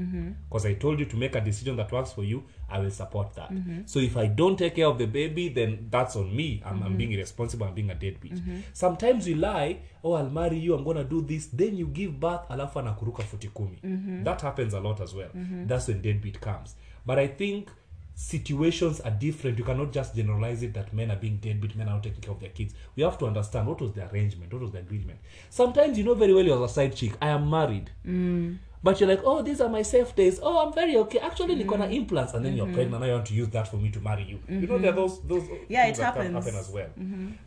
Because 0.48 0.66
I 0.66 0.74
told 0.74 0.98
you 0.98 1.06
to 1.06 1.16
make 1.16 1.36
a 1.36 1.40
decision 1.40 1.76
that 1.76 1.92
works 1.92 2.12
for 2.12 2.24
you, 2.24 2.42
I 2.68 2.80
will 2.80 2.90
support 2.90 3.34
that. 3.34 3.50
So 3.86 4.00
if 4.00 4.16
I 4.16 4.26
don't 4.26 4.56
take 4.58 4.74
care 4.76 4.86
of 4.86 4.98
the 4.98 5.06
baby, 5.06 5.48
then 5.48 5.86
that's 5.90 6.16
on 6.16 6.34
me. 6.36 6.62
I'm, 6.64 6.82
I'm 6.82 6.96
being 6.96 7.12
irresponsible, 7.12 7.66
I'm 7.66 7.74
being 7.74 7.90
a 7.90 7.94
deadbeat. 7.94 8.40
Sometimes 8.72 9.28
you 9.28 9.36
lie, 9.36 9.76
oh, 10.02 10.14
I'll 10.14 10.30
marry 10.30 10.58
you, 10.58 10.74
I'm 10.74 10.84
gonna 10.84 11.04
do 11.04 11.22
this. 11.22 11.46
Then 11.46 11.76
you 11.76 11.86
give 11.86 12.18
birth, 12.20 12.48
alafu 12.50 12.78
anakuruka 12.78 13.22
futi 13.22 13.48
kumi. 13.48 13.78
That 14.24 14.40
happens 14.42 14.74
a 14.74 14.80
lot 14.80 15.00
as 15.00 15.14
well. 15.14 15.30
That's 15.66 15.88
when 15.88 16.02
deadbeat 16.02 16.40
comes. 16.40 16.76
But 17.06 17.18
I 17.18 17.28
think 17.28 17.68
situations 18.14 19.00
are 19.00 19.10
different. 19.10 19.58
You 19.58 19.64
cannot 19.64 19.92
just 19.92 20.14
generalize 20.14 20.62
it 20.62 20.74
that 20.74 20.92
men 20.92 21.10
are 21.10 21.16
being 21.16 21.36
deadbeat, 21.36 21.76
men 21.76 21.88
are 21.88 21.94
not 21.94 22.02
taking 22.02 22.20
care 22.20 22.32
of 22.32 22.40
their 22.40 22.50
kids. 22.50 22.74
We 22.96 23.02
have 23.02 23.18
to 23.18 23.26
understand 23.26 23.66
what 23.66 23.80
was 23.80 23.92
the 23.92 24.10
arrangement, 24.10 24.52
what 24.52 24.62
was 24.62 24.72
the 24.72 24.78
agreement. 24.78 25.18
Sometimes 25.50 25.98
you 25.98 26.04
know 26.04 26.14
very 26.14 26.34
well 26.34 26.44
you're 26.44 26.64
a 26.64 26.68
side 26.68 26.94
chick. 26.94 27.12
I 27.20 27.28
am 27.28 27.48
married. 27.48 27.90
Mm. 28.06 28.58
But 28.84 28.98
you're 28.98 29.08
like, 29.08 29.22
oh, 29.24 29.42
these 29.42 29.60
are 29.60 29.68
my 29.68 29.82
safe 29.82 30.14
days. 30.16 30.40
Oh, 30.42 30.66
I'm 30.66 30.72
very 30.72 30.96
okay. 30.96 31.20
Actually, 31.20 31.54
mm 31.54 31.66
na 31.66 31.84
mm-hmm. 31.84 31.92
implants, 31.92 32.34
and 32.34 32.44
then 32.44 32.56
you're 32.56 32.66
mm-hmm. 32.66 32.74
pregnant. 32.74 33.00
Now 33.00 33.06
you 33.06 33.12
want 33.12 33.26
to 33.26 33.34
use 33.34 33.48
that 33.50 33.68
for 33.68 33.76
me 33.76 33.90
to 33.90 34.00
marry 34.00 34.24
you. 34.24 34.40
You 34.48 34.66
know, 34.66 34.78
there 34.78 34.90
are 34.90 34.96
those 34.96 35.22
those 35.22 35.44
mm-hmm. 35.44 35.64
Yeah, 35.68 35.84
things 35.84 35.98
it 35.98 36.02
that 36.02 36.14
can 36.14 36.34
happens. 36.34 36.44
happen 36.44 36.60
as 36.60 36.70
well. 36.70 36.88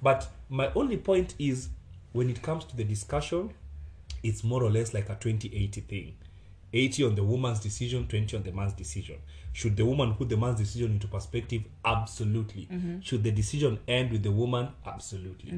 But 0.01 0.29
my 0.49 0.71
only 0.75 0.97
point 0.97 1.35
is, 1.37 1.69
when 2.13 2.29
it 2.29 2.41
comes 2.41 2.63
to 2.65 2.77
the 2.77 2.85
discussion, 2.85 3.51
it's 4.23 4.43
more 4.43 4.63
or 4.63 4.71
less 4.71 4.93
like 4.93 5.09
a 5.09 5.15
20-80 5.15 5.83
thing. 5.83 6.15
80 6.73 7.03
on 7.05 7.15
the 7.15 7.23
woman's 7.23 7.59
decision, 7.59 8.07
20 8.07 8.37
on 8.37 8.43
the 8.43 8.51
man's 8.51 8.73
decision. 8.73 9.17
Should 9.53 9.77
the 9.77 9.85
woman 9.85 10.15
put 10.15 10.27
the 10.29 10.37
man's 10.37 10.59
decision 10.59 10.91
into 10.91 11.07
perspective? 11.07 11.63
Absolutely. 11.83 12.67
Should 13.01 13.23
the 13.23 13.31
decision 13.31 13.79
end 13.87 14.11
with 14.11 14.23
the 14.23 14.31
woman? 14.31 14.69
Absolutely. 14.85 15.53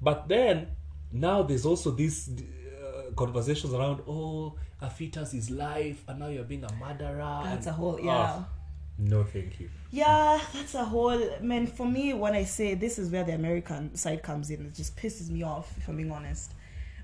But 0.00 0.28
then 0.28 0.68
now 1.12 1.42
there's 1.42 1.64
also 1.66 1.90
these 1.90 2.30
uh, 2.30 3.10
conversations 3.16 3.72
around, 3.72 4.02
oh, 4.08 4.54
a 4.80 4.88
fetus 4.90 5.34
is 5.34 5.50
life, 5.50 6.04
and 6.06 6.20
now 6.20 6.28
you're 6.28 6.44
being 6.44 6.64
a 6.64 6.72
murderer. 6.74 7.40
That's 7.44 7.66
and- 7.66 7.74
a 7.74 7.78
whole 7.78 7.98
Ah, 8.02 8.04
yeah. 8.04 8.44
No, 9.00 9.22
thank 9.22 9.60
you. 9.60 9.70
Yeah, 9.92 10.40
that's 10.52 10.74
a 10.74 10.84
whole 10.84 11.40
man. 11.40 11.68
For 11.68 11.86
me, 11.86 12.14
when 12.14 12.34
I 12.34 12.42
say 12.44 12.74
this 12.74 12.98
is 12.98 13.10
where 13.10 13.22
the 13.22 13.32
American 13.32 13.94
side 13.94 14.24
comes 14.24 14.50
in, 14.50 14.66
it 14.66 14.74
just 14.74 14.96
pisses 14.96 15.30
me 15.30 15.44
off. 15.44 15.72
If 15.78 15.88
I'm 15.88 15.96
being 15.96 16.10
honest, 16.10 16.52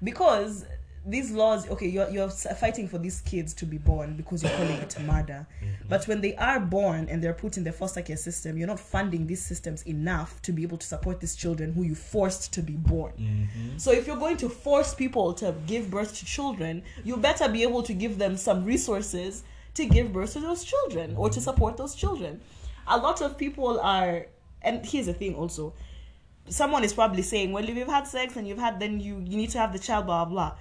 because 0.02 0.66
these 1.06 1.30
laws, 1.30 1.68
okay, 1.68 1.86
you're 1.86 2.08
you're 2.08 2.30
fighting 2.30 2.88
for 2.88 2.96
these 2.96 3.20
kids 3.20 3.52
to 3.54 3.66
be 3.66 3.76
born 3.76 4.16
because 4.16 4.42
you're 4.42 4.52
calling 4.52 4.78
it 4.78 4.96
a 4.96 5.00
murder, 5.00 5.46
mm-hmm. 5.62 5.88
but 5.88 6.08
when 6.08 6.22
they 6.22 6.34
are 6.36 6.58
born 6.58 7.08
and 7.10 7.22
they're 7.22 7.34
put 7.34 7.58
in 7.58 7.64
the 7.64 7.72
foster 7.72 8.00
care 8.00 8.16
system, 8.16 8.56
you're 8.56 8.66
not 8.66 8.80
funding 8.80 9.26
these 9.26 9.44
systems 9.44 9.82
enough 9.82 10.40
to 10.42 10.52
be 10.52 10.62
able 10.62 10.78
to 10.78 10.86
support 10.86 11.20
these 11.20 11.36
children 11.36 11.74
who 11.74 11.82
you 11.82 11.94
forced 11.94 12.54
to 12.54 12.62
be 12.62 12.72
born. 12.72 13.12
Mm-hmm. 13.18 13.76
So 13.76 13.92
if 13.92 14.06
you're 14.06 14.16
going 14.16 14.38
to 14.38 14.48
force 14.48 14.94
people 14.94 15.34
to 15.34 15.54
give 15.66 15.90
birth 15.90 16.16
to 16.16 16.24
children, 16.24 16.82
you 17.04 17.18
better 17.18 17.50
be 17.50 17.62
able 17.62 17.82
to 17.82 17.92
give 17.92 18.18
them 18.18 18.36
some 18.38 18.64
resources 18.64 19.44
to 19.74 19.84
give 19.84 20.12
birth 20.12 20.32
to 20.34 20.40
those 20.40 20.64
children 20.64 21.16
or 21.16 21.28
to 21.28 21.38
mm-hmm. 21.38 21.44
support 21.44 21.76
those 21.76 21.94
children. 21.94 22.40
A 22.88 22.96
lot 22.96 23.20
of 23.20 23.36
people 23.36 23.78
are, 23.80 24.26
and 24.62 24.86
here's 24.86 25.06
the 25.06 25.14
thing 25.14 25.34
also. 25.34 25.74
Someone 26.48 26.84
is 26.84 26.92
probably 26.92 27.22
saying, 27.22 27.52
well, 27.52 27.66
if 27.66 27.74
you've 27.74 27.88
had 27.88 28.06
sex 28.06 28.36
and 28.36 28.46
you've 28.46 28.58
had, 28.58 28.78
then 28.78 29.00
you, 29.00 29.16
you 29.16 29.36
need 29.36 29.50
to 29.50 29.58
have 29.58 29.72
the 29.72 29.78
child, 29.78 30.06
blah, 30.06 30.24
blah, 30.24 30.50
blah. 30.50 30.56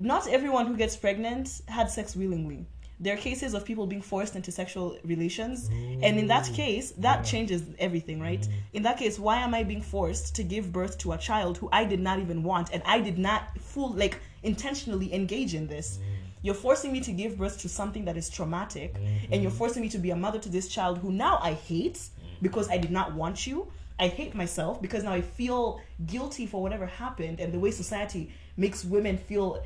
Not 0.00 0.28
everyone 0.28 0.66
who 0.66 0.76
gets 0.76 0.96
pregnant 0.96 1.60
had 1.66 1.90
sex 1.90 2.14
willingly. 2.14 2.66
There 3.00 3.14
are 3.14 3.16
cases 3.16 3.54
of 3.54 3.64
people 3.64 3.86
being 3.86 4.02
forced 4.02 4.34
into 4.34 4.50
sexual 4.50 4.98
relations, 5.04 5.68
and 5.68 6.18
in 6.18 6.26
that 6.28 6.50
case, 6.52 6.90
that 6.98 7.24
changes 7.24 7.62
everything, 7.78 8.20
right? 8.20 8.40
Mm-hmm. 8.40 8.76
In 8.76 8.82
that 8.82 8.96
case, 8.96 9.20
why 9.20 9.38
am 9.38 9.54
I 9.54 9.62
being 9.62 9.82
forced 9.82 10.34
to 10.34 10.42
give 10.42 10.72
birth 10.72 10.98
to 10.98 11.12
a 11.12 11.18
child 11.18 11.58
who 11.58 11.68
I 11.72 11.84
did 11.84 12.00
not 12.00 12.18
even 12.18 12.42
want, 12.42 12.70
and 12.72 12.82
I 12.84 13.00
did 13.00 13.16
not 13.16 13.56
full 13.58 13.92
like 13.92 14.20
intentionally 14.42 15.14
engage 15.14 15.54
in 15.54 15.68
this? 15.68 15.98
Mm. 15.98 16.02
You're 16.42 16.54
forcing 16.54 16.92
me 16.92 17.00
to 17.00 17.12
give 17.12 17.38
birth 17.38 17.58
to 17.60 17.68
something 17.68 18.04
that 18.04 18.16
is 18.16 18.28
traumatic, 18.28 18.96
and 19.30 19.42
you're 19.42 19.50
mm-hmm. 19.50 19.58
forcing 19.58 19.82
me 19.82 19.88
to 19.90 19.98
be 19.98 20.10
a 20.10 20.16
mother 20.16 20.40
to 20.40 20.48
this 20.48 20.66
child 20.66 20.98
who 20.98 21.12
now 21.12 21.38
I 21.40 21.52
hate 21.52 21.94
mm. 21.94 22.08
because 22.42 22.68
I 22.68 22.78
did 22.78 22.90
not 22.90 23.14
want 23.14 23.46
you. 23.46 23.70
I 24.00 24.08
hate 24.08 24.34
myself 24.34 24.80
because 24.82 25.04
now 25.04 25.12
I 25.12 25.22
feel 25.22 25.80
guilty 26.06 26.46
for 26.46 26.62
whatever 26.62 26.86
happened 26.86 27.40
and 27.40 27.52
the 27.52 27.58
way 27.58 27.70
society 27.70 28.32
makes 28.56 28.84
women 28.84 29.18
feel. 29.18 29.62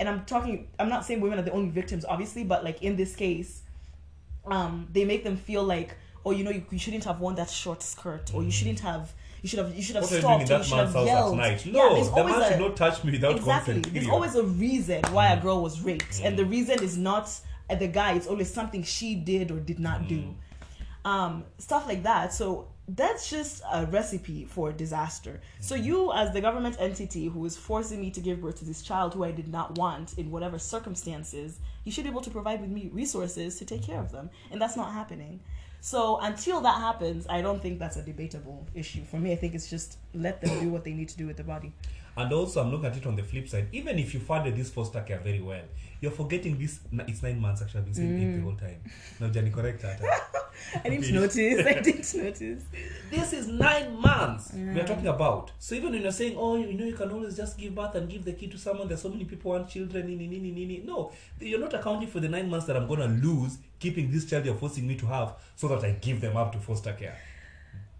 And 0.00 0.08
I'm 0.08 0.24
talking, 0.24 0.68
I'm 0.78 0.88
not 0.88 1.04
saying 1.04 1.20
women 1.20 1.38
are 1.38 1.42
the 1.42 1.52
only 1.52 1.70
victims, 1.70 2.04
obviously, 2.04 2.44
but 2.44 2.64
like 2.64 2.82
in 2.82 2.96
this 2.96 3.14
case, 3.14 3.62
um, 4.46 4.88
they 4.92 5.04
make 5.04 5.24
them 5.24 5.36
feel 5.36 5.62
like, 5.62 5.96
oh, 6.26 6.30
you 6.32 6.42
know, 6.44 6.50
you, 6.50 6.64
you 6.70 6.78
shouldn't 6.78 7.04
have 7.04 7.20
worn 7.20 7.34
that 7.36 7.50
short 7.50 7.82
skirt, 7.82 8.32
or 8.34 8.42
you 8.42 8.50
shouldn't 8.50 8.80
have, 8.80 9.12
you 9.42 9.48
should 9.48 9.58
have, 9.60 9.74
you 9.74 9.82
should 9.82 9.96
have 9.96 10.04
What 10.04 10.12
are 10.12 10.16
you 10.16 10.22
doing 10.22 10.40
in 10.40 10.46
stopped, 10.46 10.50
or 10.50 10.56
you 10.56 10.58
that 10.58 10.64
should 10.66 10.76
man's 10.76 10.92
have 10.92 10.94
house 10.94 11.06
yelled. 11.06 11.36
night? 11.36 11.66
No, 11.66 11.94
there's 11.94 12.10
the 12.10 12.24
man 12.24 12.42
a- 12.42 12.48
should 12.48 12.60
not 12.60 12.76
touch 12.76 13.04
me 13.04 13.12
without 13.12 13.36
exactly. 13.36 13.74
consent. 13.74 13.94
There's 13.94 14.08
always 14.08 14.34
a 14.34 14.42
reason 14.42 15.02
why 15.10 15.28
a 15.32 15.40
girl 15.40 15.62
was 15.62 15.80
raped, 15.82 16.20
and 16.22 16.36
the 16.38 16.44
reason 16.44 16.82
is 16.82 16.96
not 16.98 17.30
uh, 17.70 17.74
the 17.76 17.86
guy. 17.88 18.14
It's 18.14 18.26
always 18.26 18.52
something 18.52 18.82
she 18.82 19.14
did 19.14 19.50
or 19.50 19.60
did 19.60 19.78
not 19.78 20.08
do. 20.08 20.34
Um, 21.04 21.44
stuff 21.58 21.86
like 21.86 22.02
that. 22.04 22.32
So 22.32 22.68
that's 22.88 23.30
just 23.30 23.62
a 23.72 23.86
recipe 23.86 24.44
for 24.44 24.70
disaster. 24.72 25.40
So 25.60 25.74
mm-hmm. 25.74 25.84
you, 25.84 26.12
as 26.12 26.32
the 26.32 26.40
government 26.40 26.76
entity 26.78 27.26
who 27.26 27.44
is 27.46 27.56
forcing 27.56 28.00
me 28.00 28.10
to 28.10 28.20
give 28.20 28.42
birth 28.42 28.56
to 28.56 28.64
this 28.64 28.82
child 28.82 29.14
who 29.14 29.24
I 29.24 29.30
did 29.30 29.48
not 29.48 29.78
want 29.78 30.18
in 30.18 30.30
whatever 30.30 30.58
circumstances, 30.58 31.60
you 31.84 31.92
should 31.92 32.04
be 32.04 32.10
able 32.10 32.20
to 32.22 32.30
provide 32.30 32.60
with 32.60 32.70
me 32.70 32.90
resources 32.92 33.58
to 33.58 33.64
take 33.64 33.82
care 33.82 34.00
of 34.00 34.12
them, 34.12 34.30
and 34.50 34.60
that's 34.60 34.76
not 34.76 34.92
happening. 34.92 35.40
So 35.80 36.18
until 36.20 36.62
that 36.62 36.80
happens, 36.80 37.26
I 37.28 37.42
don't 37.42 37.60
think 37.60 37.78
that's 37.78 37.96
a 37.96 38.02
debatable 38.02 38.66
issue. 38.74 39.04
For 39.04 39.18
me, 39.18 39.32
I 39.32 39.36
think 39.36 39.54
it's 39.54 39.68
just 39.68 39.98
let 40.14 40.40
them 40.40 40.58
do 40.60 40.70
what 40.70 40.82
they 40.82 40.94
need 40.94 41.10
to 41.10 41.16
do 41.16 41.26
with 41.26 41.36
the 41.36 41.44
body. 41.44 41.72
And 42.16 42.32
also, 42.32 42.62
I'm 42.62 42.70
looking 42.70 42.86
at 42.86 42.96
it 42.96 43.06
on 43.06 43.16
the 43.16 43.22
flip 43.22 43.48
side. 43.48 43.68
Even 43.72 43.98
if 43.98 44.14
you 44.14 44.20
funded 44.20 44.56
this 44.56 44.70
foster 44.70 45.00
care 45.00 45.18
very 45.18 45.40
well, 45.40 45.62
you're 46.00 46.12
forgetting 46.12 46.58
this. 46.58 46.80
It's 47.08 47.22
nine 47.22 47.40
months 47.40 47.62
actually. 47.62 47.80
I've 47.80 47.84
been 47.86 47.94
saying 47.94 48.22
eight 48.22 48.36
the 48.36 48.42
whole 48.42 48.56
time. 48.56 48.80
Now, 49.18 49.28
Jenny, 49.28 49.50
correct 49.50 49.82
that. 49.82 50.00
I 50.84 50.88
didn't 50.88 51.12
notice. 51.12 51.66
I 51.66 51.80
didn't 51.80 52.14
notice. 52.14 52.64
this 53.10 53.32
is 53.32 53.48
nine 53.48 54.00
months 54.00 54.52
yeah. 54.54 54.74
we're 54.74 54.86
talking 54.86 55.08
about. 55.08 55.50
So 55.58 55.74
even 55.74 55.92
when 55.92 56.02
you're 56.02 56.12
saying, 56.12 56.36
oh, 56.38 56.56
you 56.56 56.72
know, 56.74 56.84
you 56.84 56.94
can 56.94 57.10
always 57.10 57.36
just 57.36 57.58
give 57.58 57.74
birth 57.74 57.94
and 57.96 58.08
give 58.08 58.24
the 58.24 58.32
kid 58.32 58.52
to 58.52 58.58
someone. 58.58 58.86
There's 58.86 59.02
so 59.02 59.08
many 59.08 59.24
people 59.24 59.50
want 59.50 59.68
children. 59.68 60.06
Nini, 60.06 60.26
nini, 60.26 60.50
nini. 60.52 60.82
No, 60.84 61.10
you're 61.40 61.60
not 61.60 61.74
accounting 61.74 62.08
for 62.08 62.20
the 62.20 62.28
nine 62.28 62.48
months 62.48 62.66
that 62.66 62.76
I'm 62.76 62.86
gonna 62.86 63.08
lose 63.08 63.58
keeping 63.80 64.10
this 64.10 64.24
child 64.24 64.46
you're 64.46 64.54
forcing 64.54 64.86
me 64.86 64.94
to 64.96 65.06
have, 65.06 65.34
so 65.56 65.68
that 65.68 65.84
I 65.84 65.92
give 65.92 66.20
them 66.20 66.36
up 66.36 66.52
to 66.52 66.58
foster 66.58 66.92
care. 66.92 67.18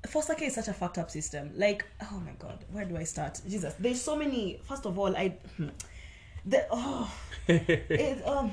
Foster 0.06 0.34
care 0.34 0.48
is 0.48 0.54
such 0.54 0.68
a 0.68 0.72
fucked 0.72 0.98
up 0.98 1.10
system. 1.10 1.50
Like, 1.56 1.84
oh 2.02 2.20
my 2.24 2.32
god, 2.38 2.64
where 2.70 2.84
do 2.84 2.96
I 2.96 3.04
start? 3.04 3.40
Jesus, 3.48 3.74
there's 3.78 4.00
so 4.00 4.16
many. 4.16 4.60
First 4.64 4.84
of 4.86 4.98
all, 4.98 5.16
I, 5.16 5.36
hmm, 5.56 5.68
the 6.44 6.66
oh, 6.70 7.12
it, 7.48 8.26
um, 8.26 8.52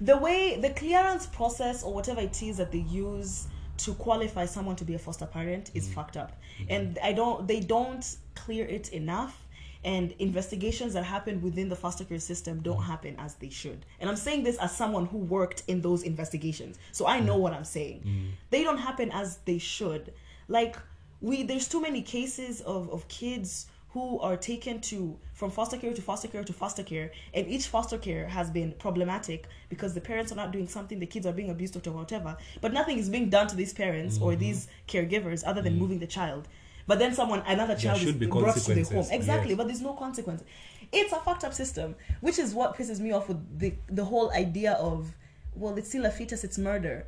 the 0.00 0.16
way 0.16 0.60
the 0.60 0.70
clearance 0.70 1.26
process 1.26 1.82
or 1.82 1.92
whatever 1.92 2.20
it 2.20 2.40
is 2.42 2.58
that 2.58 2.70
they 2.70 2.78
use 2.78 3.48
to 3.78 3.94
qualify 3.94 4.46
someone 4.46 4.76
to 4.76 4.84
be 4.84 4.94
a 4.94 4.98
foster 4.98 5.26
parent 5.26 5.70
is 5.74 5.84
mm-hmm. 5.84 5.94
fucked 5.94 6.16
up, 6.16 6.32
mm-hmm. 6.60 6.72
and 6.72 6.98
I 7.02 7.12
don't. 7.12 7.48
They 7.48 7.60
don't 7.60 8.16
clear 8.34 8.64
it 8.66 8.90
enough. 8.90 9.42
And 9.84 10.12
investigations 10.18 10.94
that 10.94 11.04
happen 11.04 11.40
within 11.42 11.68
the 11.68 11.76
foster 11.76 12.02
care 12.02 12.18
system 12.18 12.60
don't 12.60 12.78
mm-hmm. 12.78 12.90
happen 12.90 13.16
as 13.20 13.36
they 13.36 13.50
should. 13.50 13.86
And 14.00 14.10
I'm 14.10 14.16
saying 14.16 14.42
this 14.42 14.56
as 14.56 14.76
someone 14.76 15.06
who 15.06 15.18
worked 15.18 15.62
in 15.68 15.80
those 15.80 16.02
investigations. 16.02 16.76
So 16.90 17.06
I 17.06 17.20
know 17.20 17.36
what 17.36 17.52
I'm 17.52 17.62
saying. 17.62 18.32
They 18.50 18.64
don't 18.64 18.78
happen 18.78 19.12
as 19.12 19.36
they 19.44 19.58
should. 19.58 20.12
Like 20.48 20.76
we 21.20 21.42
there's 21.42 21.68
too 21.68 21.80
many 21.80 22.02
cases 22.02 22.60
of, 22.60 22.90
of 22.90 23.08
kids 23.08 23.66
who 23.90 24.18
are 24.20 24.36
taken 24.36 24.78
to 24.78 25.18
from 25.32 25.50
foster 25.50 25.78
care 25.78 25.94
to 25.94 26.02
foster 26.02 26.28
care 26.28 26.44
to 26.44 26.52
foster 26.52 26.82
care 26.82 27.10
and 27.32 27.48
each 27.48 27.66
foster 27.66 27.96
care 27.96 28.28
has 28.28 28.50
been 28.50 28.72
problematic 28.72 29.46
because 29.70 29.94
the 29.94 30.00
parents 30.00 30.30
are 30.30 30.34
not 30.34 30.52
doing 30.52 30.68
something 30.68 30.98
the 30.98 31.06
kids 31.06 31.24
are 31.26 31.32
being 31.32 31.50
abused 31.50 31.76
or 31.86 31.92
whatever. 31.92 32.36
But 32.60 32.72
nothing 32.72 32.98
is 32.98 33.08
being 33.08 33.30
done 33.30 33.46
to 33.48 33.56
these 33.56 33.72
parents 33.72 34.18
or 34.20 34.36
these 34.36 34.68
caregivers 34.86 35.42
other 35.46 35.62
than 35.62 35.78
moving 35.78 35.98
the 35.98 36.06
child. 36.06 36.46
But 36.86 36.98
then 36.98 37.14
someone 37.14 37.42
another 37.46 37.74
child 37.74 38.02
is 38.02 38.12
be 38.12 38.26
brought 38.26 38.56
to 38.56 38.74
the 38.74 38.82
home. 38.82 39.06
exactly 39.10 39.50
yes. 39.50 39.56
but 39.56 39.66
there's 39.66 39.82
no 39.82 39.94
consequence 39.94 40.44
it's 40.92 41.12
a 41.12 41.16
fucked 41.16 41.44
up 41.44 41.52
system 41.52 41.96
which 42.20 42.38
is 42.38 42.54
what 42.54 42.76
pisses 42.76 43.00
me 43.00 43.12
off 43.12 43.28
with 43.28 43.58
the 43.58 43.74
the 43.88 44.04
whole 44.04 44.30
idea 44.32 44.72
of 44.74 45.16
well 45.54 45.76
it's 45.76 45.88
still 45.88 46.06
a 46.06 46.10
fetus 46.10 46.44
it's 46.44 46.58
murder 46.58 47.06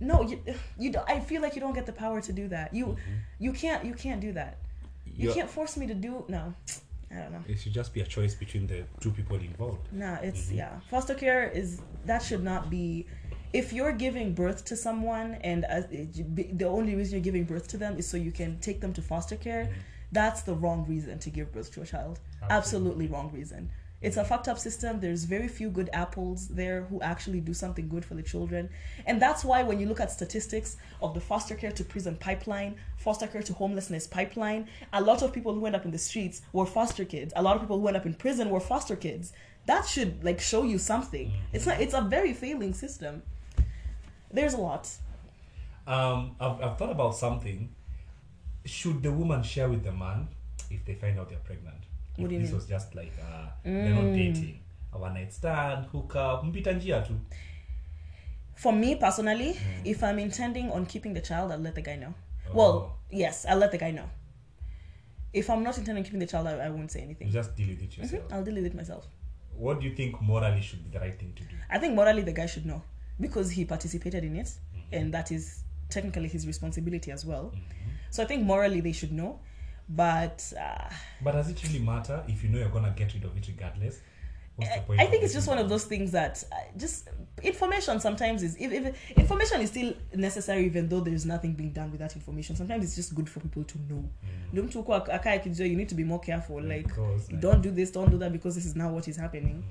no 0.00 0.22
you, 0.30 0.36
you 0.82 0.88
don't, 0.94 1.08
i 1.14 1.18
feel 1.20 1.40
like 1.42 1.54
you 1.56 1.60
don't 1.64 1.74
get 1.80 1.86
the 1.86 1.92
power 2.04 2.20
to 2.28 2.32
do 2.32 2.48
that 2.48 2.72
you 2.78 2.96
you 3.38 3.52
can't 3.52 3.84
you 3.84 3.94
can't 4.04 4.20
do 4.28 4.32
that 4.40 4.52
you 4.58 5.12
Mm-hmm. 5.12 5.22
You're- 5.22 5.34
can't 5.34 5.50
force 5.50 5.76
me 5.80 5.86
to 5.88 5.94
do 6.08 6.12
no 6.28 6.42
i 7.12 7.14
don't 7.22 7.32
know 7.32 7.44
It 7.52 7.56
should 7.60 7.72
just 7.80 7.90
be 7.96 8.00
a 8.00 8.08
choice 8.16 8.34
between 8.44 8.64
the 8.72 8.80
two 9.02 9.10
people 9.18 9.36
involved. 9.50 9.84
Nah, 9.92 10.16
it's 10.28 10.44
Mm-hmm. 10.46 10.60
yeah. 10.62 10.72
Foster 10.92 11.14
care 11.24 11.42
is 11.60 11.68
that 12.08 12.20
should 12.28 12.44
not 12.52 12.62
be. 12.76 13.06
If 13.60 13.66
you're 13.76 13.96
giving 14.06 14.28
birth 14.42 14.60
to 14.70 14.74
someone 14.86 15.28
and 15.50 15.60
uh, 15.64 15.82
it- 15.90 16.58
the 16.62 16.68
only 16.78 16.92
reason 16.98 17.12
you're 17.16 17.28
giving 17.30 17.46
birth 17.52 17.66
to 17.72 17.76
them 17.84 17.92
is 18.00 18.04
so 18.10 18.16
you 18.28 18.32
can 18.40 18.50
take 18.68 18.78
them 18.84 18.92
to 18.98 19.02
foster 19.12 19.36
care, 19.46 19.64
that's 20.18 20.40
the 20.48 20.54
wrong 20.62 20.80
reason 20.92 21.14
to 21.24 21.28
give 21.36 21.46
birth 21.56 21.68
to 21.74 21.78
a 21.82 21.88
child. 21.94 22.14
Mm-hmm. 22.20 22.52
Absolutely. 22.58 22.58
Absolutely 22.58 23.06
wrong 23.14 23.28
reason. 23.40 23.62
It's 24.02 24.16
a 24.16 24.24
fucked 24.24 24.48
up 24.48 24.58
system. 24.58 24.98
There's 24.98 25.24
very 25.24 25.46
few 25.46 25.68
good 25.68 25.90
apples 25.92 26.48
there 26.48 26.84
who 26.84 27.02
actually 27.02 27.40
do 27.40 27.52
something 27.52 27.86
good 27.86 28.02
for 28.02 28.14
the 28.14 28.22
children. 28.22 28.70
And 29.06 29.20
that's 29.20 29.44
why 29.44 29.62
when 29.62 29.78
you 29.78 29.86
look 29.86 30.00
at 30.00 30.10
statistics 30.10 30.78
of 31.02 31.12
the 31.12 31.20
foster 31.20 31.54
care 31.54 31.72
to 31.72 31.84
prison 31.84 32.16
pipeline, 32.16 32.76
foster 32.96 33.26
care 33.26 33.42
to 33.42 33.52
homelessness 33.52 34.06
pipeline, 34.06 34.68
a 34.94 35.02
lot 35.02 35.22
of 35.22 35.34
people 35.34 35.52
who 35.52 35.66
end 35.66 35.76
up 35.76 35.84
in 35.84 35.90
the 35.90 35.98
streets 35.98 36.40
were 36.54 36.64
foster 36.64 37.04
kids. 37.04 37.34
A 37.36 37.42
lot 37.42 37.56
of 37.56 37.62
people 37.62 37.78
who 37.78 37.88
end 37.88 37.96
up 37.96 38.06
in 38.06 38.14
prison 38.14 38.48
were 38.48 38.60
foster 38.60 38.96
kids. 38.96 39.32
That 39.66 39.86
should 39.86 40.24
like 40.24 40.40
show 40.40 40.62
you 40.62 40.78
something. 40.78 41.30
It's 41.52 41.66
not 41.66 41.78
it's 41.80 41.92
a 41.92 42.00
very 42.00 42.32
failing 42.32 42.72
system. 42.72 43.22
There's 44.32 44.54
a 44.54 44.60
lot. 44.60 44.88
Um, 45.86 46.36
I've, 46.40 46.62
I've 46.62 46.78
thought 46.78 46.90
about 46.90 47.16
something. 47.16 47.74
Should 48.64 49.02
the 49.02 49.12
woman 49.12 49.42
share 49.42 49.68
with 49.68 49.84
the 49.84 49.92
man 49.92 50.28
if 50.70 50.84
they 50.86 50.94
find 50.94 51.18
out 51.18 51.28
they're 51.28 51.38
pregnant? 51.38 51.84
What 52.22 52.24
if 52.24 52.28
do 52.28 52.34
you 52.34 52.40
this 52.40 52.50
mean? 52.50 52.60
Mm. 52.60 52.62
was 52.62 52.66
just 52.68 52.94
like 52.94 53.12
uh, 53.22 53.46
they're 53.64 53.94
not 53.94 54.12
dating, 54.14 54.60
a 54.92 54.98
one 54.98 55.14
night 55.14 55.32
stand, 55.32 55.86
hook 55.92 56.16
up, 56.16 56.44
mpita 56.44 56.72
njia 56.72 57.02
tu. 57.06 57.14
For 58.54 58.72
me 58.72 58.94
personally, 58.96 59.52
Mm. 59.54 59.86
if 59.86 60.02
I'm 60.04 60.18
intending 60.18 60.70
on 60.70 60.86
keeping 60.86 61.14
the 61.14 61.20
child, 61.20 61.52
I'll 61.52 61.58
let 61.58 61.74
the 61.74 61.82
guy 61.82 61.96
know. 61.96 62.14
Oh. 62.48 62.54
Well, 62.54 62.96
yes, 63.10 63.46
I'll 63.48 63.58
let 63.58 63.70
the 63.70 63.78
guy 63.78 63.90
know. 63.90 64.08
If 65.32 65.48
I'm 65.48 65.62
not 65.62 65.78
intending 65.78 66.02
on 66.02 66.04
keeping 66.04 66.18
the 66.20 66.26
child, 66.26 66.46
I, 66.48 66.66
I 66.66 66.70
won't 66.70 66.90
say 66.90 67.00
You 67.00 67.04
anything. 67.06 67.30
just 67.30 67.56
deal 67.56 67.68
with 67.68 67.82
it 67.82 67.96
yourself. 67.96 68.24
I'll 68.32 68.44
deal 68.44 68.54
with 68.54 68.66
it 68.66 68.74
myself. 68.74 69.06
What 69.56 69.80
do 69.80 69.86
you 69.86 69.94
think 69.94 70.20
morally 70.20 70.60
should 70.60 70.82
be 70.84 70.90
the 70.90 71.00
right 71.00 71.18
thing 71.18 71.32
to 71.36 71.42
do? 71.44 71.54
I 71.70 71.78
think 71.78 71.94
morally 71.94 72.22
the 72.22 72.32
guy 72.32 72.46
should 72.46 72.66
know 72.66 72.82
because 73.20 73.50
he 73.50 73.64
participated 73.64 74.24
in 74.24 74.36
it, 74.36 74.46
Mm-hmm. 74.46 74.94
and 74.94 75.14
that 75.14 75.30
is 75.30 75.62
technically 75.88 76.28
his 76.28 76.46
responsibility 76.46 77.10
as 77.12 77.24
well. 77.24 77.52
So 78.10 78.22
I 78.22 78.26
think 78.26 78.42
morally 78.44 78.80
they 78.80 78.92
should 78.92 79.12
know, 79.12 79.38
but 79.96 80.52
uh, 80.58 80.88
But 81.22 81.32
does 81.32 81.50
it 81.50 81.62
really 81.64 81.78
matter 81.80 82.22
if 82.28 82.42
you 82.44 82.48
know 82.50 82.58
you're 82.58 82.68
gonna 82.68 82.94
get 82.96 83.12
rid 83.14 83.24
of 83.24 83.36
it 83.36 83.46
regardless? 83.48 84.00
What's 84.56 84.74
the 84.74 84.80
point 84.82 85.00
I 85.00 85.06
think 85.06 85.22
it's 85.24 85.32
just 85.34 85.48
one 85.48 85.58
of 85.58 85.68
those 85.68 85.84
things 85.84 86.10
that 86.12 86.44
uh, 86.52 86.56
just 86.76 87.08
information 87.42 87.98
sometimes 88.00 88.42
is 88.42 88.56
if, 88.56 88.72
if 88.72 89.18
information 89.18 89.60
is 89.62 89.70
still 89.70 89.94
necessary 90.14 90.66
even 90.66 90.88
though 90.88 91.00
there's 91.00 91.24
nothing 91.26 91.54
being 91.54 91.72
done 91.72 91.90
with 91.90 92.00
that 92.00 92.14
information. 92.14 92.56
Sometimes 92.56 92.84
it's 92.84 92.94
just 92.96 93.14
good 93.14 93.28
for 93.28 93.40
people 93.40 93.64
to 93.64 93.78
know. 93.88 94.04
Ndio 94.52 94.64
mtu 94.64 94.82
kuwa 94.82 95.08
akae 95.12 95.32
akijua, 95.34 95.66
You 95.66 95.76
need 95.76 95.88
to 95.88 95.94
be 95.94 96.04
more 96.04 96.24
careful. 96.26 96.60
Like 96.64 96.82
Because, 96.88 97.32
like- 97.32 97.40
don't 97.40 97.62
do 97.62 97.70
this, 97.70 97.92
don't 97.92 98.10
do 98.10 98.18
that 98.18 98.32
because 98.32 98.54
this 98.60 98.66
is 98.66 98.76
now 98.76 98.94
what 98.94 99.08
is 99.08 99.16
happening. 99.16 99.62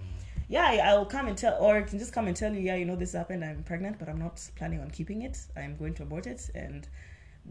yeah, 0.49 0.65
I- 0.71 0.77
I'll 0.89 1.05
come 1.05 1.27
and 1.29 1.37
tell, 1.37 1.53
or 1.59 1.77
I 1.77 1.83
can 1.83 1.99
just 1.99 2.13
come 2.13 2.27
and 2.27 2.35
tell 2.37 2.53
you, 2.55 2.61
yeah, 2.61 2.75
you 2.79 2.85
know, 2.85 2.95
this 2.95 3.13
happened. 3.13 3.43
I'm 3.45 3.63
pregnant, 3.63 3.99
but 3.99 4.09
I'm 4.09 4.19
not 4.19 4.41
planning 4.55 4.81
on 4.81 4.89
keeping 4.89 5.21
it. 5.21 5.37
I'm 5.55 5.75
going 5.77 5.93
to 5.93 6.03
abort 6.03 6.25
it, 6.27 6.49
and 6.55 6.87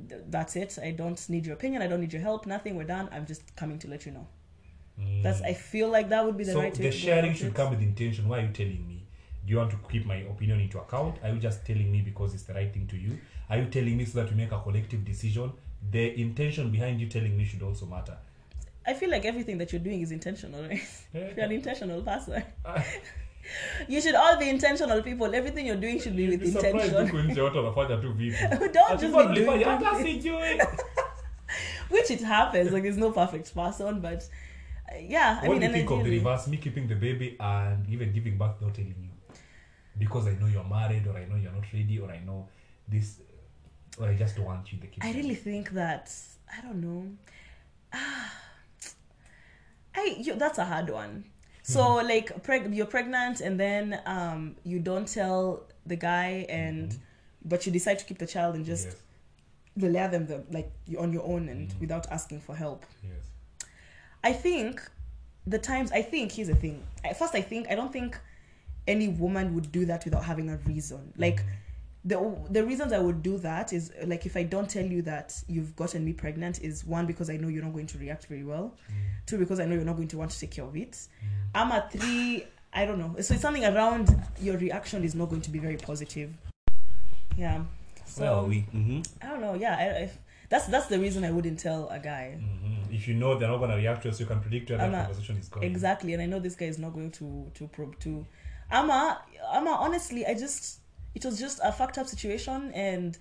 th- 0.08 0.22
that's 0.28 0.56
it. 0.56 0.78
I 0.82 0.90
don't 0.92 1.28
need 1.28 1.46
your 1.46 1.54
opinion. 1.54 1.82
I 1.82 1.86
don't 1.86 2.00
need 2.00 2.12
your 2.12 2.22
help. 2.22 2.46
Nothing. 2.46 2.76
We're 2.76 2.84
done. 2.84 3.08
I'm 3.12 3.26
just 3.26 3.54
coming 3.56 3.78
to 3.80 3.88
let 3.88 4.06
you 4.06 4.12
know. 4.12 4.26
Mm. 5.00 5.22
That's. 5.22 5.40
I 5.42 5.54
feel 5.54 5.88
like 5.88 6.08
that 6.08 6.24
would 6.24 6.36
be 6.36 6.44
the 6.44 6.52
so 6.52 6.60
right 6.60 6.76
way 6.76 6.84
the 6.84 6.92
sharing 6.92 7.34
should 7.34 7.48
it. 7.48 7.54
come 7.54 7.70
with 7.70 7.82
intention. 7.82 8.28
Why 8.28 8.38
are 8.38 8.42
you 8.42 8.52
telling 8.52 8.86
me? 8.86 9.04
Do 9.44 9.52
you 9.52 9.58
want 9.58 9.70
to 9.70 9.78
keep 9.90 10.04
my 10.04 10.16
opinion 10.16 10.60
into 10.60 10.78
account? 10.78 11.16
Are 11.22 11.30
you 11.30 11.38
just 11.38 11.64
telling 11.64 11.90
me 11.90 12.02
because 12.02 12.34
it's 12.34 12.42
the 12.42 12.54
right 12.54 12.72
thing 12.72 12.86
to 12.88 12.96
you? 12.96 13.18
Are 13.48 13.56
you 13.56 13.66
telling 13.66 13.96
me 13.96 14.04
so 14.04 14.20
that 14.20 14.30
we 14.30 14.36
make 14.36 14.52
a 14.52 14.60
collective 14.60 15.04
decision? 15.04 15.52
The 15.90 16.20
intention 16.20 16.70
behind 16.70 17.00
you 17.00 17.08
telling 17.08 17.36
me 17.36 17.44
should 17.44 17.62
also 17.62 17.86
matter. 17.86 18.16
I 18.86 18.94
feel 18.94 19.10
like 19.10 19.24
everything 19.24 19.58
that 19.58 19.72
you're 19.72 19.80
doing 19.80 20.02
is 20.02 20.12
intentional, 20.12 20.62
right? 20.62 20.80
Yeah. 21.14 21.28
you're 21.36 21.44
an 21.46 21.52
intentional 21.52 22.02
person. 22.02 22.42
You 23.88 24.00
should 24.00 24.14
all 24.14 24.38
be 24.38 24.48
intentional 24.48 25.02
people. 25.02 25.34
Everything 25.34 25.66
you're 25.66 25.80
doing 25.80 26.00
should 26.00 26.16
be 26.16 26.28
with 26.28 26.42
intention. 26.42 27.06
huku 27.06 27.18
nje 27.18 27.40
watu 27.40 27.56
wanafanya 27.56 27.96
tu 27.96 28.12
vitu. 28.12 28.36
Don't 28.58 29.00
just 29.00 29.02
be 29.02 29.08
doing 29.08 29.48
ulifanya? 29.48 29.66
Hata 29.66 30.02
sijui. 30.02 30.60
Which 31.90 32.10
it 32.10 32.22
happens. 32.22 32.72
Like 32.72 32.82
there's 32.82 32.98
no 32.98 33.10
perfect 33.10 33.54
person, 33.54 34.00
but 34.00 34.22
uh, 34.92 34.98
yeah. 35.00 35.40
I 35.42 35.48
what 35.48 35.58
mean, 35.58 35.60
do 35.60 35.66
you 35.66 35.72
think 35.72 35.90
of 35.90 36.04
the 36.04 36.10
reverse? 36.10 36.46
Me 36.48 36.56
keeping 36.56 36.88
the 36.88 36.94
baby 36.94 37.36
and 37.40 37.88
even 37.88 38.12
giving 38.12 38.36
birth 38.38 38.60
without 38.60 38.74
telling 38.74 38.94
you, 39.02 39.34
because 39.98 40.26
I 40.26 40.34
know 40.40 40.46
you're 40.46 40.68
married, 40.68 41.06
or 41.06 41.16
I 41.16 41.24
know 41.24 41.36
you're 41.36 41.52
not 41.52 41.72
ready, 41.72 41.98
or 41.98 42.10
I 42.10 42.20
know 42.26 42.48
this, 42.88 43.20
or 43.98 44.08
I 44.08 44.14
just 44.14 44.36
don't 44.36 44.46
want 44.46 44.72
you 44.72 44.78
the 44.80 44.86
kid. 44.86 45.02
I 45.02 45.12
really 45.12 45.34
think 45.34 45.70
that 45.70 46.12
I 46.56 46.60
don't 46.60 46.80
know. 46.80 47.04
Ah, 47.92 48.32
I 49.94 50.16
you, 50.20 50.34
that's 50.34 50.58
a 50.58 50.64
hard 50.64 50.90
one. 50.90 51.24
So 51.74 51.80
Mm-hmm. 51.80 52.08
like 52.12 52.26
preg- 52.46 52.74
you're 52.76 52.92
pregnant 52.96 53.36
and 53.46 53.54
then 53.64 53.84
um 54.06 54.40
you 54.70 54.78
don't 54.90 55.08
tell 55.18 55.40
the 55.92 55.96
guy 55.96 56.30
and 56.62 56.86
but 57.50 57.58
you 57.66 57.72
decide 57.78 57.98
to 58.00 58.04
keep 58.08 58.18
the 58.24 58.30
child 58.34 58.52
and 58.56 58.64
just 58.72 58.86
Mm-hmm. 58.88 59.84
yes, 59.84 59.92
lay 59.96 60.06
them 60.14 60.24
the 60.30 60.38
like 60.56 60.70
you 60.90 60.96
on 61.04 61.10
your 61.16 61.24
own 61.32 61.42
and 61.52 61.68
Mhm. 61.68 61.80
without 61.82 62.04
asking 62.16 62.40
for 62.46 62.54
help. 62.64 62.80
yes. 63.02 63.24
I 64.24 64.32
think 64.44 64.72
the 65.46 65.58
times 65.70 65.88
I 65.92 66.02
think 66.12 66.32
here's 66.32 66.48
the 66.54 66.60
thing. 66.64 66.76
At 67.04 67.14
first 67.20 67.34
I 67.34 67.42
think 67.50 67.62
I 67.72 67.74
don't 67.80 67.92
think 67.92 68.18
any 68.86 69.08
woman 69.08 69.54
would 69.54 69.68
do 69.78 69.82
that 69.90 70.04
without 70.06 70.24
having 70.24 70.48
a 70.50 70.56
reason. 70.72 71.12
Like 71.16 71.40
the 72.04 72.36
the 72.50 72.64
reasons 72.64 72.92
I 72.92 72.98
would 72.98 73.22
do 73.22 73.38
that 73.38 73.72
is 73.72 73.92
like 74.06 74.24
if 74.24 74.36
I 74.36 74.44
don't 74.44 74.70
tell 74.70 74.84
you 74.84 75.02
that 75.02 75.34
you've 75.48 75.74
gotten 75.76 76.04
me 76.04 76.12
pregnant 76.12 76.62
is 76.62 76.84
one 76.84 77.06
because 77.06 77.28
I 77.28 77.36
know 77.36 77.48
you're 77.48 77.64
not 77.64 77.72
going 77.72 77.86
to 77.88 77.98
react 77.98 78.26
very 78.26 78.44
well. 78.44 78.74
Two 79.26 79.38
because 79.38 79.60
I 79.60 79.64
know 79.66 79.74
you're 79.74 79.84
not 79.84 79.96
going 79.96 80.08
to 80.08 80.18
want 80.18 80.30
to 80.30 80.38
take 80.40 80.52
care 80.52 80.64
of 80.64 80.76
it. 80.76 80.96
I'm 81.54 81.72
at 81.72 81.92
three. 81.92 82.44
I 82.72 82.84
don't 82.84 82.98
know. 82.98 83.14
So 83.20 83.34
it's 83.34 83.42
something 83.42 83.64
around 83.64 84.14
your 84.40 84.56
reaction 84.58 85.02
is 85.02 85.14
not 85.14 85.28
going 85.30 85.42
to 85.42 85.50
be 85.50 85.58
very 85.58 85.76
positive. 85.76 86.32
Yeah. 87.36 87.62
So 88.06 88.22
well, 88.22 88.46
we. 88.46 88.60
hmm 88.60 89.00
I 89.22 89.26
don't 89.26 89.40
know. 89.40 89.54
Yeah, 89.54 89.76
I, 89.76 90.02
I, 90.04 90.10
that's 90.48 90.66
that's 90.66 90.86
the 90.86 90.98
reason 90.98 91.24
I 91.24 91.30
wouldn't 91.30 91.58
tell 91.58 91.88
a 91.88 91.98
guy. 91.98 92.38
hmm 92.40 92.94
If 92.94 93.06
you 93.08 93.14
know 93.14 93.38
they're 93.38 93.48
not 93.48 93.58
gonna 93.58 93.76
react 93.76 94.02
to 94.02 94.10
us, 94.10 94.20
you 94.20 94.26
can 94.26 94.40
predict 94.40 94.70
where 94.70 94.78
that 94.78 94.90
not- 94.90 95.06
conversation 95.06 95.36
is 95.36 95.48
going. 95.48 95.66
Exactly, 95.70 96.12
and 96.14 96.22
I 96.22 96.26
know 96.26 96.38
this 96.38 96.54
guy 96.56 96.66
is 96.66 96.78
not 96.78 96.94
going 96.94 97.10
to 97.12 97.50
to 97.54 97.68
probe 97.68 97.98
to. 98.00 98.24
Ama, 98.70 99.22
Ama, 99.52 99.70
honestly, 99.70 100.26
I 100.26 100.34
just 100.34 100.80
it 101.18 101.24
was 101.24 101.38
just 101.38 101.60
a 101.62 101.72
fucked 101.72 101.98
up 101.98 102.06
situation, 102.06 102.72
and 102.74 103.18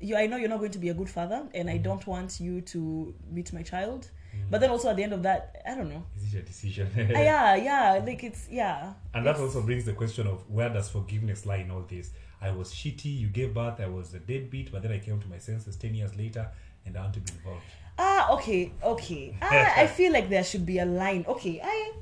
you, 0.00 0.16
I 0.16 0.26
know 0.26 0.36
you're 0.36 0.48
not 0.48 0.58
going 0.58 0.72
to 0.72 0.78
be 0.78 0.88
a 0.90 0.94
good 0.94 1.08
father, 1.08 1.46
and 1.54 1.70
I 1.70 1.78
don't 1.78 2.04
want 2.06 2.40
you 2.40 2.60
to 2.72 3.14
meet 3.30 3.52
my 3.52 3.62
child. 3.62 4.10
But 4.50 4.60
then 4.60 4.70
also 4.70 4.90
at 4.90 4.96
the 4.96 5.02
end 5.02 5.14
of 5.14 5.22
that, 5.22 5.62
I 5.66 5.74
don't 5.74 5.88
know. 5.88 6.04
Is 6.16 6.24
it 6.24 6.32
your 6.34 6.42
decision? 6.42 6.86
Ah, 7.16 7.20
yeah, 7.20 7.54
yeah, 7.56 8.02
like 8.04 8.22
it's 8.22 8.48
yeah. 8.50 8.92
And 9.14 9.24
that 9.26 9.36
also 9.36 9.62
brings 9.62 9.84
the 9.86 9.94
question 9.94 10.26
of 10.26 10.48
where 10.50 10.68
does 10.68 10.88
forgiveness 10.90 11.46
lie 11.46 11.56
in 11.56 11.70
all 11.70 11.84
this? 11.88 12.10
I 12.40 12.50
was 12.50 12.72
shitty, 12.72 13.18
you 13.18 13.28
gave 13.28 13.54
birth, 13.54 13.80
I 13.80 13.86
was 13.86 14.12
a 14.12 14.18
deadbeat, 14.18 14.70
but 14.70 14.82
then 14.82 14.92
I 14.92 14.98
came 14.98 15.18
to 15.20 15.28
my 15.28 15.38
senses 15.38 15.74
10 15.76 15.94
years 15.94 16.14
later 16.16 16.46
and 16.84 16.96
I 16.96 17.00
want 17.00 17.14
to 17.14 17.20
be 17.20 17.32
involved. 17.32 17.64
Ah, 17.98 18.30
okay, 18.34 18.72
okay. 18.84 19.34
Ah, 19.42 19.72
I 19.80 19.86
feel 19.86 20.12
like 20.12 20.28
there 20.28 20.44
should 20.44 20.66
be 20.66 20.78
a 20.78 20.84
line. 20.84 21.24
Okay, 21.26 21.60
I 21.64 21.92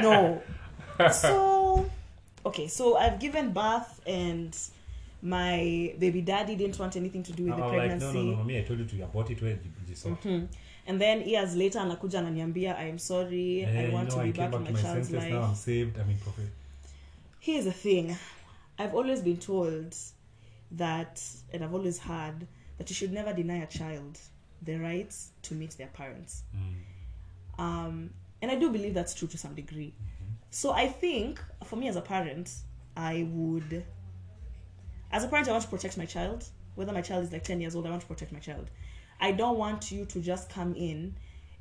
no. 0.00 0.42
So, 1.10 1.90
okay, 2.46 2.68
so 2.68 2.96
I've 2.96 3.18
given 3.18 3.52
birth 3.52 4.00
and 4.06 4.56
my 5.26 5.94
baby 5.98 6.20
daddy 6.20 6.54
didn't 6.54 6.78
want 6.78 6.96
anything 6.96 7.22
to 7.22 7.32
do 7.32 7.44
with 7.44 7.54
I'm 7.54 7.60
the 7.60 7.66
like, 7.66 7.76
pregnancy. 7.78 8.06
no, 8.06 8.12
no, 8.22 8.30
no, 8.32 8.36
mommy, 8.36 8.58
I 8.58 8.62
told 8.62 8.78
you 8.80 8.84
to 8.84 9.02
abort 9.02 9.30
it 9.30 9.40
when 9.42 9.58
you 9.88 9.94
saw. 9.96 10.10
Mhm. 10.10 10.48
And 10.86 11.00
then 11.00 11.22
years 11.26 11.56
later 11.56 11.78
anakuja 11.80 12.18
ananiambia 12.18 12.76
I 12.76 12.84
am 12.90 12.98
sorry, 12.98 13.64
Eh, 13.64 13.80
I 13.80 13.86
you 13.86 13.92
want 13.92 14.10
know, 14.10 14.16
to 14.16 14.22
be 14.22 14.28
I 14.28 14.32
back 14.32 14.54
in 14.54 14.60
my, 14.60 14.66
to 14.66 14.72
my 14.74 14.82
child's 14.82 15.10
life. 15.10 15.32
now 15.32 15.42
I'm 15.42 15.54
saved, 15.54 15.98
I'm 15.98 16.10
in 16.10 16.18
profit. 16.18 16.48
Here's 17.40 17.64
the 17.64 17.72
thing. 17.72 18.14
I've 18.78 18.94
always 18.94 19.20
been 19.22 19.38
told 19.38 19.96
that 20.72 21.22
and 21.52 21.64
I've 21.64 21.72
always 21.74 21.98
heard 21.98 22.46
that 22.78 22.90
you 22.90 22.94
should 22.94 23.12
never 23.12 23.32
deny 23.32 23.62
a 23.62 23.66
child 23.66 24.18
the 24.62 24.76
right 24.76 25.14
to 25.42 25.54
meet 25.54 25.70
their 25.78 25.86
parents. 25.88 26.42
Mm. 26.54 27.60
Um, 27.62 28.10
and 28.42 28.50
I 28.50 28.56
do 28.56 28.70
believe 28.70 28.92
that's 28.94 29.14
true 29.14 29.28
to 29.28 29.38
some 29.38 29.54
degree. 29.54 29.94
So 30.50 30.70
I 30.72 30.88
think 30.88 31.40
for 31.64 31.76
me 31.76 31.88
as 31.88 31.96
a 31.96 32.00
parent, 32.00 32.50
I 32.96 33.26
would, 33.30 33.84
as 35.14 35.22
a 35.22 35.28
parent, 35.28 35.48
I 35.48 35.52
want 35.52 35.62
to 35.62 35.70
protect 35.70 35.96
my 35.96 36.06
child. 36.06 36.44
Whether 36.74 36.92
my 36.92 37.00
child 37.00 37.22
is 37.22 37.32
like 37.32 37.44
10 37.44 37.60
years 37.60 37.76
old, 37.76 37.86
I 37.86 37.90
want 37.90 38.02
to 38.02 38.08
protect 38.08 38.32
my 38.32 38.40
child. 38.40 38.68
I 39.20 39.30
don't 39.30 39.56
want 39.56 39.92
you 39.92 40.04
to 40.06 40.20
just 40.20 40.50
come 40.50 40.74
in 40.74 41.14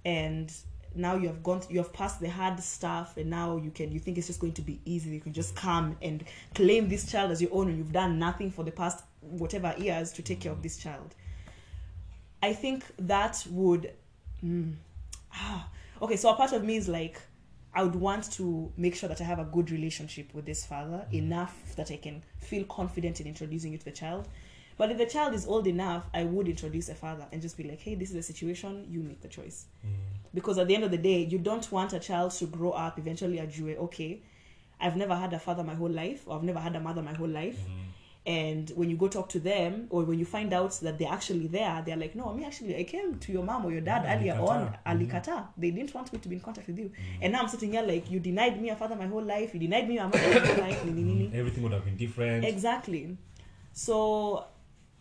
and 0.04 0.52
now 0.96 1.16
you 1.16 1.28
have 1.28 1.44
gone, 1.44 1.62
you 1.70 1.78
have 1.78 1.94
passed 1.94 2.20
the 2.20 2.30
hard 2.30 2.60
stuff, 2.60 3.18
and 3.18 3.30
now 3.30 3.58
you 3.58 3.70
can, 3.70 3.92
you 3.92 4.00
think 4.00 4.18
it's 4.18 4.28
just 4.28 4.40
going 4.40 4.54
to 4.54 4.62
be 4.62 4.80
easy. 4.86 5.12
You 5.12 5.20
can 5.20 5.34
just 5.34 5.56
come 5.56 5.98
and 6.02 6.24
claim 6.56 6.90
this 6.90 7.12
child 7.12 7.32
as 7.32 7.42
your 7.42 7.52
own, 7.54 7.70
and 7.70 7.78
you've 7.78 7.92
done 7.92 8.20
nothing 8.20 8.52
for 8.52 8.64
the 8.64 8.72
past 8.72 9.04
whatever 9.22 9.74
years 9.78 10.12
to 10.14 10.22
take 10.22 10.42
care 10.42 10.52
of 10.52 10.62
this 10.62 10.78
child. 10.78 11.16
I 12.42 12.54
think 12.54 12.84
that 13.00 13.46
would. 13.50 13.94
Mm, 14.44 14.76
ah, 15.34 15.68
okay, 16.02 16.16
so 16.16 16.30
a 16.30 16.36
part 16.36 16.54
of 16.54 16.64
me 16.64 16.76
is 16.76 16.88
like, 16.88 17.20
I 17.76 17.84
would 17.84 17.96
want 17.96 18.32
to 18.34 18.72
make 18.78 18.96
sure 18.96 19.10
that 19.10 19.20
I 19.20 19.24
have 19.24 19.40
a 19.40 19.46
good 19.46 19.72
relationship 19.72 20.34
with 20.34 20.46
this 20.46 20.66
father 20.66 21.06
mm. 21.10 21.14
enough 21.14 21.76
that 21.76 21.92
I 21.92 21.98
can 21.98 22.24
feel 22.38 22.64
confident 22.66 23.20
in 23.20 23.28
introducing 23.28 23.72
you 23.72 23.78
to 23.80 23.86
the 23.86 23.92
child. 23.92 24.28
But 24.78 24.92
if 24.92 24.98
the 24.98 25.06
child 25.06 25.34
is 25.34 25.46
old 25.46 25.68
enough, 25.68 26.08
I 26.14 26.24
would 26.24 26.48
introduce 26.48 26.90
a 26.90 26.96
father 26.96 27.26
and 27.32 27.42
just 27.42 27.58
be 27.58 27.64
like, 27.64 27.80
hey, 27.80 27.96
this 27.96 28.10
is 28.10 28.16
the 28.16 28.24
situation, 28.24 28.88
you 28.90 29.02
make 29.02 29.22
the 29.22 29.28
choice. 29.28 29.66
Mm. 29.86 29.92
Because 30.34 30.58
at 30.58 30.68
the 30.68 30.76
end 30.76 30.84
of 30.84 30.92
the 30.92 30.98
day, 30.98 31.24
you 31.24 31.38
don't 31.38 31.72
want 31.72 31.94
a 31.94 32.00
child 32.00 32.32
to 32.34 32.46
grow 32.46 32.72
up 32.72 32.98
eventually 32.98 33.40
a 33.40 33.48
Jew. 33.48 33.70
Okay, 33.70 34.22
I've 34.80 34.96
never 34.96 35.16
had 35.16 35.34
a 35.34 35.40
father 35.40 35.64
my 35.64 35.76
whole 35.76 35.90
life, 35.90 36.24
or 36.26 36.36
I've 36.36 36.44
never 36.44 36.60
had 36.60 36.76
a 36.76 36.80
mother 36.80 37.02
my 37.02 37.14
whole 37.14 37.28
life. 37.28 37.60
Mm-hmm. 37.60 37.90
And 38.26 38.70
when 38.76 38.90
you 38.90 38.96
go 38.96 39.10
talk 39.10 39.28
to 39.30 39.40
them, 39.40 39.88
or 39.90 40.04
when 40.04 40.18
you 40.18 40.24
find 40.24 40.54
out 40.54 40.72
that 40.80 40.98
they're 40.98 41.12
actually 41.12 41.48
there, 41.48 41.84
they're 41.86 41.98
like, 41.98 42.16
no, 42.16 42.34
me 42.34 42.46
actually, 42.46 42.78
I 42.78 42.84
came 42.84 43.20
to 43.20 43.32
your 43.34 43.44
mom 43.44 43.66
or 43.66 43.72
your 43.72 43.82
dad 43.82 44.04
Yeah, 44.06 44.16
earlier 44.16 44.34
on, 44.36 44.68
mm-hmm. 44.68 44.90
alikata. 44.90 45.48
They 45.58 45.72
didn't 45.72 45.94
want 45.94 46.14
me 46.14 46.20
to 46.20 46.30
be 46.30 46.36
in 46.36 46.42
contact 46.42 46.68
with 46.68 46.80
you. 46.80 46.86
Mm. 46.86 46.94
And 47.22 47.34
now 47.34 47.42
I'm 47.42 47.50
sitting 47.50 47.74
here 47.74 47.82
like, 47.82 48.10
you 48.10 48.22
denied 48.22 48.62
me 48.62 48.70
a 48.70 48.78
father 48.78 48.96
my 48.96 49.08
whole 49.08 49.24
life, 49.24 49.54
you 49.54 49.60
denied 49.60 49.90
me 49.90 49.98
a 49.98 50.06
mother 50.06 50.20
my 50.20 50.40
whole 50.40 50.64
life, 50.64 50.86
nini. 50.86 51.28
Mm-hmm. 51.28 51.36
Everything 51.36 51.64
would 51.64 51.74
have 51.74 51.84
been 51.84 51.98
different. 51.98 52.46
Exactly. 52.46 53.18
So 53.74 54.46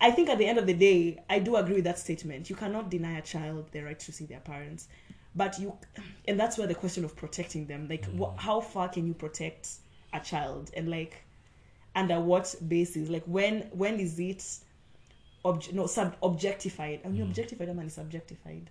I 0.00 0.10
think 0.10 0.28
at 0.28 0.38
the 0.38 0.46
end 0.46 0.58
of 0.58 0.66
the 0.66 0.74
day, 0.74 1.22
I 1.30 1.38
do 1.38 1.54
agree 1.54 1.76
with 1.76 1.84
that 1.84 2.00
statement. 2.00 2.50
You 2.50 2.56
cannot 2.56 2.90
deny 2.90 3.18
a 3.18 3.22
child 3.22 3.68
the 3.70 3.82
right 3.82 4.00
to 4.00 4.10
see 4.12 4.26
their 4.26 4.40
parents. 4.40 4.88
But 5.36 5.60
you, 5.60 5.78
and 6.26 6.38
that's 6.40 6.58
where 6.58 6.66
the 6.66 6.74
question 6.74 7.04
of 7.04 7.14
protecting 7.14 7.66
them, 7.66 7.86
like, 7.88 8.04
wh- 8.06 8.34
mm. 8.34 8.38
how 8.38 8.60
far 8.60 8.88
can 8.88 9.06
you 9.06 9.14
protect 9.14 9.68
a 10.12 10.18
child, 10.20 10.70
and 10.76 10.90
like, 10.90 11.24
under 11.95 12.20
what 12.20 12.55
basis? 12.66 13.09
Like, 13.09 13.24
when 13.24 13.62
when 13.72 14.01
is 14.01 14.18
it, 14.18 14.45
obj- 15.45 15.72
no, 15.72 15.86
sub 15.86 16.16
objectified? 16.22 17.01
I 17.05 17.09
mean, 17.09 17.22
hmm. 17.22 17.28
objectified, 17.28 17.68
I 17.68 17.72
mean, 17.72 17.90
objectified. 17.97 18.70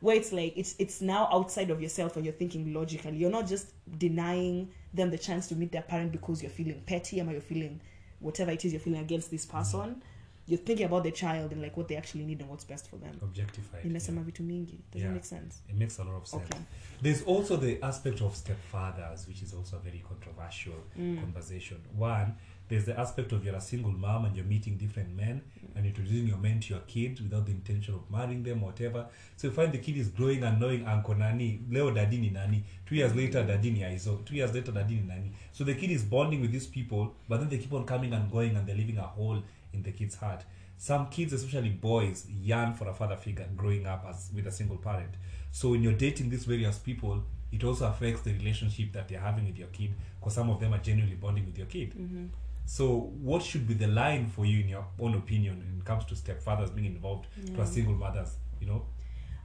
Where 0.00 0.16
it's 0.16 0.32
like 0.32 0.54
it's 0.56 0.74
it's 0.78 1.00
now 1.00 1.28
outside 1.30 1.70
of 1.70 1.82
yourself 1.82 2.16
and 2.16 2.24
you're 2.24 2.34
thinking 2.34 2.72
logically. 2.72 3.16
You're 3.16 3.30
not 3.30 3.46
just 3.46 3.72
denying 3.98 4.70
them 4.94 5.10
the 5.10 5.18
chance 5.18 5.46
to 5.48 5.54
meet 5.54 5.72
their 5.72 5.82
parent 5.82 6.12
because 6.12 6.42
you're 6.42 6.50
feeling 6.50 6.82
petty, 6.86 7.20
or 7.20 7.30
you're 7.30 7.40
feeling 7.40 7.80
whatever 8.18 8.50
it 8.50 8.64
is 8.64 8.72
you're 8.72 8.80
feeling 8.80 9.00
against 9.00 9.30
this 9.30 9.44
person. 9.44 10.02
You're 10.50 10.64
thinking 10.64 10.86
about 10.86 11.02
the 11.04 11.12
child 11.12 11.52
and 11.52 11.62
like 11.62 11.76
what 11.76 11.86
they 11.88 11.96
actually 11.96 12.24
need 12.24 12.40
and 12.40 12.50
what's 12.50 12.64
best 12.66 12.88
for 12.90 12.98
them. 13.00 13.14
Objectified. 13.22 13.84
Nimesema 13.84 14.22
vitu 14.22 14.42
mingi. 14.42 14.78
Does 14.92 15.02
Yeah. 15.02 15.10
it 15.10 15.14
make 15.14 15.24
sense? 15.26 15.62
It 15.68 15.76
makes 15.76 15.98
a 16.00 16.04
lot 16.04 16.16
of 16.16 16.26
sense. 16.26 16.44
Okay. 16.50 16.60
There's 17.02 17.22
also 17.22 17.56
the 17.56 17.78
aspect 17.82 18.20
of 18.20 18.34
stepfathers, 18.36 19.28
which 19.28 19.42
is 19.42 19.54
also 19.54 19.76
a 19.76 19.80
very 19.80 19.98
controversial 19.98 20.74
Mm. 20.98 21.20
conversation. 21.20 21.78
One, 21.98 22.26
there's 22.68 22.84
the 22.84 22.98
aspect 23.00 23.32
of 23.32 23.44
you're 23.44 23.56
a 23.58 23.60
single 23.60 23.92
mom 23.92 24.24
and 24.24 24.36
you're 24.36 24.48
meeting 24.48 24.76
different 24.78 25.16
men 25.16 25.40
and 25.76 25.86
introducing 25.86 26.28
your 26.28 26.38
men 26.38 26.60
to 26.60 26.74
your 26.74 26.82
kid 26.86 27.20
without 27.20 27.44
the 27.46 27.52
intention 27.52 27.94
of 27.94 28.10
marrying 28.10 28.42
them 28.42 28.62
or 28.62 28.66
whatever. 28.66 29.06
So 29.36 29.48
you 29.48 29.54
find 29.54 29.72
the 29.72 29.78
kid 29.78 29.96
is 29.96 30.08
growing 30.08 30.42
and 30.44 30.58
knowing 30.60 30.84
Uncle 30.86 31.14
Nani, 31.14 31.60
Leo 31.70 31.90
dadini 31.90 32.30
Nani. 32.32 32.64
Two 32.86 32.94
years 32.96 33.14
later, 33.14 33.44
dadini 33.46 33.72
ni 33.78 33.84
Aizo. 33.84 34.16
Two 34.24 34.34
years 34.36 34.52
later, 34.54 34.72
dadini 34.72 35.00
ni 35.00 35.06
Nani. 35.08 35.32
So 35.52 35.64
the 35.64 35.74
kid 35.74 35.90
is 35.90 36.04
bonding 36.04 36.40
with 36.40 36.52
these 36.52 36.66
people, 36.68 37.06
but 37.28 37.38
then 37.40 37.48
they 37.48 37.58
keep 37.58 37.72
on 37.72 37.84
coming 37.86 38.12
and 38.12 38.30
going 38.30 38.56
and 38.56 38.66
they're 38.66 38.78
leaving 38.78 38.98
a 38.98 39.06
hole 39.06 39.42
in 39.72 39.82
the 39.82 39.92
kid's 39.92 40.16
heart. 40.16 40.44
Some 40.76 41.08
kids, 41.08 41.32
especially 41.32 41.70
boys, 41.70 42.26
yearn 42.28 42.74
for 42.74 42.88
a 42.88 42.94
father 42.94 43.16
figure 43.16 43.46
growing 43.56 43.86
up 43.86 44.06
as 44.08 44.30
with 44.34 44.46
a 44.46 44.52
single 44.52 44.78
parent. 44.78 45.14
So 45.52 45.70
when 45.70 45.82
you're 45.82 45.92
dating 45.92 46.30
these 46.30 46.44
various 46.44 46.78
people, 46.78 47.22
it 47.52 47.64
also 47.64 47.88
affects 47.88 48.22
the 48.22 48.32
relationship 48.32 48.92
that 48.92 49.08
they're 49.08 49.20
having 49.20 49.46
with 49.46 49.58
your 49.58 49.68
kid 49.68 49.92
because 50.18 50.34
some 50.34 50.50
of 50.50 50.60
them 50.60 50.72
are 50.72 50.78
genuinely 50.78 51.16
bonding 51.16 51.46
with 51.46 51.58
your 51.58 51.66
kid. 51.66 51.90
Mm-hmm. 51.90 52.26
So, 52.66 53.10
what 53.20 53.42
should 53.42 53.66
be 53.66 53.74
the 53.74 53.88
line 53.88 54.28
for 54.28 54.46
you, 54.46 54.60
in 54.60 54.68
your 54.68 54.86
own 55.00 55.14
opinion, 55.14 55.58
when 55.58 55.80
it 55.80 55.84
comes 55.84 56.04
to 56.04 56.14
stepfathers 56.14 56.72
being 56.72 56.86
involved 56.86 57.26
to 57.46 57.60
a 57.60 57.66
single 57.66 57.94
mothers? 57.94 58.36
You 58.60 58.68
know, 58.68 58.86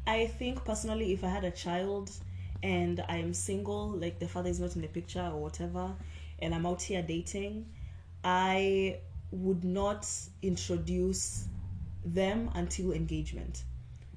I 0.06 0.28
think 0.28 0.64
personally, 0.64 1.12
if 1.14 1.24
I 1.24 1.30
had 1.30 1.44
a 1.44 1.50
child 1.50 2.12
and 2.62 3.04
I 3.10 3.18
am 3.18 3.34
single, 3.34 3.90
like 3.90 4.20
the 4.20 4.28
father 4.28 4.50
is 4.50 4.60
not 4.60 4.76
in 4.76 4.84
the 4.84 4.88
picture 4.88 5.28
or 5.34 5.42
whatever, 5.42 5.96
and 6.40 6.54
I'm 6.54 6.68
out 6.68 6.84
here 6.84 7.02
dating, 7.02 7.66
I 8.24 9.00
would 9.32 9.64
not 9.64 10.08
introduce 10.42 11.46
them 12.06 12.50
until 12.56 12.92
engagement. 12.92 13.64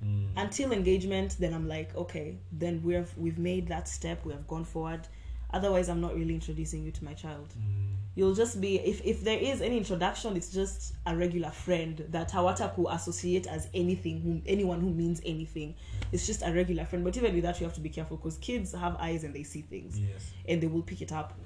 Mm. 0.04 0.28
Until 0.36 0.72
engagement, 0.72 1.36
then 1.38 1.52
I'm 1.54 1.66
like, 1.66 1.94
okay, 1.96 2.38
then 2.52 2.82
we've 2.84 3.12
we've 3.16 3.38
made 3.38 3.68
that 3.68 3.88
step, 3.88 4.24
we 4.24 4.32
have 4.32 4.46
gone 4.46 4.64
forward. 4.64 5.08
Otherwise, 5.50 5.88
I'm 5.88 6.00
not 6.00 6.14
really 6.14 6.34
introducing 6.34 6.84
you 6.84 6.90
to 6.92 7.04
my 7.04 7.14
child. 7.14 7.54
Mm. 7.58 7.94
You'll 8.14 8.34
just 8.34 8.60
be 8.60 8.76
if 8.76 9.00
if 9.04 9.24
there 9.24 9.38
is 9.38 9.62
any 9.62 9.78
introduction, 9.78 10.36
it's 10.36 10.50
just 10.50 10.94
a 11.06 11.16
regular 11.16 11.50
friend 11.50 12.04
that 12.10 12.30
Hawataku 12.30 12.92
associate 12.94 13.46
as 13.46 13.68
anything, 13.74 14.20
who, 14.20 14.42
anyone 14.46 14.80
who 14.80 14.90
means 14.90 15.22
anything. 15.24 15.74
It's 16.12 16.26
just 16.26 16.42
a 16.42 16.52
regular 16.52 16.84
friend. 16.84 17.04
But 17.04 17.16
even 17.16 17.34
with 17.34 17.44
that, 17.44 17.60
you 17.60 17.66
have 17.66 17.74
to 17.74 17.80
be 17.80 17.88
careful 17.88 18.18
because 18.18 18.36
kids 18.38 18.72
have 18.74 18.96
eyes 18.96 19.24
and 19.24 19.34
they 19.34 19.42
see 19.42 19.62
things 19.62 19.98
yes. 19.98 20.32
and 20.46 20.60
they 20.60 20.66
will 20.66 20.82
pick 20.82 21.00
it 21.00 21.12
up. 21.12 21.38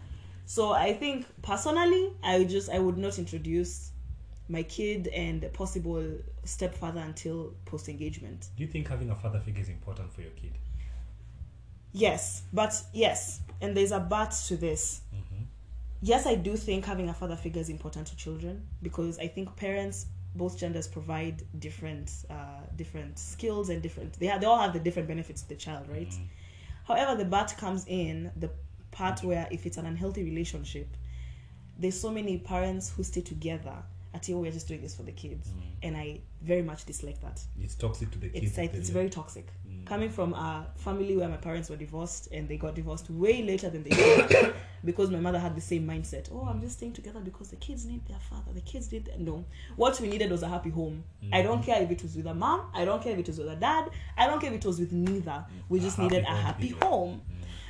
So 0.47 0.73
I 0.73 0.93
think 0.93 1.27
personally, 1.43 2.13
I 2.23 2.45
just 2.45 2.71
I 2.71 2.79
would 2.79 2.99
not 2.99 3.19
introduce 3.19 3.91
my 4.49 4.63
kid 4.63 5.09
and 5.09 5.43
a 5.45 5.49
possible 5.49 6.05
stepfather 6.45 7.01
until 7.01 7.55
post 7.65 7.89
engagement. 7.89 8.49
Do 8.57 8.63
you 8.63 8.69
think 8.69 8.89
having 8.89 9.11
a 9.11 9.15
father 9.15 9.41
figure 9.41 9.63
is 9.63 9.69
important 9.69 10.13
for 10.13 10.21
your 10.21 10.33
kid? 10.33 10.53
Yes, 11.93 12.43
but 12.53 12.75
yes, 12.93 13.41
and 13.61 13.77
there's 13.77 13.93
a 13.93 14.01
but 14.01 14.31
to 14.49 14.57
this. 14.57 15.03
Yes, 16.05 16.27
I 16.27 16.35
do 16.35 16.57
think 16.57 16.85
having 16.85 17.09
a 17.09 17.15
father 17.15 17.37
figure 17.37 17.61
is 17.61 17.69
important 17.69 18.09
to 18.09 18.17
children 18.17 18.67
because 18.83 19.21
I 19.21 19.29
think 19.29 19.55
parents, 19.55 20.07
both 20.35 20.59
genders, 20.59 20.89
provide 20.89 21.43
different 21.61 22.11
uh, 22.29 22.63
different 22.77 23.19
skills 23.19 23.69
and 23.69 23.81
different. 23.81 24.19
They 24.19 24.27
have, 24.27 24.41
they 24.41 24.47
all 24.47 24.59
have 24.59 24.73
the 24.73 24.81
different 24.81 25.07
benefits 25.07 25.43
to 25.43 25.49
the 25.49 25.55
child, 25.55 25.89
right? 25.89 26.13
However, 26.89 27.15
the 27.15 27.25
but 27.25 27.55
comes 27.57 27.85
in 27.87 28.33
the 28.37 28.51
part 28.93 29.23
where 29.25 29.49
if 29.51 29.67
it's 29.67 29.77
an 29.77 29.87
unhealthy 29.87 30.23
relationship, 30.23 30.89
there's 31.79 31.99
so 32.01 32.11
many 32.11 32.39
parents 32.39 32.93
who 32.97 33.03
stay 33.03 33.23
together 33.23 33.75
until 34.15 34.41
we're 34.41 34.53
just 34.53 34.69
doing 34.69 34.83
this 34.83 34.95
for 34.95 35.03
the 35.03 35.13
kids, 35.13 35.49
mm. 35.49 35.63
and 35.83 35.97
I 35.97 36.21
very 36.43 36.63
much 36.63 36.85
dislike 36.85 37.21
that. 37.23 37.41
It's 37.61 37.75
toxic 37.75 38.11
to 38.11 38.19
the 38.19 38.29
kids. 38.29 38.47
It's 38.47 38.59
like 38.59 38.75
it's 38.75 38.91
very 38.91 39.09
toxic. 39.09 39.47
Mm. 39.67 39.87
Coming 39.87 40.11
from 40.11 40.35
a 40.35 40.67
family 40.77 41.17
where 41.17 41.29
my 41.29 41.39
parents 41.39 41.71
were 41.71 41.77
divorced 41.77 42.29
and 42.31 42.49
they 42.49 42.57
got 42.57 42.75
divorced 42.75 43.09
way 43.11 43.43
later 43.43 43.71
than 43.71 43.85
they 43.85 43.91
should 43.91 44.55
because 44.85 45.11
my 45.11 45.19
mother 45.19 45.39
had 45.39 45.57
the 45.57 45.61
same 45.61 45.87
mindset. 45.87 46.29
Oh, 46.31 46.47
I'm 46.47 46.61
just 46.61 46.77
staying 46.77 46.93
together 46.93 47.21
because 47.21 47.49
the 47.49 47.57
kids 47.57 47.87
need 47.87 48.07
their 48.07 48.19
father. 48.19 48.53
The 48.53 48.61
kids 48.61 48.93
need 48.93 49.09
no. 49.19 49.45
What 49.77 49.99
we 50.01 50.09
needed 50.09 50.31
was 50.31 50.43
a 50.43 50.49
happy 50.49 50.71
home. 50.71 51.05
I 51.33 51.43
don't 51.43 51.63
mm. 51.63 51.67
care 51.67 51.83
if 51.83 51.91
it 51.91 52.03
was 52.03 52.15
with 52.15 52.27
a 52.27 52.35
mom. 52.35 52.67
I 52.75 52.85
don't 52.85 53.03
care 53.03 53.13
if 53.13 53.19
it 53.19 53.27
was 53.29 53.39
with 53.39 53.49
a 53.49 53.57
dad. 53.57 53.89
I 54.19 54.27
don't 54.27 54.41
care 54.41 54.53
if 54.53 54.57
it 54.57 54.67
was 54.67 54.79
with 54.79 54.93
neither. 54.93 55.45
We 55.69 55.81
just 55.81 55.97
happy 55.97 56.17
needed 56.17 56.27
a 56.29 56.37
happy 56.37 56.69
period. 56.69 56.85
home. 56.85 57.23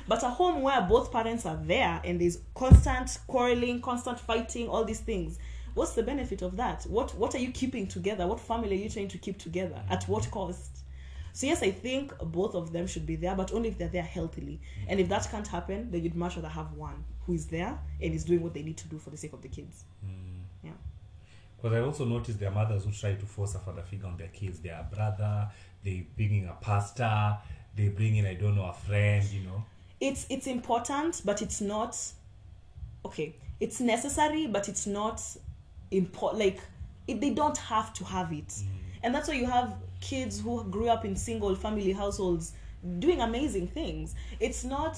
But 0.07 0.23
a 0.23 0.29
home 0.29 0.61
where 0.61 0.81
both 0.81 1.11
parents 1.11 1.45
are 1.45 1.55
there 1.55 2.01
and 2.03 2.19
there's 2.19 2.39
constant 2.55 3.17
quarreling, 3.27 3.81
constant 3.81 4.19
fighting, 4.19 4.67
all 4.67 4.83
these 4.83 4.99
things. 4.99 5.39
What's 5.73 5.93
the 5.93 6.03
benefit 6.03 6.41
of 6.41 6.57
that? 6.57 6.83
What 6.83 7.15
what 7.15 7.33
are 7.33 7.39
you 7.39 7.51
keeping 7.51 7.87
together? 7.87 8.27
What 8.27 8.39
family 8.39 8.71
are 8.71 8.83
you 8.83 8.89
trying 8.89 9.07
to 9.07 9.17
keep 9.17 9.39
together? 9.39 9.81
At 9.89 10.03
what 10.03 10.29
cost? 10.29 10.83
So 11.31 11.47
yes, 11.47 11.63
I 11.63 11.71
think 11.71 12.15
both 12.19 12.53
of 12.53 12.71
them 12.71 12.85
should 12.85 13.07
be 13.07 13.15
there, 13.15 13.35
but 13.35 13.51
only 13.53 13.69
if 13.69 13.77
they're 13.79 13.87
there 13.87 14.03
healthily. 14.03 14.59
And 14.87 14.99
if 14.99 15.09
that 15.09 15.27
can't 15.31 15.47
happen, 15.47 15.89
then 15.89 16.03
you'd 16.03 16.15
much 16.15 16.35
rather 16.35 16.47
have 16.47 16.73
one 16.73 17.03
who 17.25 17.33
is 17.33 17.47
there 17.47 17.79
and 18.01 18.13
is 18.13 18.23
doing 18.23 18.43
what 18.43 18.53
they 18.53 18.61
need 18.61 18.77
to 18.77 18.87
do 18.87 18.99
for 18.99 19.09
the 19.09 19.17
sake 19.17 19.33
of 19.33 19.41
the 19.41 19.47
kids. 19.47 19.85
Hmm. 20.05 20.41
Yeah. 20.63 20.71
Because 21.55 21.75
I 21.75 21.81
also 21.81 22.05
noticed 22.05 22.39
there 22.39 22.49
are 22.49 22.53
mothers 22.53 22.83
who 22.83 22.91
try 22.91 23.15
to 23.15 23.25
force 23.25 23.55
a 23.55 23.59
father 23.59 23.81
figure 23.81 24.05
on 24.05 24.17
their 24.17 24.27
kids. 24.27 24.59
Their 24.59 24.85
brother, 24.93 25.49
they 25.83 26.05
bring 26.15 26.35
in 26.35 26.49
a 26.49 26.53
pastor, 26.61 27.37
they 27.75 27.87
bring 27.87 28.17
in, 28.17 28.27
I 28.27 28.35
don't 28.35 28.55
know, 28.55 28.65
a 28.65 28.73
friend, 28.73 29.23
you 29.25 29.41
know. 29.41 29.63
It's 30.03 30.25
it's 30.29 30.47
important 30.47 31.21
but 31.23 31.41
it's 31.41 31.61
not 31.61 31.97
okay 33.05 33.35
it's 33.59 33.79
necessary 33.79 34.47
but 34.47 34.67
it's 34.67 34.85
not 34.85 35.21
important 35.91 36.39
like 36.39 36.59
it, 37.07 37.21
they 37.21 37.31
don't 37.31 37.57
have 37.57 37.93
to 37.93 38.03
have 38.05 38.31
it. 38.31 38.47
Mm. 38.47 38.65
And 39.03 39.15
that's 39.15 39.27
why 39.27 39.35
you 39.35 39.45
have 39.45 39.75
kids 39.99 40.39
who 40.39 40.63
grew 40.65 40.89
up 40.89 41.05
in 41.05 41.15
single 41.15 41.55
family 41.55 41.91
households 41.91 42.53
doing 42.99 43.21
amazing 43.21 43.67
things. 43.67 44.15
It's 44.39 44.63
not 44.63 44.97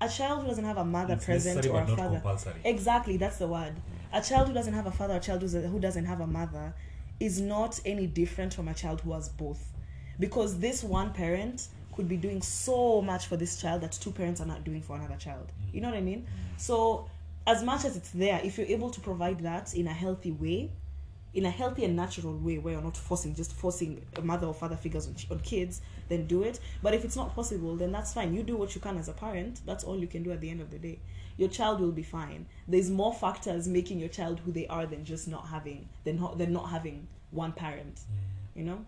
a 0.00 0.08
child 0.08 0.42
who 0.42 0.48
doesn't 0.48 0.64
have 0.64 0.78
a 0.78 0.84
mother 0.84 1.14
It's 1.14 1.24
present 1.24 1.66
or 1.66 1.80
a 1.80 1.86
father 1.86 2.20
compulsory. 2.20 2.60
exactly 2.64 3.16
that's 3.16 3.38
the 3.38 3.48
word. 3.48 3.74
Mm. 3.74 4.20
A 4.20 4.22
child 4.22 4.48
who 4.48 4.54
doesn't 4.54 4.74
have 4.74 4.86
a 4.86 4.90
father 4.90 5.16
a 5.16 5.20
child 5.20 5.42
who 5.42 5.80
doesn't 5.80 6.04
have 6.04 6.20
a 6.20 6.26
mother 6.26 6.74
is 7.20 7.40
not 7.40 7.80
any 7.84 8.06
different 8.06 8.54
from 8.54 8.68
a 8.68 8.74
child 8.74 9.00
who 9.02 9.12
has 9.12 9.28
both. 9.28 9.72
Because 10.20 10.58
this 10.58 10.82
one 10.82 11.12
parent 11.12 11.68
could 11.98 12.08
be 12.08 12.16
doing 12.16 12.40
so 12.40 13.02
much 13.02 13.26
for 13.26 13.36
this 13.36 13.60
child 13.60 13.80
that 13.80 13.90
two 13.90 14.12
parents 14.12 14.40
are 14.40 14.46
not 14.46 14.62
doing 14.62 14.80
for 14.80 14.94
another 14.94 15.16
child. 15.16 15.48
Mm. 15.48 15.74
You 15.74 15.80
know 15.80 15.88
what 15.88 15.96
i 15.96 16.00
mean? 16.00 16.20
Mm. 16.20 16.60
So 16.60 17.10
as 17.44 17.64
much 17.64 17.84
as 17.84 17.96
it's 17.96 18.10
there 18.10 18.40
if 18.44 18.56
you're 18.56 18.68
able 18.68 18.88
to 18.90 19.00
provide 19.00 19.40
that 19.40 19.74
in 19.74 19.88
a 19.88 19.92
healthy 19.92 20.30
way 20.30 20.70
in 21.34 21.44
a 21.44 21.50
healthy 21.50 21.84
and 21.84 21.96
natural 21.96 22.36
way 22.38 22.58
where 22.58 22.74
you're 22.74 22.82
not 22.82 22.96
forcing 22.96 23.34
just 23.34 23.52
forcing 23.52 24.00
a 24.14 24.22
mother 24.22 24.46
or 24.46 24.54
father 24.54 24.76
figures 24.76 25.08
on, 25.08 25.16
on 25.32 25.40
kids 25.40 25.80
then 26.08 26.28
do 26.28 26.44
it. 26.44 26.60
But 26.84 26.94
if 26.94 27.04
it's 27.04 27.16
not 27.16 27.34
possible 27.34 27.74
then 27.74 27.90
that's 27.90 28.14
fine. 28.14 28.32
You 28.32 28.44
do 28.44 28.56
what 28.56 28.76
you 28.76 28.80
can 28.80 28.96
as 28.96 29.08
a 29.08 29.12
parent. 29.12 29.60
That's 29.66 29.82
all 29.82 29.98
you 29.98 30.06
can 30.06 30.22
do 30.22 30.30
at 30.30 30.40
the 30.40 30.50
end 30.50 30.60
of 30.60 30.70
the 30.70 30.78
day. 30.78 31.00
Your 31.36 31.48
child 31.48 31.80
will 31.80 31.90
be 31.90 32.04
fine. 32.04 32.46
There's 32.68 32.90
more 32.90 33.12
factors 33.12 33.66
making 33.66 33.98
your 33.98 34.08
child 34.08 34.38
who 34.44 34.52
they 34.52 34.68
are 34.68 34.86
than 34.86 35.04
just 35.04 35.26
not 35.26 35.48
having 35.48 35.88
than 36.04 36.20
not, 36.20 36.38
than 36.38 36.52
not 36.52 36.70
having 36.70 37.08
one 37.32 37.52
parent 37.52 38.00
you 38.58 38.64
know 38.64 38.84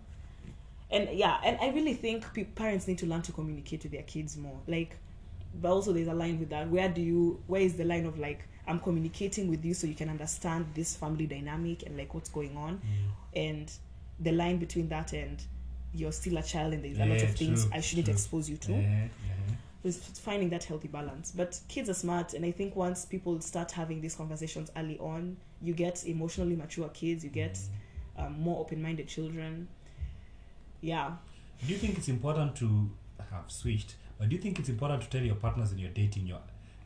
and 0.91 1.09
yeah 1.13 1.39
and 1.45 1.59
i 1.61 1.69
really 1.71 1.95
think 1.95 2.25
pe- 2.35 2.45
parents 2.45 2.87
need 2.89 2.99
to 2.99 3.07
learn 3.07 3.23
to 3.23 3.33
communicate 3.33 3.83
with 3.83 3.93
their 3.93 4.03
kids 4.03 4.37
more 4.37 4.59
like 4.67 4.97
but 5.61 5.71
also 5.71 5.93
there's 5.93 6.09
a 6.09 6.15
line 6.15 6.39
with 6.39 6.49
that 6.51 6.69
where 6.71 6.89
do 6.89 7.01
you 7.01 7.41
where 7.47 7.61
is 7.61 7.75
the 7.77 7.85
line 7.85 8.07
of 8.07 8.19
like 8.19 8.41
i'm 8.67 8.79
communicating 8.81 9.49
with 9.49 9.65
you 9.65 9.75
so 9.75 9.87
you 9.87 9.95
can 9.95 10.09
understand 10.09 10.67
this 10.75 10.97
family 10.97 11.27
dynamic 11.27 11.83
and 11.85 11.97
like 11.97 12.13
what's 12.15 12.29
going 12.31 12.57
on 12.57 12.81
and 13.35 13.73
the 14.21 14.33
line 14.33 14.59
between 14.59 14.89
that 14.89 15.13
and 15.13 15.43
you're 15.93 16.13
still 16.13 16.37
a 16.39 16.43
child 16.43 16.73
and 16.73 16.85
there's 16.85 16.99
a 16.99 17.05
lot 17.07 17.19
Yeah, 17.19 17.25
of 17.25 17.35
things 17.37 17.65
true, 17.65 17.73
i 17.75 17.81
shouldn't 17.81 18.07
true. 18.07 18.15
expose 18.15 18.49
you 18.49 18.57
to 18.59 18.73
Eh, 18.75 19.05
eh. 19.05 19.09
is 19.83 19.97
finding 20.23 20.51
that 20.51 20.63
healthy 20.65 20.89
balance. 20.89 21.33
But 21.35 21.59
kids 21.69 21.89
are 21.89 21.95
smart, 21.95 22.35
and 22.35 22.45
I 22.45 22.51
think 22.51 22.77
once 22.77 23.07
people 23.07 23.41
start 23.41 23.73
having 23.73 24.03
these 24.03 24.15
conversations 24.15 24.71
early 24.77 24.99
on, 24.99 25.39
you 25.63 25.73
get 25.73 26.07
emotionally 26.07 26.55
mature 26.55 26.89
kids, 26.91 27.25
you 27.25 27.31
get 27.31 27.59
um, 28.19 28.39
more 28.39 28.61
open-minded 28.61 29.09
children. 29.09 29.69
Yeah, 30.81 31.13
Do 31.65 31.73
you 31.73 31.79
think 31.79 31.99
it's 31.99 32.09
important 32.09 32.57
to 32.57 32.91
have 33.31 33.51
switched? 33.51 33.95
But 34.19 34.29
do 34.29 34.37
you 34.37 34.43
think 34.43 34.59
it's 34.59 34.69
important 34.69 35.03
to 35.03 35.09
tell 35.11 35.23
your 35.23 35.35
partners 35.37 35.71
when 35.71 35.79
you're 35.79 35.91
dating 35.91 36.27
your 36.27 36.41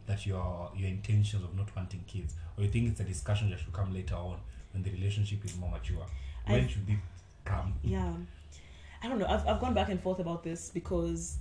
that 0.07 0.27
your 0.27 0.71
your 0.77 0.89
intentions 0.89 1.43
of 1.43 1.55
not 1.57 1.75
wanting 1.77 2.05
kids, 2.07 2.35
or 2.57 2.65
you 2.65 2.71
think 2.71 2.91
it's 2.91 3.01
a 3.01 3.05
discussion 3.05 3.51
that 3.51 3.59
should 3.61 3.73
come 3.73 3.93
later 3.95 4.15
on 4.17 4.39
when 4.73 4.83
the 4.83 4.91
relationship 4.91 5.45
is 5.45 5.57
more 5.57 5.71
mature? 5.71 6.05
When 6.47 6.65
I- 6.65 6.67
should 6.67 6.89
it 6.89 6.99
come? 7.45 7.75
yeah. 7.83 8.13
I 9.03 9.09
don't 9.09 9.19
know. 9.19 9.27
I've 9.27 9.47
I've 9.47 9.61
gone 9.61 9.75
back 9.75 9.91
and 9.91 10.01
forth 10.01 10.19
about 10.19 10.43
this 10.43 10.71
because 10.71 11.37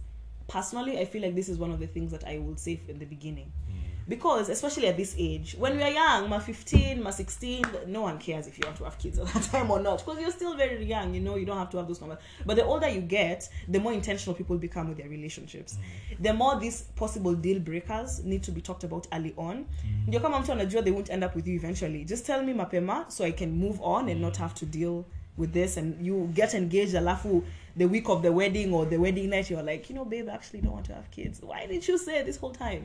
personally, 0.47 0.99
I 0.99 1.05
feel 1.05 1.21
like 1.21 1.33
this 1.35 1.47
is 1.49 1.57
one 1.57 1.71
of 1.71 1.79
the 1.79 1.87
things 1.87 2.11
that 2.11 2.25
I 2.27 2.37
will 2.39 2.57
say 2.57 2.79
in 2.89 2.99
the 2.99 3.05
beginning. 3.05 3.51
Mm. 3.71 3.82
Because 4.07 4.49
especially 4.49 4.87
at 4.87 4.97
this 4.97 5.15
age, 5.17 5.55
when 5.57 5.77
we 5.77 5.83
are 5.83 5.91
young, 5.91 6.29
ma 6.29 6.39
15, 6.39 7.01
ma 7.01 7.09
16, 7.09 7.65
no 7.87 8.01
one 8.01 8.17
cares 8.17 8.47
if 8.47 8.57
you 8.57 8.63
want 8.65 8.77
to 8.77 8.83
have 8.83 8.97
kids 8.99 9.17
at 9.19 9.27
that 9.27 9.43
time 9.43 9.71
or 9.71 9.79
not. 9.79 9.99
Because 9.99 10.19
you're 10.19 10.31
still 10.31 10.55
very 10.55 10.83
young, 10.83 11.13
you 11.13 11.21
know, 11.21 11.35
you 11.35 11.45
don't 11.45 11.57
have 11.57 11.69
to 11.71 11.77
have 11.77 11.87
those 11.87 12.01
numbers. 12.01 12.19
But 12.45 12.57
the 12.57 12.65
older 12.65 12.89
you 12.89 13.01
get, 13.01 13.47
the 13.67 13.79
more 13.79 13.93
intentional 13.93 14.35
people 14.35 14.57
become 14.57 14.89
with 14.89 14.97
their 14.97 15.09
relationships. 15.09 15.75
Mm. 15.75 16.23
The 16.23 16.33
more 16.33 16.59
these 16.59 16.81
possible 16.95 17.33
deal 17.33 17.59
breakers 17.59 18.23
need 18.23 18.43
to 18.43 18.51
be 18.51 18.61
talked 18.61 18.83
about 18.83 19.07
early 19.13 19.33
on. 19.37 19.55
Mm. 19.57 20.07
Ndio 20.07 20.19
kama 20.19 20.39
mtu 20.39 20.51
anajua 20.51 20.83
they 20.83 20.93
won't 20.93 21.09
end 21.09 21.23
up 21.23 21.35
with 21.35 21.47
you 21.47 21.55
eventually. 21.55 22.05
Just 22.05 22.25
tell 22.25 22.43
me 22.43 22.53
mapema 22.53 23.05
so 23.11 23.25
I 23.25 23.31
can 23.31 23.51
move 23.51 23.79
on 23.81 24.09
and 24.09 24.21
not 24.21 24.33
mm. 24.33 24.39
have 24.39 24.53
to 24.53 24.65
deal 24.65 25.05
with 25.37 25.53
this 25.53 25.77
and 25.77 26.05
you 26.05 26.29
get 26.33 26.53
engaged 26.53 26.95
alafu 26.95 27.43
the 27.77 27.85
week 27.85 28.09
of 28.09 28.21
the 28.21 28.29
wedding 28.29 28.73
or 28.73 28.85
the 28.85 28.97
wedding 28.97 29.29
night 29.29 29.49
you're 29.49 29.63
like 29.63 29.89
you 29.89 29.95
know 29.95 30.05
babe 30.05 30.29
I 30.29 30.33
actually 30.33 30.61
don't 30.61 30.73
want 30.73 30.85
to 30.85 30.93
have 30.93 31.09
kids 31.09 31.41
why 31.41 31.65
didn't 31.65 31.87
you 31.87 31.97
say 31.97 32.23
this 32.23 32.39
whole 32.39 32.51
time 32.53 32.83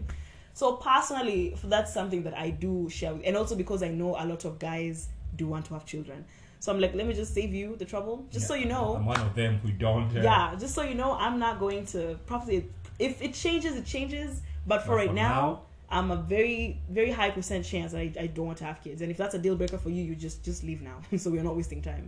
so 0.59 0.65
personally 0.91 1.43
that's 1.75 1.93
something 1.99 2.23
that 2.27 2.37
i 2.45 2.49
do 2.65 2.73
share 2.99 3.13
with 3.15 3.23
and 3.29 3.37
also 3.41 3.55
because 3.63 3.81
i 3.89 3.91
know 4.01 4.11
a 4.23 4.27
lot 4.33 4.43
of 4.45 4.59
guys 4.59 5.09
do 5.37 5.47
want 5.47 5.65
to 5.69 5.73
have 5.75 5.85
children. 5.95 6.25
So 6.61 6.73
i'm 6.73 6.81
like 6.85 6.95
let 6.99 7.07
me 7.07 7.15
just 7.23 7.33
save 7.39 7.53
you 7.61 7.77
the 7.83 7.85
trouble. 7.93 8.15
Just 8.35 8.47
so 8.51 8.55
you 8.63 8.67
know. 8.75 8.87
I'm 8.97 9.07
one 9.07 9.21
of 9.29 9.33
them 9.41 9.53
who 9.63 9.71
don't. 9.85 10.11
uh, 10.17 10.21
yeah 10.31 10.57
just 10.63 10.75
so 10.75 10.83
you 10.91 10.97
know 11.03 11.11
i'm 11.27 11.39
not 11.47 11.55
going 11.65 11.83
to 11.95 12.01
probably 12.31 12.57
if 12.99 13.23
it 13.27 13.33
changes 13.45 13.73
it 13.77 13.87
changes. 13.97 14.31
But 14.67 14.81
for 14.83 14.89
But 14.89 14.97
right 15.01 15.09
for 15.11 15.15
now, 15.15 15.41
now- 15.41 15.61
i'm 15.97 16.09
a 16.11 16.17
very 16.35 16.61
very 16.99 17.13
high 17.19 17.31
percent 17.39 17.63
chance 17.73 17.93
that 17.93 18.01
I, 18.07 18.09
I 18.25 18.27
don't 18.27 18.47
want 18.51 18.59
to 18.63 18.67
have 18.71 18.79
kids. 18.87 18.99
And 19.03 19.09
if 19.13 19.17
that's 19.23 19.37
a 19.41 19.43
deal 19.47 19.57
breaker 19.61 19.79
for 19.85 19.91
you 19.97 20.03
you 20.09 20.15
just 20.27 20.39
just 20.51 20.61
leave 20.69 20.81
now. 20.91 20.99
So 21.23 21.27
we're 21.35 21.47
not 21.51 21.57
wasting 21.61 21.83
time 21.93 22.07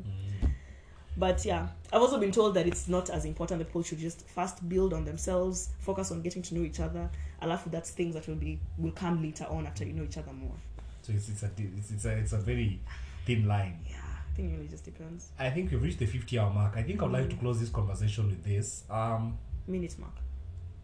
But 1.17 1.45
yeah, 1.45 1.69
I've 1.93 2.01
also 2.01 2.19
been 2.19 2.33
told 2.33 2.55
that 2.55 2.67
it's 2.67 2.89
not 2.89 3.11
as 3.11 3.25
important 3.25 3.59
that 3.59 3.67
people 3.67 3.83
should 3.83 3.99
just 3.99 4.27
first 4.29 4.67
build 4.69 4.93
on 4.95 5.05
themselves, 5.05 5.71
focus 5.81 6.11
on 6.13 6.23
getting 6.23 6.43
to 6.43 6.55
know 6.55 6.63
each 6.63 6.81
other. 6.81 7.11
Alafu 7.43 7.71
that's 7.71 7.91
things 7.91 8.15
that 8.15 8.27
will 8.29 8.37
be 8.37 8.59
will 8.79 8.93
come 8.93 9.23
later 9.23 9.45
on 9.51 9.67
after 9.67 9.85
you 9.85 9.93
know 9.93 10.05
each 10.05 10.17
other 10.19 10.33
more. 10.33 10.55
So 11.03 11.13
it's 11.13 11.29
it's 11.29 11.43
a 11.43 11.51
it's, 11.59 11.91
it's 11.91 12.05
a 12.05 12.11
it's 12.17 12.33
a 12.33 12.39
very 12.39 12.81
thin 13.27 13.47
line. 13.47 13.79
Yeah, 13.89 13.97
I 13.97 14.37
think 14.37 14.53
it 14.53 14.57
really 14.57 14.69
just 14.69 14.85
depends. 14.85 15.31
I 15.39 15.51
think 15.51 15.71
we've 15.71 15.83
reached 15.83 15.99
the 15.99 16.07
50 16.07 16.39
hour 16.39 16.51
mark. 16.53 16.77
I 16.77 16.83
think 16.85 17.03
I'd 17.03 17.11
like 17.11 17.29
to 17.31 17.37
close 17.37 17.59
this 17.61 17.71
conversation 17.71 18.29
with 18.29 18.45
this. 18.45 18.85
Um, 18.89 19.37
Minute 19.67 19.97
mark. 19.99 20.15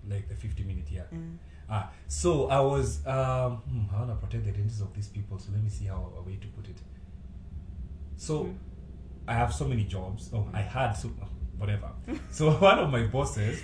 like 0.09 0.29
the 0.29 0.35
50 0.35 0.65
minute 0.65 0.87
yeah. 0.91 1.03
Mm. 1.13 1.37
Ah, 1.69 1.91
so 2.09 2.49
I 2.49 2.61
was 2.61 3.05
um 3.07 3.57
hmm, 3.59 3.95
I 3.95 4.01
wanna 4.01 4.15
protect 4.17 4.45
the 4.45 4.51
identities 4.51 4.81
of 4.81 4.93
these 4.95 5.09
people, 5.09 5.39
so 5.39 5.51
let 5.53 5.63
me 5.63 5.71
see 5.71 5.87
how 5.87 6.13
a 6.17 6.23
way 6.23 6.37
to 6.41 6.47
put 6.49 6.69
it. 6.69 6.77
So 8.17 8.45
Mm. 8.45 8.55
I 9.29 9.35
have 9.35 9.53
so 9.53 9.65
many 9.67 9.85
jobs. 9.85 10.31
Oh, 10.33 10.47
I 10.53 10.61
had 10.61 10.93
so 10.93 11.09
whatever. 11.59 11.91
so 12.31 12.51
one 12.71 12.79
of 12.79 12.91
my 12.91 13.05
bosses 13.07 13.63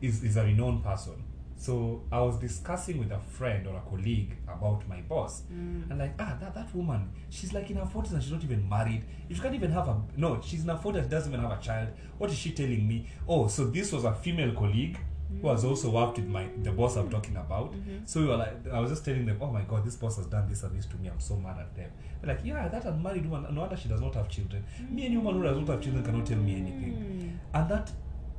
is 0.00 0.22
is 0.22 0.36
a 0.36 0.44
renowned 0.44 0.82
person. 0.84 1.24
So 1.56 2.04
I 2.10 2.22
was 2.22 2.38
discussing 2.38 2.98
with 2.98 3.10
a 3.12 3.18
friend 3.18 3.66
or 3.66 3.76
a 3.76 3.80
colleague 3.80 4.34
about 4.48 4.88
my 4.88 5.02
boss, 5.02 5.42
Mm. 5.52 5.90
and 5.90 5.98
like 5.98 6.14
ah 6.18 6.36
that, 6.40 6.54
that 6.54 6.74
woman, 6.74 7.10
she's 7.28 7.52
like 7.52 7.68
in 7.70 7.76
her 7.76 7.84
forties 7.84 8.12
and 8.12 8.22
she's 8.22 8.32
not 8.32 8.42
even 8.44 8.66
married. 8.68 9.04
If 9.28 9.36
she 9.36 9.42
can't 9.42 9.54
even 9.54 9.70
have 9.72 9.86
a 9.88 10.00
no, 10.16 10.40
she's 10.40 10.62
in 10.62 10.68
her 10.70 10.78
forties, 10.78 11.06
doesn't 11.06 11.30
even 11.32 11.44
have 11.46 11.58
a 11.58 11.62
child. 11.62 11.88
What 12.16 12.30
is 12.30 12.38
she 12.38 12.52
telling 12.52 12.88
me? 12.88 13.06
Oh, 13.28 13.46
so 13.48 13.66
this 13.66 13.92
was 13.92 14.04
a 14.04 14.14
female 14.14 14.52
colleague 14.54 14.96
who 15.42 15.48
has 15.48 15.64
also 15.64 15.90
worked 15.90 16.18
with 16.18 16.28
my 16.28 16.46
the 16.62 16.70
boss 16.72 16.96
I'm 16.96 17.10
talking 17.10 17.36
about. 17.36 17.74
So 18.06 18.20
we 18.20 18.26
were 18.26 18.36
like, 18.36 18.68
I 18.72 18.80
was 18.80 18.90
just 18.90 19.04
telling 19.04 19.26
them, 19.26 19.36
oh 19.40 19.50
my 19.52 19.62
god, 19.62 19.84
this 19.84 19.96
boss 19.96 20.16
has 20.16 20.26
done 20.26 20.48
this 20.48 20.62
and 20.62 20.76
this 20.78 20.86
to 20.86 20.96
me. 20.96 21.08
I'm 21.08 21.20
so 21.20 21.36
mad 21.36 21.58
at 21.60 21.74
them. 21.76 21.90
They're 22.22 22.34
like, 22.34 22.44
yeah, 22.44 22.68
that 22.68 22.84
unmarried 22.84 23.26
woman. 23.30 23.54
No 23.54 23.60
wonder 23.60 23.76
she 23.76 23.88
does 23.88 24.00
not 24.00 24.14
have 24.14 24.28
children. 24.28 24.64
Me, 24.90 25.06
any 25.06 25.16
woman 25.16 25.34
who 25.34 25.42
does 25.42 25.56
not 25.58 25.68
have 25.68 25.80
children 25.82 26.04
cannot 26.04 26.26
tell 26.26 26.38
me 26.38 26.54
anything. 26.56 27.38
And 27.54 27.68
that 27.70 27.90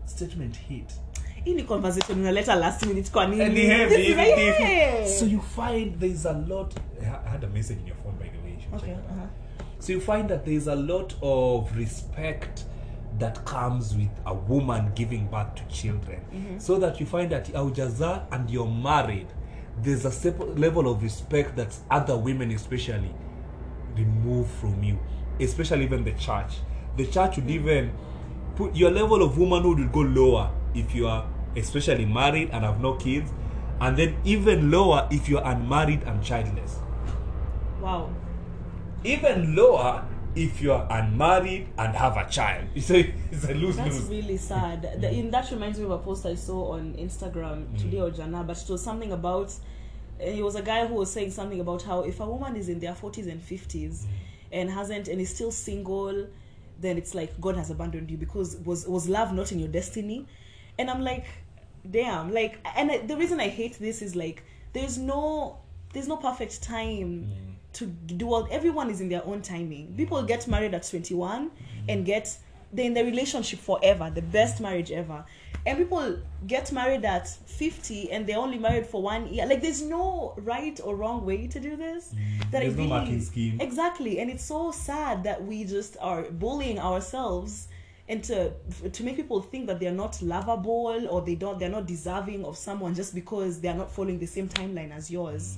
statement 0.06 0.56
hit. 0.56 0.94
hii 1.46 1.54
ni 1.54 1.64
conversation 1.64 2.20
unaleta 2.20 2.56
last 2.56 2.86
minute 2.86 3.12
kwa 3.12 3.28
nini 3.28 3.42
And 3.42 3.56
the 3.56 3.66
heavy, 3.66 4.14
very 4.14 4.32
heavy. 4.32 4.64
heavy. 4.64 5.10
So 5.10 5.26
you 5.26 5.42
find 5.42 6.00
there's 6.00 6.26
a 6.26 6.34
lot. 6.34 6.76
I 7.02 7.30
had 7.30 7.44
a 7.44 7.48
message 7.50 7.80
in 7.80 7.88
your 7.88 7.98
phone, 8.04 8.16
by 8.20 8.30
the 8.30 8.38
way. 8.44 8.52
you 8.72 8.78
okay 8.78 8.92
uh-huh. 8.94 9.28
So 9.80 9.94
you 9.94 10.00
find 10.02 10.30
that 10.30 10.46
there's 10.46 10.68
a 10.68 10.76
lot 10.76 11.16
of 11.22 11.76
respect 11.78 12.66
that 13.20 13.44
comes 13.46 13.96
with 13.96 14.10
a 14.26 14.34
woman 14.34 14.92
giving 14.96 15.28
birth 15.28 15.56
to 15.56 15.64
children. 15.66 16.22
Mm-hmm. 16.34 16.60
So 16.60 16.78
that 16.80 17.00
you 17.00 17.06
find 17.06 17.32
that 17.32 17.46
Aujaza 17.48 18.26
and 18.32 18.50
you're 18.50 18.68
married, 18.68 19.28
there's 19.82 20.06
a 20.06 20.12
separate 20.12 20.58
level 20.58 20.90
of 20.90 21.04
respect 21.04 21.56
that 21.56 21.76
other 21.90 22.18
women 22.18 22.52
especially 22.52 23.14
remove 23.96 24.50
from 24.50 24.82
you, 24.84 25.00
especially 25.40 25.84
even 25.84 26.04
the 26.04 26.14
church. 26.14 26.54
The 26.98 27.06
church 27.08 27.38
would 27.38 27.48
mm. 27.48 27.52
even 27.52 27.92
put 28.56 28.76
your 28.76 28.92
level 28.92 29.22
of 29.24 29.38
womanhood 29.38 29.80
will 29.80 29.88
go 29.88 30.02
lower 30.02 30.52
if 30.74 30.94
you 30.96 31.08
are 31.08 31.28
especially 31.56 32.06
married 32.06 32.50
and 32.52 32.64
have 32.64 32.80
no 32.80 32.94
kids, 32.96 33.32
and 33.82 33.98
then 33.98 34.16
even 34.24 34.72
lower 34.72 35.08
if 35.12 35.28
you're 35.28 35.44
unmarried 35.44 36.04
and 36.04 36.24
childless 36.24 36.78
wow 37.82 38.10
even 39.04 39.56
lower 39.56 40.06
if 40.36 40.62
you're 40.62 40.86
unmarried 40.90 41.68
and 41.78 41.96
have 41.96 42.18
a 42.18 42.30
child. 42.30 42.66
It's 42.76 42.90
a, 42.92 43.00
it's 43.32 43.46
a 43.46 43.54
lose 43.54 43.76
That's 43.78 44.00
lose. 44.00 44.10
really 44.10 44.38
sad. 44.38 44.82
The, 45.02 45.12
in, 45.12 45.32
that 45.32 45.50
reminds 45.52 45.78
me 45.80 45.86
of 45.86 45.92
a 45.92 45.98
post 45.98 46.26
I 46.26 46.36
saw 46.36 46.74
on 46.74 46.94
Instagram 46.94 47.66
Mm. 47.68 47.78
today 47.80 48.00
or 48.00 48.12
Jana, 48.12 48.44
but 48.44 48.62
it 48.62 48.70
was 48.70 48.84
something 48.84 49.12
about. 49.12 49.52
Uh, 50.20 50.26
it 50.26 50.44
was 50.44 50.56
a 50.56 50.62
guy 50.62 50.86
who 50.86 50.96
was 50.96 51.12
saying 51.12 51.32
something 51.32 51.60
about 51.60 51.82
how 51.84 52.02
if 52.02 52.20
a 52.20 52.26
woman 52.26 52.56
is 52.56 52.70
in 52.70 52.80
their 52.80 52.96
forties 52.96 53.28
and 53.28 53.42
fifties 53.42 54.06
Mm. 54.06 54.58
and 54.60 54.70
hasn't 54.72 55.08
and 55.08 55.20
is 55.22 55.34
still 55.34 55.52
single, 55.52 56.28
then 56.80 56.98
it's 56.98 57.14
like 57.14 57.40
God 57.42 57.56
has 57.58 57.70
abandoned 57.70 58.10
you 58.12 58.18
because 58.18 58.58
was 58.58 58.88
was 58.88 59.08
love 59.10 59.34
not 59.34 59.52
in 59.52 59.60
your 59.60 59.70
destiny, 59.70 60.26
and 60.80 60.90
I'm 60.90 61.02
like, 61.02 61.26
damn, 61.90 62.32
like, 62.34 62.60
and 62.76 62.92
I, 62.92 62.98
the 63.00 63.18
reason 63.18 63.40
I 63.40 63.50
hate 63.50 63.78
this 63.80 64.02
is 64.02 64.16
like 64.16 64.44
there's 64.74 64.98
no 64.98 65.58
there's 65.94 66.08
no 66.08 66.16
perfect 66.18 66.62
time 66.64 67.51
to 67.74 67.86
do 67.86 68.34
all 68.34 68.48
everyone 68.52 68.90
is 68.90 69.02
in 69.02 69.10
their 69.10 69.26
own 69.26 69.42
timing. 69.42 69.94
People 69.96 70.22
mm. 70.22 70.28
get 70.28 70.48
married 70.48 70.74
at 70.74 70.88
21 70.88 71.50
mm. 71.50 71.52
and 71.88 72.06
get 72.06 72.38
they're 72.74 72.86
in 72.86 72.94
the 72.94 73.04
relationship 73.04 73.60
forever 73.60 74.12
the 74.14 74.22
best 74.22 74.62
marriage 74.62 74.92
ever. 74.92 75.26
And 75.66 75.78
people 75.78 76.18
get 76.48 76.72
married 76.72 77.06
at 77.06 77.28
50 77.28 78.12
and 78.12 78.26
they're 78.26 78.40
only 78.40 78.58
married 78.58 78.88
for 78.88 79.02
one 79.02 79.32
year. 79.32 79.46
Like 79.46 79.62
there's 79.62 79.82
no 79.82 80.34
right 80.38 80.80
or 80.84 80.96
wrong 80.96 81.26
way 81.26 81.48
to 81.48 81.60
do 81.60 81.76
this. 81.76 82.14
Mm. 82.14 82.52
That 82.52 82.62
I 82.62 82.66
There's 82.66 82.78
no 82.78 82.86
marking 82.86 83.22
scheme. 83.22 83.62
exactly. 83.62 84.20
And 84.20 84.32
it's 84.32 84.44
so 84.44 84.72
sad 84.72 85.24
that 85.24 85.44
we 85.44 85.64
just 85.64 85.98
are 86.02 86.24
bullying 86.24 86.80
ourselves 86.80 87.68
and 88.10 88.24
to 88.26 88.52
to 88.92 89.04
make 89.04 89.16
people 89.16 89.42
think 89.42 89.68
that 89.68 89.80
they're 89.80 89.92
not 89.92 90.22
lovable 90.22 91.08
or 91.10 91.22
they 91.22 91.36
don't 91.36 91.60
they're 91.60 91.70
not 91.70 91.86
deserving 91.86 92.44
of 92.44 92.58
someone 92.58 92.94
just 92.96 93.14
because 93.14 93.62
they're 93.62 93.76
not 93.76 93.92
following 93.92 94.20
the 94.20 94.26
same 94.26 94.50
timeline 94.50 94.92
as 94.92 95.10
yours 95.10 95.58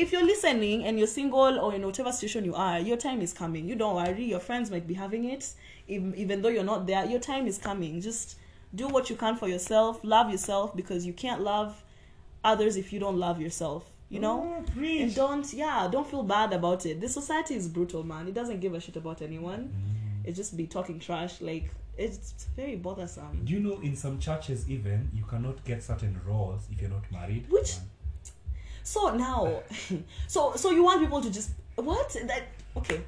if 0.00 0.12
you're 0.12 0.24
listening 0.24 0.84
and 0.84 0.98
you're 0.98 1.06
single 1.06 1.58
or 1.60 1.74
in 1.74 1.84
whatever 1.84 2.10
situation 2.10 2.44
you 2.44 2.54
are, 2.54 2.78
your 2.78 2.96
time 2.96 3.20
is 3.20 3.32
coming. 3.32 3.68
You 3.68 3.76
don't 3.76 3.94
worry. 3.96 4.24
Your 4.24 4.40
friends 4.40 4.70
might 4.70 4.86
be 4.86 4.94
having 4.94 5.24
it, 5.26 5.52
even, 5.88 6.14
even 6.14 6.40
though 6.42 6.48
you're 6.48 6.64
not 6.64 6.86
there. 6.86 7.04
Your 7.04 7.20
time 7.20 7.46
is 7.46 7.58
coming. 7.58 8.00
Just 8.00 8.36
do 8.74 8.88
what 8.88 9.10
you 9.10 9.16
can 9.16 9.36
for 9.36 9.48
yourself. 9.48 10.00
Love 10.02 10.30
yourself 10.30 10.74
because 10.74 11.04
you 11.04 11.12
can't 11.12 11.42
love 11.42 11.82
others 12.42 12.76
if 12.76 12.92
you 12.92 12.98
don't 12.98 13.18
love 13.18 13.40
yourself. 13.40 13.90
You 14.08 14.18
know, 14.18 14.64
Oh, 14.76 14.82
and 14.82 15.14
don't 15.14 15.52
yeah, 15.52 15.86
don't 15.92 16.04
feel 16.10 16.24
bad 16.24 16.52
about 16.52 16.84
it. 16.84 17.00
This 17.00 17.14
society 17.14 17.54
is 17.54 17.68
brutal, 17.68 18.02
man. 18.02 18.26
It 18.26 18.34
doesn't 18.34 18.58
give 18.58 18.74
a 18.74 18.80
shit 18.80 18.96
about 18.96 19.22
anyone. 19.22 19.72
Mm. 19.72 20.28
It 20.28 20.32
just 20.32 20.56
be 20.56 20.66
talking 20.66 20.98
trash. 20.98 21.40
Like 21.40 21.70
it's 21.96 22.46
very 22.56 22.74
bothersome. 22.74 23.42
Do 23.44 23.52
you 23.52 23.60
know 23.60 23.78
in 23.80 23.94
some 23.94 24.18
churches 24.18 24.68
even 24.68 25.10
you 25.14 25.24
cannot 25.24 25.64
get 25.64 25.82
certain 25.84 26.20
roles 26.26 26.62
if 26.72 26.80
you're 26.80 26.90
not 26.90 27.04
married? 27.12 27.48
Which- 27.50 27.76
So 28.82 29.14
now, 29.14 29.62
so 30.26 30.54
so 30.56 30.70
you 30.70 30.82
want 30.82 31.00
people 31.00 31.20
to 31.20 31.30
just 31.30 31.50
what 31.76 32.10
that 32.26 32.44
okay? 32.76 33.02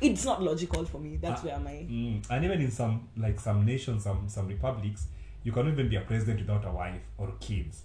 It's 0.00 0.24
not 0.24 0.42
logical 0.42 0.84
for 0.86 0.98
me. 0.98 1.16
That's 1.16 1.42
Ah, 1.42 1.46
where 1.46 1.58
my 1.60 1.72
Mm. 1.88 2.24
And 2.30 2.44
even 2.44 2.60
in 2.60 2.70
some 2.70 3.08
like 3.16 3.38
some 3.40 3.64
nations, 3.64 4.04
some 4.04 4.28
some 4.28 4.48
republics, 4.48 5.06
you 5.42 5.52
cannot 5.52 5.72
even 5.72 5.88
be 5.88 5.96
a 5.96 6.00
president 6.00 6.40
without 6.40 6.64
a 6.66 6.70
wife 6.72 7.02
or 7.18 7.32
kids. 7.40 7.82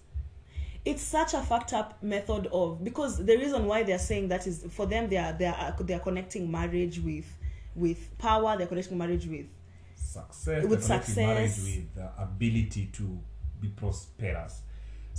it's 0.86 1.04
such 1.04 1.34
a 1.34 1.42
fucked 1.42 1.74
up 1.74 2.02
method 2.02 2.48
of 2.54 2.82
because 2.84 3.24
the 3.24 3.36
reason 3.38 3.66
why 3.66 3.84
they're 3.84 4.00
saying 4.00 4.30
that 4.30 4.48
is 4.48 4.66
for 4.72 4.86
them 4.86 5.10
they 5.10 5.18
are 5.18 5.34
they 5.34 5.46
are 5.46 5.76
they 5.82 5.94
are 5.94 6.00
connecting 6.00 6.50
marriage 6.50 7.00
with 7.00 7.26
with 7.76 8.18
power. 8.18 8.58
They're 8.58 8.66
connecting 8.68 8.98
marriage 8.98 9.28
with 9.28 9.46
Success, 9.96 10.64
With 10.66 10.88
they're 10.88 11.26
marriage 11.28 11.58
with 11.58 11.96
the 11.96 12.10
ability 12.18 12.90
to 12.94 13.20
be 13.62 13.68
prosperous. 13.68 14.62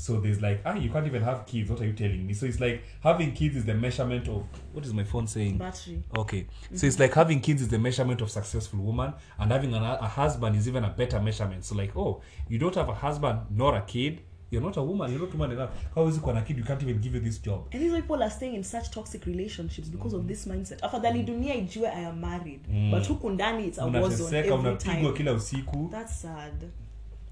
So 0.01 0.19
there's 0.19 0.41
like, 0.41 0.63
ah, 0.65 0.75
you 0.75 0.89
can't 0.91 1.07
even 1.07 1.23
have 1.23 1.45
kids. 1.47 1.71
What 1.71 1.81
are 1.83 1.87
you 1.87 1.93
telling 1.93 2.27
me? 2.27 2.33
So 2.33 2.47
it's 2.47 2.59
like 2.59 2.83
having 3.03 3.33
kids 3.33 3.57
is 3.57 3.65
the 3.67 3.75
measurement 3.75 4.29
of 4.29 4.45
what 4.73 4.87
is 4.87 4.95
my 4.95 5.05
phone 5.05 5.27
saying? 5.27 5.59
battery. 5.59 6.03
Okay, 6.17 6.47
so 6.75 6.87
it's 6.87 6.99
like 6.99 7.13
having 7.13 7.41
kids 7.41 7.61
is 7.63 7.69
the 7.69 7.79
measurement 7.79 8.21
of 8.23 8.31
successful 8.31 8.81
woman, 8.81 9.13
and 9.39 9.53
having 9.53 9.75
a, 9.75 9.99
a 10.01 10.09
husband 10.09 10.57
is 10.57 10.67
even 10.67 10.85
a 10.85 10.89
better 10.89 11.21
measurement. 11.21 11.65
So 11.67 11.75
like, 11.75 11.95
oh, 11.97 12.23
you 12.49 12.59
don't 12.59 12.75
have 12.77 12.89
a 12.89 12.95
husband 12.95 13.41
nor 13.51 13.77
a 13.77 13.83
kid, 13.83 14.23
you're 14.51 14.63
not 14.63 14.77
a 14.79 14.83
woman, 14.83 15.11
you're 15.13 15.21
not 15.21 15.33
woman 15.35 15.53
enough. 15.53 15.71
How 15.95 16.07
is 16.07 16.17
it 16.17 16.23
when 16.23 16.37
a 16.39 16.43
kid 16.43 16.57
you 16.57 16.65
can't 16.65 16.83
even 16.83 16.99
give 17.01 17.15
you 17.15 17.21
this 17.21 17.39
job? 17.39 17.69
And 17.73 17.83
these 17.83 17.93
people 17.93 18.23
are 18.23 18.31
staying 18.31 18.55
in 18.55 18.65
such 18.65 18.91
toxic 18.91 19.27
relationships 19.27 19.89
because 19.89 20.15
of 20.15 20.27
this 20.27 20.47
mindset. 20.47 20.81
Afadhali 20.81 21.23
dunia 21.23 21.55
ijue 21.55 21.87
I 21.87 22.01
am 22.01 22.21
married, 22.21 22.61
but 22.91 23.07
huku 23.09 23.31
ndani 23.31 23.67
it's 23.67 23.79
a 23.79 23.87
war 23.87 24.11
zone 24.11 24.39
every 24.39 24.51
unapigwa 24.53 24.95
time. 24.95 25.13
kila 25.13 25.33
usiku. 25.33 25.89
That's 25.93 26.23
sad. 26.23 26.71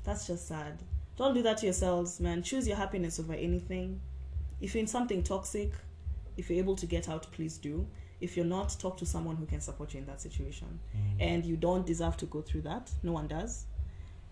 That's 0.04 0.26
just 0.28 0.48
sad. 0.48 0.74
Don't 1.18 1.34
do 1.34 1.42
that 1.42 1.58
to 1.58 1.66
yourselves, 1.66 2.20
man. 2.20 2.44
Choose 2.44 2.68
your 2.68 2.76
happiness 2.76 3.18
over 3.18 3.32
anything. 3.32 4.00
If 4.60 4.74
you're 4.74 4.80
in 4.80 4.86
something 4.86 5.24
toxic, 5.24 5.72
if 6.36 6.48
you're 6.48 6.60
able 6.60 6.76
to 6.76 6.86
get 6.86 7.08
out, 7.08 7.26
please 7.32 7.58
do. 7.58 7.86
If 8.20 8.36
you're 8.36 8.46
not, 8.46 8.76
talk 8.78 8.96
to 8.98 9.06
someone 9.06 9.34
who 9.34 9.44
can 9.44 9.60
support 9.60 9.94
you 9.94 10.00
in 10.00 10.06
that 10.06 10.20
situation. 10.20 10.78
Mm. 10.96 11.16
And 11.18 11.44
you 11.44 11.56
don't 11.56 11.84
deserve 11.84 12.16
to 12.18 12.26
go 12.26 12.40
through 12.40 12.62
that. 12.62 12.92
No 13.02 13.10
one 13.12 13.26
does. 13.26 13.64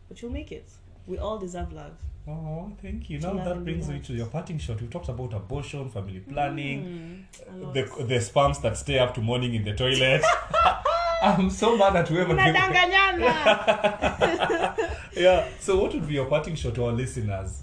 But 0.09 0.23
you'll 0.23 0.31
make 0.31 0.53
it. 0.53 0.71
We 1.09 1.19
all 1.19 1.39
deserve 1.39 1.73
love. 1.73 1.97
Oh, 2.29 2.73
thank 2.81 3.11
you. 3.11 3.19
To 3.21 3.35
Now 3.35 3.45
that 3.45 3.65
brings 3.65 3.89
me 3.89 3.99
to 4.01 4.13
your 4.13 4.27
parting 4.27 4.59
shot. 4.59 4.81
We 4.81 4.87
talked 4.87 5.09
about 5.09 5.33
abortion, 5.35 5.91
family 5.91 6.21
planning, 6.21 7.27
mm, 7.33 7.63
lot. 7.63 7.75
the 7.75 7.83
the 8.05 8.17
spams 8.17 8.61
that 8.63 8.77
stay 8.77 8.99
up 8.99 9.15
to 9.15 9.21
morning 9.21 9.55
in 9.55 9.65
the 9.65 9.75
toilet. 9.75 10.23
I'm 11.27 11.51
so 11.51 11.77
mad 11.77 11.97
at 11.97 12.09
whoever 12.09 12.35
yeah. 15.17 15.49
So, 15.61 15.81
what 15.81 15.93
would 15.95 16.07
be 16.07 16.15
your 16.15 16.27
parting 16.27 16.55
shot 16.55 16.75
to 16.77 16.85
our 16.87 16.93
listeners, 16.93 17.63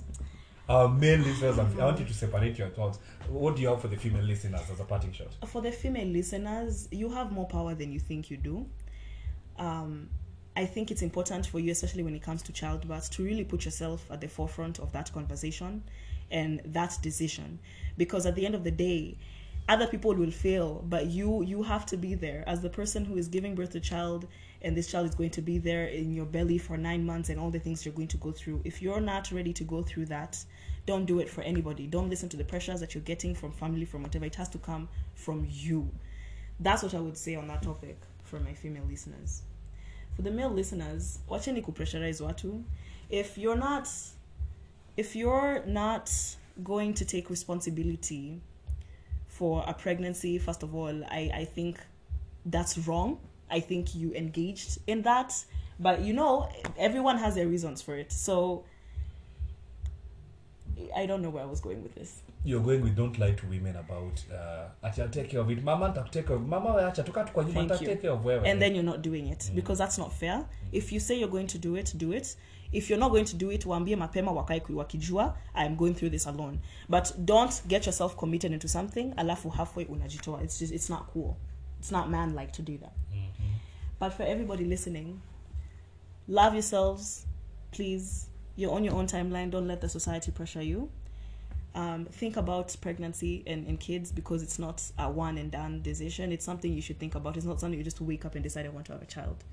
our 0.68 0.90
male 0.90 1.20
listeners? 1.20 1.58
and- 1.58 1.82
I 1.82 1.86
want 1.86 2.00
you 2.00 2.06
to 2.06 2.14
separate 2.14 2.58
your 2.58 2.70
thoughts. 2.70 3.00
What 3.30 3.56
do 3.56 3.62
you 3.62 3.70
have 3.70 3.82
for 3.82 3.88
the 3.88 3.98
female 3.98 4.24
listeners 4.24 4.62
as 4.72 4.80
a 4.80 4.84
parting 4.84 5.14
shot? 5.14 5.28
for 5.48 5.62
the 5.62 5.72
female 5.72 6.08
listeners, 6.08 6.88
you 6.92 7.10
have 7.10 7.32
more 7.32 7.48
power 7.48 7.74
than 7.74 7.92
you 7.92 8.00
think 8.00 8.30
you 8.30 8.38
do. 8.38 8.66
Um, 9.58 10.10
I 10.56 10.66
think 10.66 10.92
it's 10.92 11.02
important 11.02 11.48
for 11.48 11.60
you, 11.60 11.72
especially 11.72 12.04
when 12.04 12.16
it 12.16 12.22
comes 12.22 12.44
to 12.44 12.54
childbirth, 12.54 13.10
to 13.12 13.24
really 13.24 13.44
put 13.44 13.66
yourself 13.66 14.06
at 14.12 14.22
the 14.22 14.28
forefront 14.28 14.80
of 14.80 14.92
that 14.92 15.12
conversation 15.12 15.84
and 16.30 16.62
that 16.66 16.98
decision, 17.02 17.60
because 17.98 18.26
at 18.26 18.36
the 18.36 18.46
end 18.46 18.56
of 18.56 18.64
the 18.64 18.72
day, 18.72 19.18
other 19.68 19.88
people 19.88 20.14
will 20.14 20.32
fail, 20.32 20.84
but 20.90 21.08
you 21.08 21.42
you 21.44 21.64
have 21.64 21.86
to 21.88 21.98
be 21.98 22.16
there 22.16 22.44
as 22.48 22.62
the 22.62 22.70
person 22.70 23.06
who 23.06 23.18
is 23.18 23.28
giving 23.28 23.56
birth 23.56 23.72
to 23.72 23.80
child 23.80 24.28
and 24.62 24.76
this 24.76 24.88
child 24.88 25.08
is 25.08 25.16
going 25.16 25.30
to 25.32 25.42
be 25.42 25.58
there 25.58 25.86
in 25.86 26.14
your 26.14 26.26
belly 26.26 26.58
for 26.58 26.78
nine 26.78 27.06
months 27.06 27.30
and 27.30 27.40
all 27.40 27.50
the 27.50 27.60
things 27.60 27.86
you're 27.86 27.94
going 27.94 28.08
to 28.08 28.18
go 28.18 28.32
through. 28.32 28.62
If 28.64 28.82
you're 28.82 29.02
not 29.02 29.32
ready 29.32 29.54
to 29.54 29.64
go 29.64 29.84
through 29.84 30.06
that, 30.08 30.44
don't 30.86 31.06
do 31.06 31.20
it 31.20 31.30
for 31.30 31.42
anybody. 31.42 31.88
Don't 31.88 32.10
listen 32.10 32.30
to 32.30 32.38
the 32.38 32.44
pressures 32.44 32.80
that 32.80 32.94
you're 32.94 33.04
getting 33.04 33.36
from 33.36 33.52
family, 33.52 33.86
from 33.86 34.04
whatever. 34.04 34.26
It 34.26 34.36
has 34.36 34.50
to 34.50 34.58
come 34.58 34.88
from 35.16 35.48
you. 35.50 35.90
That's 36.60 36.84
what 36.84 36.94
I 36.94 37.00
would 37.00 37.18
say 37.18 37.36
on 37.36 37.48
that 37.48 37.62
topic 37.64 37.98
for 38.24 38.40
my 38.40 38.54
female 38.54 38.86
listeners. 38.90 39.44
For 40.16 40.22
the 40.22 40.32
male 40.32 40.52
listeners, 40.52 41.20
wacheni 41.30 41.62
kupressurize 41.64 42.22
watu. 42.22 42.64
If 43.10 43.38
you're 43.38 43.56
not 43.58 43.90
if 44.96 45.16
you're 45.16 45.64
not 45.66 46.12
going 46.64 46.94
to 46.94 47.06
take 47.06 47.30
responsibility 47.30 48.40
for 49.44 49.62
a 49.68 49.74
pregnancy, 49.74 50.38
first 50.40 50.64
of 50.64 50.74
all, 50.74 51.04
I, 51.12 51.30
I 51.42 51.44
think 51.44 51.78
that's 52.46 52.78
wrong. 52.78 53.20
I 53.52 53.60
think 53.60 53.94
you 53.94 54.14
engaged 54.14 54.78
in 54.88 55.02
that. 55.02 55.36
But 55.78 56.00
you 56.00 56.14
know, 56.14 56.48
everyone 56.78 57.18
has 57.18 57.36
their 57.36 57.50
reasons 57.50 57.82
for 57.82 57.98
it. 57.98 58.10
So 58.14 58.64
I 60.96 61.06
don't 61.08 61.22
know 61.22 61.30
where 61.30 61.44
I 61.44 61.50
was 61.50 61.62
going 61.62 61.84
with 61.84 61.96
this. 61.96 62.22
you're 62.46 62.64
going 62.64 62.82
with 62.82 62.96
don't 62.96 63.18
lie 63.20 63.32
to 63.32 63.46
women 63.48 63.76
about 63.76 64.24
uh, 64.34 64.68
I'll 64.84 65.10
take 65.10 65.30
care 65.30 65.40
of 65.42 65.50
it. 65.52 65.64
Mama 65.64 65.94
take 66.12 66.28
care 66.28 66.36
of 66.36 66.48
mama 66.48 66.70
acha 66.70 67.04
tukaa 67.04 67.24
tu 67.24 67.34
kwa 67.34 67.44
nyumba 67.44 67.54
Thank 67.68 67.82
you. 67.82 67.88
nitakutake 67.88 68.02
care 68.02 68.12
of 68.12 68.26
wewe. 68.26 68.52
And 68.52 68.62
then 68.62 68.76
you're 68.76 68.92
not 68.92 69.02
doing 69.02 69.28
it 69.28 69.52
because 69.56 69.78
that's 69.84 69.98
not 69.98 70.12
fair. 70.12 70.46
If 70.72 70.92
you 70.92 71.00
say 71.00 71.20
you're 71.20 71.32
going 71.32 71.48
to 71.48 71.58
do 71.58 71.76
it 71.78 71.98
do 71.98 72.14
it. 72.14 72.38
If 72.72 72.90
you're 72.90 73.00
not 73.00 73.12
going 73.12 73.26
to 73.26 73.36
do 73.36 73.52
it 73.52 73.66
waambie 73.66 73.96
mapema 73.96 74.32
wakae 74.32 74.62
wakijua 74.76 75.38
I 75.54 75.66
am 75.66 75.76
going 75.76 75.94
through 75.94 76.12
this 76.12 76.28
alone. 76.28 76.60
But 76.90 77.14
don't 77.26 77.68
get 77.68 77.86
yourself 77.86 78.16
committed 78.16 78.52
into 78.52 78.68
something 78.68 79.14
alafu 79.16 79.50
halfway 79.50 79.86
unajitoa. 79.86 80.44
It's 80.44 80.60
just 80.60 80.74
it's 80.74 80.90
not 80.90 81.02
cool. 81.14 81.36
It's 81.80 81.92
not 81.92 82.10
man 82.10 82.36
like 82.36 82.52
to 82.52 82.62
do 82.62 82.78
that. 82.78 82.94
But 84.00 84.14
for 84.14 84.26
everybody 84.26 84.66
listening 84.66 85.20
love 86.28 86.54
yourselves 86.54 87.28
please 87.72 88.28
you're 88.56 88.72
on 88.72 88.84
your 88.84 88.94
own 88.96 89.08
timeline 89.08 89.50
don't 89.50 89.68
let 89.68 89.82
the 89.82 89.90
society 89.90 90.32
pressure 90.32 90.62
you 90.62 90.90
um, 91.76 92.06
think 92.06 92.38
about 92.38 92.76
pregnancy 92.82 93.44
and, 93.48 93.66
and 93.68 93.80
kids 93.80 94.12
because 94.12 94.44
it's 94.44 94.60
not 94.60 94.82
a 95.00 95.10
one 95.10 95.38
and 95.38 95.52
done 95.52 95.82
decision. 95.82 96.32
It's 96.32 96.46
something 96.46 96.72
you 96.72 96.82
should 96.82 97.00
think 97.00 97.16
about. 97.16 97.36
It's 97.36 97.46
not 97.46 97.60
something 97.60 97.78
you 97.78 97.84
just 97.84 98.02
wake 98.02 98.26
up 98.26 98.36
and 98.36 98.44
decide 98.44 98.66
I 98.66 98.70
want 98.70 98.86
to 98.88 98.92
have 98.94 99.02
a 99.02 99.08
child. 99.08 99.44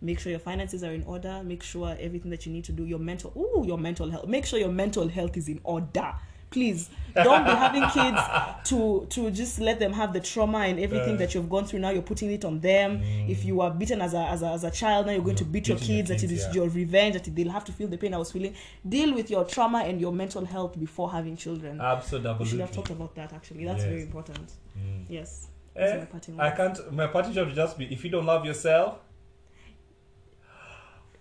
Make 0.00 0.20
sure 0.20 0.30
your 0.30 0.38
finances 0.38 0.84
are 0.84 0.92
in 0.92 1.02
order. 1.04 1.42
Make 1.44 1.62
sure 1.62 1.96
everything 1.98 2.30
that 2.30 2.46
you 2.46 2.52
need 2.52 2.64
to 2.64 2.72
do, 2.72 2.84
your 2.84 2.98
mental, 2.98 3.32
ooh, 3.36 3.64
your 3.66 3.78
mental 3.78 4.10
health. 4.10 4.26
Make 4.28 4.46
sure 4.46 4.58
your 4.58 4.68
mental 4.68 5.08
health 5.08 5.36
is 5.36 5.48
in 5.48 5.60
order. 5.64 6.14
Please 6.54 6.88
don't 7.14 7.44
be 7.44 7.50
having 7.50 7.82
kids 7.90 8.20
to 8.70 9.06
to 9.10 9.30
just 9.30 9.60
let 9.60 9.78
them 9.78 9.92
have 9.92 10.12
the 10.12 10.20
trauma 10.20 10.58
and 10.70 10.78
everything 10.80 11.14
Uh. 11.14 11.18
that 11.18 11.34
you've 11.34 11.50
gone 11.50 11.64
through. 11.66 11.80
Now 11.80 11.90
you're 11.90 12.02
putting 12.12 12.30
it 12.32 12.44
on 12.44 12.60
them. 12.60 13.00
If 13.28 13.44
you 13.44 13.56
were 13.56 13.70
beaten 13.70 14.00
as 14.00 14.14
a, 14.14 14.22
as 14.34 14.42
a 14.42 14.48
as 14.48 14.64
a 14.64 14.70
child, 14.70 15.06
now 15.06 15.12
you're 15.12 15.22
going 15.30 15.36
to 15.44 15.44
beat 15.44 15.68
your 15.68 15.76
beating 15.78 15.96
your 15.96 16.02
kids. 16.02 16.08
That 16.10 16.22
it 16.24 16.28
kids, 16.28 16.32
is 16.40 16.46
yeah. 16.46 16.54
your 16.62 16.68
revenge. 16.70 17.14
That 17.14 17.24
they'll 17.36 17.50
have 17.58 17.64
to 17.66 17.72
feel 17.72 17.88
the 17.88 17.98
pain 17.98 18.14
I 18.14 18.18
was 18.18 18.32
feeling. 18.32 18.54
Deal 18.88 19.12
with 19.14 19.30
your 19.30 19.44
trauma 19.44 19.78
and 19.88 20.00
your 20.00 20.12
mental 20.12 20.44
health 20.44 20.78
before 20.78 21.10
having 21.10 21.36
children. 21.36 21.80
absolutely 21.80 22.36
We 22.40 22.44
should 22.50 22.60
have 22.60 22.72
talked 22.72 22.90
about 22.90 23.14
that 23.16 23.32
actually. 23.32 23.64
That's 23.64 23.82
Yes. 23.82 23.88
very 23.92 24.02
important. 24.02 24.46
Mm. 24.78 25.04
Yes. 25.08 25.48
Eh, 25.76 25.96
my 25.98 26.04
parting 26.04 26.38
I 26.40 26.50
can't 26.50 26.78
my 26.92 27.06
party 27.08 27.32
shot 27.34 27.46
would 27.46 27.54
just 27.64 27.76
be 27.78 27.84
if 27.92 28.04
you 28.04 28.10
don't 28.10 28.26
love 28.26 28.44
yourself 28.46 28.90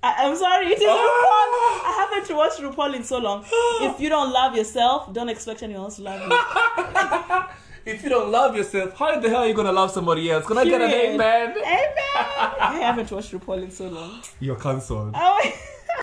I, 0.06 0.26
I'm 0.28 0.36
sorry, 0.36 0.68
it 0.68 0.82
is 0.82 0.84
Ah! 0.86 0.98
RuPaul. 1.08 1.50
I 1.90 1.92
haven't 2.02 2.36
watched 2.36 2.60
RuPaul 2.60 2.94
in 2.96 3.04
so 3.04 3.20
long. 3.20 3.46
if 3.88 4.00
you 4.02 4.10
don't 4.10 4.32
love 4.34 4.56
yourself, 4.56 5.12
don't 5.14 5.30
expect 5.30 5.64
anyone 5.64 5.84
else 5.86 5.96
to 5.96 6.02
love 6.04 6.20
you. 6.22 7.44
if 7.94 8.02
you 8.04 8.10
don't 8.10 8.32
love 8.32 8.56
yourself 8.56 8.98
how 8.98 9.20
the 9.20 9.28
hell 9.30 9.42
are 9.44 9.48
you 9.48 9.54
gonna 9.54 9.72
love 9.72 9.92
somebody 9.92 10.32
else 10.32 10.46
can 10.46 10.58
I 10.58 10.64
get 10.64 10.80
an 10.82 10.90
amen 10.90 11.50
Amen. 11.52 11.94
I 12.16 12.78
haven't 12.82 13.12
watched 13.12 13.34
RuPaul 13.34 13.62
in 13.64 13.72
so 13.72 13.88
long. 13.90 14.22
you're 14.40 14.56
cancelled 14.56 15.12
Oh, 15.14 15.52